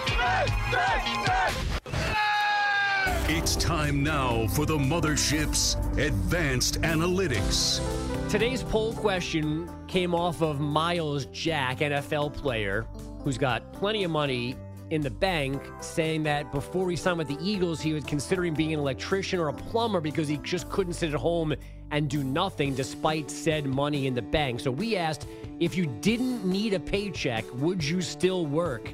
It's 3.34 3.56
time 3.56 4.02
now 4.02 4.46
for 4.48 4.66
the 4.66 4.76
mothership's 4.76 5.76
advanced 5.96 6.82
analytics. 6.82 7.80
Today's 8.28 8.62
poll 8.62 8.92
question 8.92 9.70
came 9.88 10.14
off 10.14 10.42
of 10.42 10.60
Myles 10.60 11.24
Jack, 11.32 11.78
NFL 11.78 12.34
player, 12.34 12.86
who's 13.24 13.38
got 13.38 13.72
plenty 13.72 14.04
of 14.04 14.10
money 14.10 14.54
in 14.90 15.00
the 15.00 15.10
bank, 15.10 15.62
saying 15.80 16.24
that 16.24 16.52
before 16.52 16.90
he 16.90 16.94
signed 16.94 17.16
with 17.16 17.26
the 17.26 17.38
Eagles, 17.40 17.80
he 17.80 17.94
was 17.94 18.04
considering 18.04 18.52
being 18.52 18.74
an 18.74 18.78
electrician 18.78 19.40
or 19.40 19.48
a 19.48 19.54
plumber 19.54 20.02
because 20.02 20.28
he 20.28 20.36
just 20.36 20.68
couldn't 20.68 20.92
sit 20.92 21.14
at 21.14 21.18
home 21.18 21.54
and 21.90 22.10
do 22.10 22.22
nothing 22.22 22.74
despite 22.74 23.30
said 23.30 23.64
money 23.64 24.06
in 24.06 24.14
the 24.14 24.20
bank. 24.20 24.60
So 24.60 24.70
we 24.70 24.94
asked 24.94 25.26
if 25.58 25.74
you 25.74 25.86
didn't 26.02 26.44
need 26.44 26.74
a 26.74 26.80
paycheck, 26.80 27.46
would 27.54 27.82
you 27.82 28.02
still 28.02 28.44
work? 28.44 28.92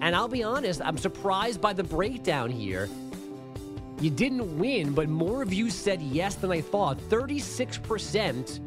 And 0.00 0.14
I'll 0.14 0.28
be 0.28 0.42
honest, 0.42 0.80
I'm 0.82 0.98
surprised 0.98 1.60
by 1.60 1.72
the 1.72 1.84
breakdown 1.84 2.50
here. 2.50 2.88
You 4.00 4.10
didn't 4.10 4.58
win, 4.58 4.92
but 4.92 5.08
more 5.08 5.42
of 5.42 5.52
you 5.52 5.70
said 5.70 6.00
yes 6.00 6.36
than 6.36 6.52
I 6.52 6.60
thought. 6.60 6.98
36% 7.08 8.60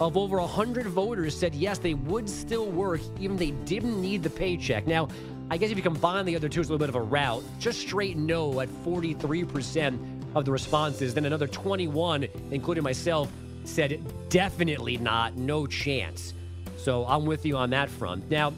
of 0.00 0.16
over 0.16 0.38
100 0.38 0.86
voters 0.86 1.36
said 1.36 1.54
yes, 1.54 1.78
they 1.78 1.94
would 1.94 2.28
still 2.30 2.66
work 2.66 3.02
even 3.18 3.32
if 3.34 3.38
they 3.38 3.50
didn't 3.66 4.00
need 4.00 4.22
the 4.22 4.30
paycheck. 4.30 4.86
Now, 4.86 5.08
I 5.50 5.58
guess 5.58 5.70
if 5.70 5.76
you 5.76 5.82
combine 5.82 6.24
the 6.24 6.36
other 6.36 6.48
two, 6.48 6.60
it's 6.60 6.70
a 6.70 6.72
little 6.72 6.86
bit 6.86 6.88
of 6.88 6.94
a 6.94 7.02
route. 7.02 7.44
Just 7.58 7.80
straight 7.80 8.16
no 8.16 8.60
at 8.60 8.68
43% 8.84 9.98
of 10.34 10.44
the 10.44 10.52
responses. 10.52 11.12
Then 11.12 11.26
another 11.26 11.46
21, 11.48 12.26
including 12.50 12.84
myself, 12.84 13.30
said 13.64 14.00
definitely 14.30 14.96
not, 14.96 15.36
no 15.36 15.66
chance. 15.66 16.32
So 16.76 17.04
I'm 17.06 17.26
with 17.26 17.44
you 17.44 17.56
on 17.58 17.70
that 17.70 17.90
front. 17.90 18.30
Now, 18.30 18.54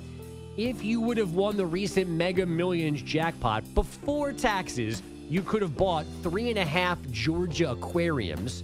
if 0.57 0.85
you 0.85 1.01
would 1.01 1.17
have 1.17 1.35
won 1.35 1.57
the 1.57 1.65
recent 1.65 2.11
Mega 2.11 2.45
Millions 2.45 3.01
jackpot 3.03 3.65
before 3.75 4.33
taxes, 4.33 5.03
you 5.29 5.43
could 5.43 5.63
have 5.63 5.77
bought 5.77 6.05
three 6.23 6.51
and 6.51 6.59
a 6.59 6.65
half 6.65 6.99
Georgia 7.11 7.71
aquariums. 7.71 8.63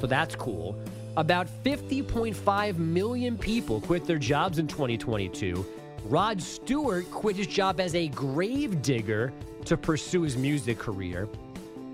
So 0.00 0.06
that's 0.06 0.34
cool. 0.34 0.76
About 1.16 1.46
50.5 1.64 2.78
million 2.78 3.38
people 3.38 3.80
quit 3.80 4.06
their 4.06 4.18
jobs 4.18 4.58
in 4.58 4.66
2022. 4.66 5.64
Rod 6.04 6.40
Stewart 6.40 7.08
quit 7.10 7.36
his 7.36 7.46
job 7.46 7.78
as 7.78 7.94
a 7.94 8.08
grave 8.08 8.82
digger 8.82 9.32
to 9.66 9.76
pursue 9.76 10.22
his 10.22 10.36
music 10.36 10.78
career. 10.78 11.28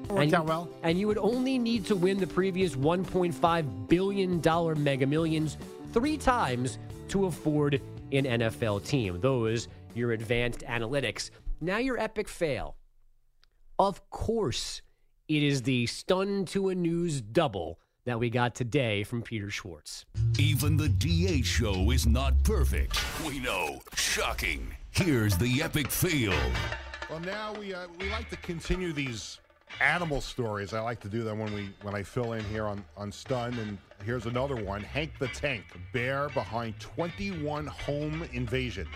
Worked 0.08 0.22
and, 0.22 0.34
out 0.34 0.46
well. 0.46 0.68
And 0.82 0.98
you 0.98 1.08
would 1.08 1.18
only 1.18 1.58
need 1.58 1.84
to 1.86 1.96
win 1.96 2.18
the 2.18 2.26
previous 2.26 2.76
$1.5 2.76 3.88
billion 3.88 4.82
Mega 4.82 5.06
Millions 5.06 5.58
three 5.92 6.16
times 6.16 6.78
to 7.08 7.26
afford 7.26 7.80
an 8.12 8.24
NFL 8.24 8.84
team. 8.86 9.20
Those 9.20 9.68
your 9.94 10.12
advanced 10.12 10.60
analytics. 10.60 11.30
Now 11.60 11.78
your 11.78 11.98
epic 11.98 12.28
fail. 12.28 12.76
Of 13.78 14.08
course, 14.10 14.82
it 15.28 15.42
is 15.42 15.62
the 15.62 15.86
stun 15.86 16.44
to 16.46 16.68
a 16.68 16.74
news 16.74 17.20
double 17.20 17.78
that 18.04 18.18
we 18.18 18.30
got 18.30 18.54
today 18.54 19.02
from 19.02 19.20
Peter 19.20 19.50
Schwartz. 19.50 20.06
Even 20.38 20.76
the 20.76 20.88
DA 20.88 21.42
show 21.42 21.90
is 21.90 22.06
not 22.06 22.42
perfect. 22.44 22.98
We 23.26 23.40
know. 23.40 23.80
Shocking. 23.94 24.74
Here's 24.90 25.36
the 25.36 25.60
epic 25.62 25.90
fail. 25.90 26.32
Well, 27.10 27.20
now 27.20 27.54
we 27.58 27.74
uh, 27.74 27.86
we 27.98 28.08
like 28.10 28.30
to 28.30 28.36
continue 28.36 28.92
these 28.92 29.40
animal 29.80 30.20
stories. 30.20 30.72
I 30.72 30.80
like 30.80 31.00
to 31.00 31.08
do 31.08 31.24
them 31.24 31.38
when 31.38 31.52
we 31.54 31.70
when 31.82 31.94
I 31.94 32.02
fill 32.02 32.32
in 32.32 32.44
here 32.44 32.64
on 32.64 32.84
on 32.96 33.12
Stun. 33.12 33.54
And 33.58 33.78
here's 34.04 34.26
another 34.26 34.56
one: 34.56 34.82
Hank 34.82 35.12
the 35.18 35.28
Tank, 35.28 35.64
bear 35.92 36.28
behind 36.30 36.78
21 36.80 37.66
home 37.66 38.28
invasions, 38.32 38.88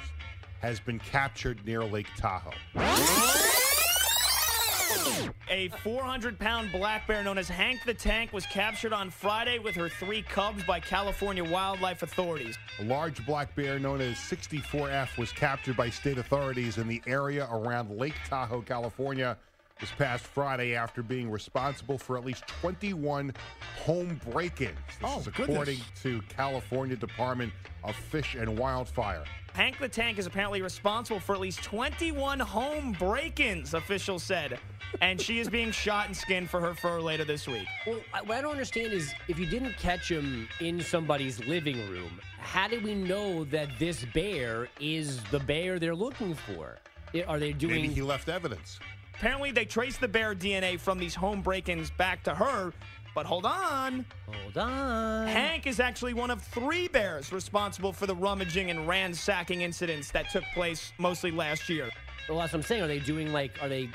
has 0.61 0.81
been 0.81 0.99
captured 0.99 1.64
near 1.64 1.85
Lake 1.85 2.09
Tahoe. 2.16 2.53
A 5.49 5.68
400 5.83 6.39
pound 6.39 6.70
black 6.70 7.09
bear 7.09 7.24
known 7.24 7.37
as 7.37 7.49
Hank 7.49 7.81
the 7.85 7.93
Tank 7.93 8.33
was 8.33 8.47
captured 8.47 8.93
on 8.93 9.11
Friday 9.11 9.59
with 9.59 9.74
her 9.74 9.89
three 9.89 10.22
cubs 10.22 10.62
by 10.62 10.78
California 10.78 11.43
wildlife 11.43 12.03
authorities. 12.03 12.57
A 12.78 12.85
large 12.85 13.24
black 13.26 13.55
bear 13.57 13.78
known 13.78 14.01
as 14.01 14.16
64F 14.16 15.18
was 15.18 15.33
captured 15.33 15.76
by 15.76 15.91
state 15.91 16.18
authorities 16.18 16.78
in 16.78 16.87
the 16.87 17.03
area 17.07 17.49
around 17.51 17.91
Lake 17.91 18.14
Tahoe, 18.28 18.62
California, 18.62 19.37
this 19.81 19.91
past 19.93 20.24
Friday 20.24 20.74
after 20.74 21.03
being 21.03 21.31
responsible 21.31 21.99
for 21.99 22.16
at 22.18 22.24
least 22.24 22.47
21 22.47 23.33
home 23.78 24.20
break 24.31 24.61
ins. 24.61 24.76
This 24.87 24.97
Oh, 25.03 25.20
is 25.20 25.26
goodness. 25.28 25.49
according 25.49 25.81
to 26.03 26.22
California 26.28 26.97
Department 26.97 27.53
of 27.83 27.97
Fish 27.97 28.35
and 28.35 28.59
Wildfire. 28.59 29.24
Hank 29.55 29.78
the 29.78 29.89
Tank 29.89 30.18
is 30.18 30.26
apparently 30.26 30.62
responsible 30.62 31.18
for 31.18 31.35
at 31.35 31.41
least 31.41 31.62
21 31.64 32.39
home 32.39 32.93
break 32.93 33.41
ins, 33.41 33.74
officials 33.74 34.22
said. 34.22 34.59
And 35.01 35.20
she 35.20 35.39
is 35.39 35.49
being 35.49 35.70
shot 35.70 36.07
and 36.07 36.16
skinned 36.16 36.51
for 36.51 36.61
her 36.61 36.74
fur 36.74 37.01
later 37.01 37.24
this 37.24 37.47
week. 37.49 37.66
Well, 37.87 38.01
what 38.24 38.39
I 38.39 38.41
don't 38.43 38.51
understand 38.53 38.93
is 38.93 39.12
if 39.28 39.39
you 39.39 39.47
didn't 39.47 39.76
catch 39.78 40.11
him 40.11 40.49
in 40.61 40.81
somebody's 40.81 41.41
living 41.47 41.89
room, 41.91 42.20
how 42.39 42.68
do 42.68 42.81
we 42.81 42.95
know 42.95 43.45
that 43.45 43.68
this 43.78 44.05
bear 44.14 44.68
is 44.81 45.22
the 45.24 45.39
bear 45.41 45.78
they're 45.78 45.95
looking 45.95 46.35
for? 46.35 46.78
Are 47.26 47.39
they 47.39 47.53
doing? 47.53 47.83
Maybe 47.83 47.95
he 47.95 48.03
left 48.03 48.28
evidence. 48.28 48.78
Apparently, 49.21 49.51
they 49.51 49.66
traced 49.66 50.01
the 50.01 50.09
bear 50.09 50.35
DNA 50.35 50.81
from 50.81 50.99
these 50.99 51.14
home 51.14 51.43
break 51.43 51.68
ins 51.68 51.91
back 51.91 52.23
to 52.23 52.35
her. 52.35 52.73
But 53.14 53.27
hold 53.27 53.45
on. 53.45 54.07
Hold 54.27 54.57
on. 54.57 55.27
Hank 55.27 55.66
is 55.66 55.79
actually 55.79 56.14
one 56.14 56.31
of 56.31 56.41
three 56.41 56.89
bears 56.89 57.31
responsible 57.31 57.93
for 57.93 58.07
the 58.07 58.14
rummaging 58.14 58.71
and 58.71 58.89
ransacking 58.89 59.61
incidents 59.61 60.11
that 60.12 60.31
took 60.31 60.45
place 60.55 60.95
mostly 60.97 61.31
last 61.31 61.68
year. 61.68 61.91
Well, 62.31 62.39
that's 62.39 62.55
what 62.55 62.61
I'm 62.61 62.62
saying. 62.62 62.83
Are 62.83 62.87
they 62.87 62.99
doing 63.01 63.31
like? 63.31 63.62
Are 63.62 63.68
they 63.68 63.91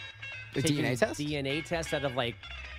The 0.53 0.61
taking 0.61 0.85
DNA 0.85 0.99
test? 0.99 1.19
DNA 1.19 1.65
tests 1.65 1.91
out 1.95 2.05
of 2.05 2.15
like 2.15 2.35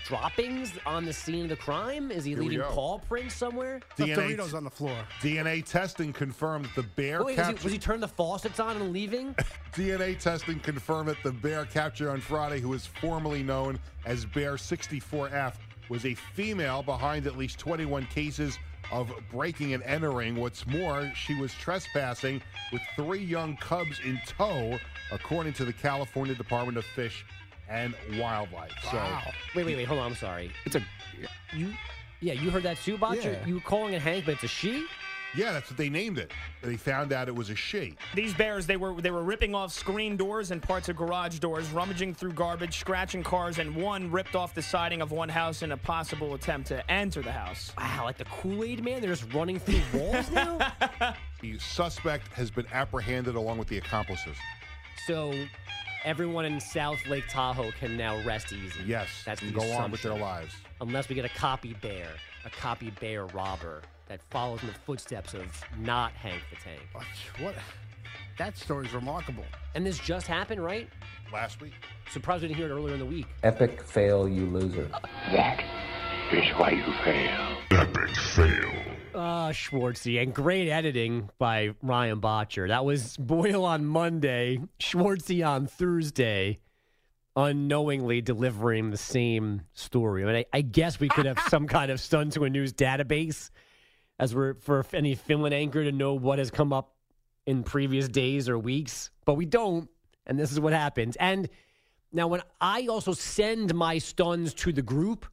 droppings 0.07 0.72
on 0.86 1.04
the 1.04 1.12
scene 1.12 1.44
of 1.44 1.48
the 1.50 1.57
crime? 1.57 2.11
Is 2.11 2.24
he 2.24 2.32
Here 2.32 2.40
leaving 2.42 2.61
paw 2.62 2.98
prints 2.98 3.34
somewhere? 3.34 3.80
Left 3.98 4.12
Doritos 4.12 4.54
on 4.54 4.64
the 4.64 4.70
floor. 4.70 4.96
DNA 5.20 5.64
testing 5.64 6.12
confirmed 6.12 6.66
that 6.66 6.74
the 6.74 6.82
bear 6.82 7.22
Oh, 7.22 7.24
wait, 7.24 7.36
was, 7.36 7.46
he, 7.46 7.52
captured. 7.52 7.64
was 7.64 7.72
he 7.72 7.78
turning 7.78 8.00
the 8.00 8.09
faucets 8.09 8.61
on 8.61 8.76
and 8.76 8.92
leaving? 8.92 9.34
DNA 9.74 10.18
testing 10.18 10.61
confirmed 10.61 11.09
that 11.09 11.22
the 11.22 11.32
bear 11.32 11.64
captured 11.64 12.11
on 12.11 12.20
Friday, 12.20 12.61
who 12.61 12.72
is 12.72 12.86
formerly 12.86 13.42
known 13.42 13.78
as 14.04 14.24
Bear 14.24 14.54
64F, 14.54 15.54
was 15.88 16.04
a 16.04 16.14
female 16.14 16.82
behind 16.82 17.26
at 17.26 17.36
least 17.36 17.59
21 17.59 18.07
cases 18.07 18.59
of 18.92 19.12
breaking 19.32 19.74
and 19.74 19.82
entering. 19.82 20.36
What's 20.36 20.66
more, 20.66 21.11
she 21.14 21.34
was 21.34 21.52
trespassing 21.54 22.40
with 22.72 22.82
three 22.94 23.22
young 23.22 23.57
cubs 23.57 23.98
in 24.04 24.20
tow, 24.26 24.78
according 25.11 25.52
to 25.54 25.64
the 25.64 25.72
California 25.72 26.34
Department 26.34 26.78
of 26.78 26.84
Fish 26.84 27.24
and 27.68 27.94
Wildlife. 28.18 28.72
Wow. 28.92 29.22
So 29.24 29.30
Wait, 29.54 29.66
wait, 29.66 29.76
wait. 29.76 29.84
Hold 29.86 30.00
on. 30.00 30.06
I'm 30.12 30.16
sorry. 30.16 30.50
It's 30.64 30.76
a 30.76 30.82
You, 31.54 31.72
yeah, 32.20 32.34
you 32.34 32.50
heard 32.50 32.62
that 32.64 32.78
too, 32.78 32.96
Botcher? 32.96 33.32
Yeah. 33.32 33.46
You 33.46 33.54
were 33.54 33.60
calling 33.60 33.94
it 33.94 34.02
Hank, 34.02 34.24
but 34.24 34.34
it's 34.34 34.44
a 34.44 34.48
she? 34.48 34.86
Yeah, 35.36 35.52
that's 35.52 35.68
what 35.68 35.76
they 35.76 35.90
named 35.90 36.16
it. 36.16 36.32
They 36.62 36.76
found 36.78 37.12
out 37.12 37.28
it 37.28 37.34
was 37.34 37.50
a 37.50 37.54
she. 37.54 37.94
These 38.14 38.32
bears, 38.32 38.66
they 38.66 38.78
were 38.78 38.98
they 39.02 39.10
were 39.10 39.22
ripping 39.22 39.54
off 39.54 39.70
screen 39.70 40.16
doors 40.16 40.50
and 40.50 40.62
parts 40.62 40.88
of 40.88 40.96
garage 40.96 41.40
doors, 41.40 41.68
rummaging 41.70 42.14
through 42.14 42.32
garbage, 42.32 42.78
scratching 42.78 43.22
cars, 43.22 43.58
and 43.58 43.76
one 43.76 44.10
ripped 44.10 44.34
off 44.34 44.54
the 44.54 44.62
siding 44.62 45.02
of 45.02 45.10
one 45.10 45.28
house 45.28 45.60
in 45.62 45.72
a 45.72 45.76
possible 45.76 46.32
attempt 46.32 46.68
to 46.68 46.90
enter 46.90 47.20
the 47.20 47.32
house. 47.32 47.70
Wow, 47.76 48.04
like 48.04 48.16
the 48.16 48.24
Kool 48.26 48.64
Aid 48.64 48.82
man, 48.82 49.02
they're 49.02 49.10
just 49.14 49.30
running 49.34 49.58
through 49.58 49.82
walls 50.00 50.30
now. 50.30 50.72
The 51.42 51.58
suspect 51.58 52.28
has 52.28 52.50
been 52.50 52.66
apprehended 52.72 53.34
along 53.34 53.58
with 53.58 53.68
the 53.68 53.76
accomplices. 53.76 54.36
so 55.06 55.34
everyone 56.07 56.44
in 56.44 56.61
South 56.61 57.04
Lake 57.09 57.24
Tahoe 57.28 57.72
can 57.72 57.96
now 57.96 58.22
rest 58.24 58.52
easy. 58.52 58.80
Yes, 58.86 59.09
that's 59.26 59.40
the 59.40 59.48
and 59.48 59.57
go 59.57 59.72
on 59.72 59.90
with 59.90 60.02
their 60.02 60.14
lives. 60.14 60.54
Unless 60.80 61.09
we 61.09 61.16
get 61.16 61.24
a 61.24 61.30
copy 61.30 61.74
bear, 61.82 62.09
a 62.44 62.50
copy 62.50 62.90
bear 63.00 63.26
robber 63.26 63.82
that 64.07 64.20
follows 64.30 64.62
in 64.62 64.68
the 64.68 64.74
footsteps 64.74 65.34
of 65.34 65.44
not 65.78 66.12
Hank 66.12 66.40
the 66.48 66.57
Tank. 66.57 66.80
What? 67.40 67.57
That 68.38 68.57
story's 68.57 68.92
remarkable. 68.92 69.44
And 69.74 69.84
this 69.84 69.98
just 69.98 70.28
happened, 70.28 70.62
right? 70.62 70.88
Last 71.32 71.61
week. 71.61 71.72
Surprised 72.12 72.42
we 72.42 72.48
didn't 72.48 72.59
hear 72.59 72.68
it 72.68 72.70
earlier 72.70 72.94
in 72.94 73.00
the 73.00 73.07
week. 73.07 73.26
Epic 73.42 73.82
fail, 73.82 74.28
you 74.28 74.46
loser. 74.46 74.88
That 75.32 75.64
is 76.32 76.48
why 76.56 76.70
you 76.70 76.84
fail. 77.04 77.56
Epic 77.70 78.16
fail. 78.16 78.72
Uh, 79.14 79.50
Schwartzy, 79.50 80.22
and 80.22 80.34
great 80.34 80.68
editing 80.68 81.30
by 81.38 81.70
Ryan 81.82 82.20
Botcher. 82.20 82.68
That 82.68 82.84
was 82.84 83.16
Boyle 83.16 83.64
on 83.64 83.86
Monday, 83.86 84.60
Schwartzy 84.78 85.46
on 85.46 85.66
Thursday, 85.66 86.58
unknowingly 87.34 88.20
delivering 88.20 88.90
the 88.90 88.96
same 88.96 89.62
story. 89.72 90.22
I 90.22 90.26
mean, 90.26 90.36
I, 90.36 90.44
I 90.52 90.60
guess 90.60 91.00
we 91.00 91.08
could 91.08 91.26
have 91.26 91.38
some 91.48 91.66
kind 91.66 91.90
of 91.90 92.00
stun 92.00 92.30
to 92.30 92.44
a 92.44 92.50
news 92.50 92.72
database 92.72 93.50
as 94.18 94.34
we're 94.34 94.54
for 94.54 94.84
any 94.92 95.14
Finland 95.14 95.54
anchor 95.54 95.84
to 95.84 95.92
know 95.92 96.14
what 96.14 96.38
has 96.38 96.50
come 96.50 96.72
up 96.72 96.94
in 97.46 97.62
previous 97.62 98.08
days 98.08 98.48
or 98.48 98.58
weeks, 98.58 99.10
but 99.24 99.34
we 99.34 99.46
don't, 99.46 99.88
and 100.26 100.38
this 100.38 100.50
is 100.52 100.58
what 100.58 100.72
happens. 100.72 101.16
And 101.16 101.48
now, 102.12 102.26
when 102.28 102.42
I 102.60 102.86
also 102.88 103.12
send 103.12 103.74
my 103.74 103.98
stuns 103.98 104.54
to 104.54 104.72
the 104.72 104.82
group, 104.82 105.26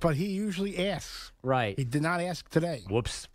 But 0.00 0.16
he 0.16 0.26
usually 0.26 0.88
asks. 0.88 1.32
right? 1.42 1.78
He 1.78 1.84
did 1.84 2.02
not 2.02 2.20
ask 2.20 2.48
today. 2.48 2.82
Whoops. 2.88 3.28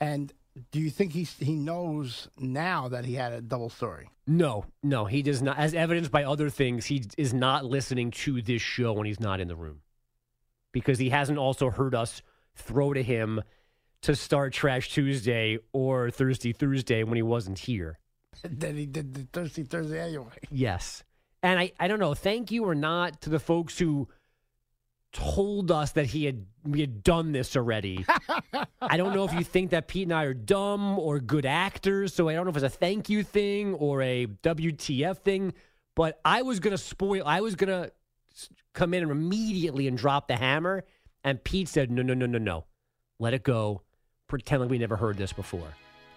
And 0.00 0.32
do 0.70 0.80
you 0.80 0.90
think 0.90 1.12
he's, 1.12 1.36
he 1.38 1.54
knows 1.54 2.28
now 2.38 2.88
that 2.88 3.04
he 3.04 3.14
had 3.14 3.32
a 3.32 3.40
double 3.40 3.70
story? 3.70 4.10
No, 4.26 4.64
no, 4.82 5.04
he 5.04 5.22
does 5.22 5.42
not. 5.42 5.58
As 5.58 5.74
evidenced 5.74 6.10
by 6.10 6.24
other 6.24 6.50
things, 6.50 6.86
he 6.86 7.04
is 7.16 7.32
not 7.32 7.64
listening 7.64 8.10
to 8.12 8.42
this 8.42 8.62
show 8.62 8.92
when 8.92 9.06
he's 9.06 9.20
not 9.20 9.40
in 9.40 9.48
the 9.48 9.56
room 9.56 9.82
because 10.72 10.98
he 10.98 11.10
hasn't 11.10 11.38
also 11.38 11.70
heard 11.70 11.94
us 11.94 12.22
throw 12.54 12.92
to 12.92 13.02
him 13.02 13.42
to 14.02 14.14
start 14.14 14.52
Trash 14.52 14.90
Tuesday 14.90 15.58
or 15.72 16.10
Thursday 16.10 16.52
Thursday 16.52 17.02
when 17.02 17.16
he 17.16 17.22
wasn't 17.22 17.58
here. 17.58 17.98
then 18.42 18.76
he 18.76 18.86
did 18.86 19.14
the 19.14 19.26
Thursday 19.32 19.62
Thursday 19.62 20.00
anyway. 20.00 20.38
Yes. 20.50 21.02
And 21.42 21.60
I, 21.60 21.72
I 21.78 21.86
don't 21.88 22.00
know, 22.00 22.14
thank 22.14 22.50
you 22.50 22.64
or 22.64 22.74
not 22.74 23.20
to 23.22 23.30
the 23.30 23.38
folks 23.38 23.78
who 23.78 24.08
told 25.16 25.70
us 25.70 25.92
that 25.92 26.06
he 26.06 26.26
had 26.26 26.44
we 26.62 26.80
had 26.80 27.02
done 27.02 27.32
this 27.32 27.56
already. 27.56 28.04
I 28.82 28.96
don't 28.96 29.14
know 29.14 29.24
if 29.24 29.32
you 29.32 29.42
think 29.42 29.70
that 29.70 29.88
Pete 29.88 30.04
and 30.04 30.12
I 30.12 30.24
are 30.24 30.34
dumb 30.34 30.98
or 30.98 31.20
good 31.20 31.46
actors, 31.46 32.12
so 32.12 32.28
I 32.28 32.34
don't 32.34 32.44
know 32.44 32.50
if 32.50 32.56
it's 32.56 32.64
a 32.64 32.68
thank 32.68 33.08
you 33.08 33.22
thing 33.22 33.74
or 33.74 34.02
a 34.02 34.26
WTF 34.26 35.18
thing, 35.18 35.54
but 35.94 36.20
I 36.24 36.42
was 36.42 36.60
going 36.60 36.72
to 36.72 36.78
spoil 36.78 37.22
I 37.24 37.40
was 37.40 37.54
going 37.54 37.68
to 37.68 37.90
come 38.74 38.92
in 38.92 39.02
and 39.02 39.10
immediately 39.10 39.88
and 39.88 39.96
drop 39.96 40.28
the 40.28 40.36
hammer 40.36 40.84
and 41.24 41.42
Pete 41.42 41.68
said 41.68 41.90
no 41.90 42.02
no 42.02 42.12
no 42.14 42.26
no 42.26 42.38
no. 42.38 42.64
Let 43.18 43.32
it 43.32 43.42
go. 43.42 43.82
Pretend 44.28 44.60
like 44.60 44.70
we 44.70 44.78
never 44.78 44.96
heard 44.96 45.16
this 45.16 45.32
before. 45.32 45.68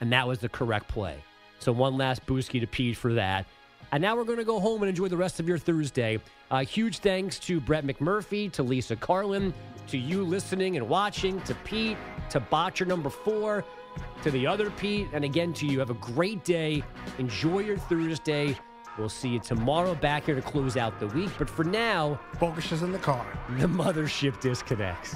And 0.01 0.11
that 0.11 0.27
was 0.27 0.39
the 0.39 0.49
correct 0.49 0.89
play. 0.89 1.15
So 1.59 1.71
one 1.71 1.97
last 1.97 2.25
boosky 2.25 2.59
to 2.59 2.67
Pete 2.67 2.97
for 2.97 3.13
that. 3.13 3.45
And 3.91 4.01
now 4.01 4.15
we're 4.15 4.23
going 4.23 4.37
to 4.37 4.45
go 4.45 4.59
home 4.59 4.83
and 4.83 4.89
enjoy 4.89 5.07
the 5.07 5.17
rest 5.17 5.39
of 5.39 5.47
your 5.47 5.57
Thursday. 5.57 6.19
Uh, 6.51 6.63
huge 6.63 6.99
thanks 6.99 7.39
to 7.39 7.59
Brett 7.59 7.85
McMurphy, 7.85 8.51
to 8.51 8.63
Lisa 8.63 8.95
Carlin, 8.95 9.53
to 9.87 9.97
you 9.97 10.23
listening 10.23 10.77
and 10.77 10.87
watching, 10.87 11.41
to 11.41 11.55
Pete, 11.55 11.97
to 12.29 12.39
Botcher 12.39 12.85
number 12.85 13.09
four, 13.09 13.65
to 14.21 14.31
the 14.31 14.45
other 14.45 14.69
Pete, 14.71 15.07
and 15.13 15.25
again 15.25 15.53
to 15.53 15.65
you. 15.65 15.79
Have 15.79 15.89
a 15.89 15.95
great 15.95 16.43
day. 16.43 16.83
Enjoy 17.17 17.59
your 17.59 17.77
Thursday. 17.77 18.55
We'll 18.97 19.09
see 19.09 19.29
you 19.29 19.39
tomorrow 19.39 19.95
back 19.95 20.25
here 20.25 20.35
to 20.35 20.41
close 20.41 20.75
out 20.75 20.99
the 20.99 21.07
week. 21.07 21.29
But 21.37 21.49
for 21.49 21.63
now, 21.63 22.19
focus 22.37 22.71
is 22.71 22.83
in 22.83 22.91
the 22.91 22.99
car. 22.99 23.25
the 23.57 23.67
mothership 23.67 24.39
disconnects. 24.41 25.15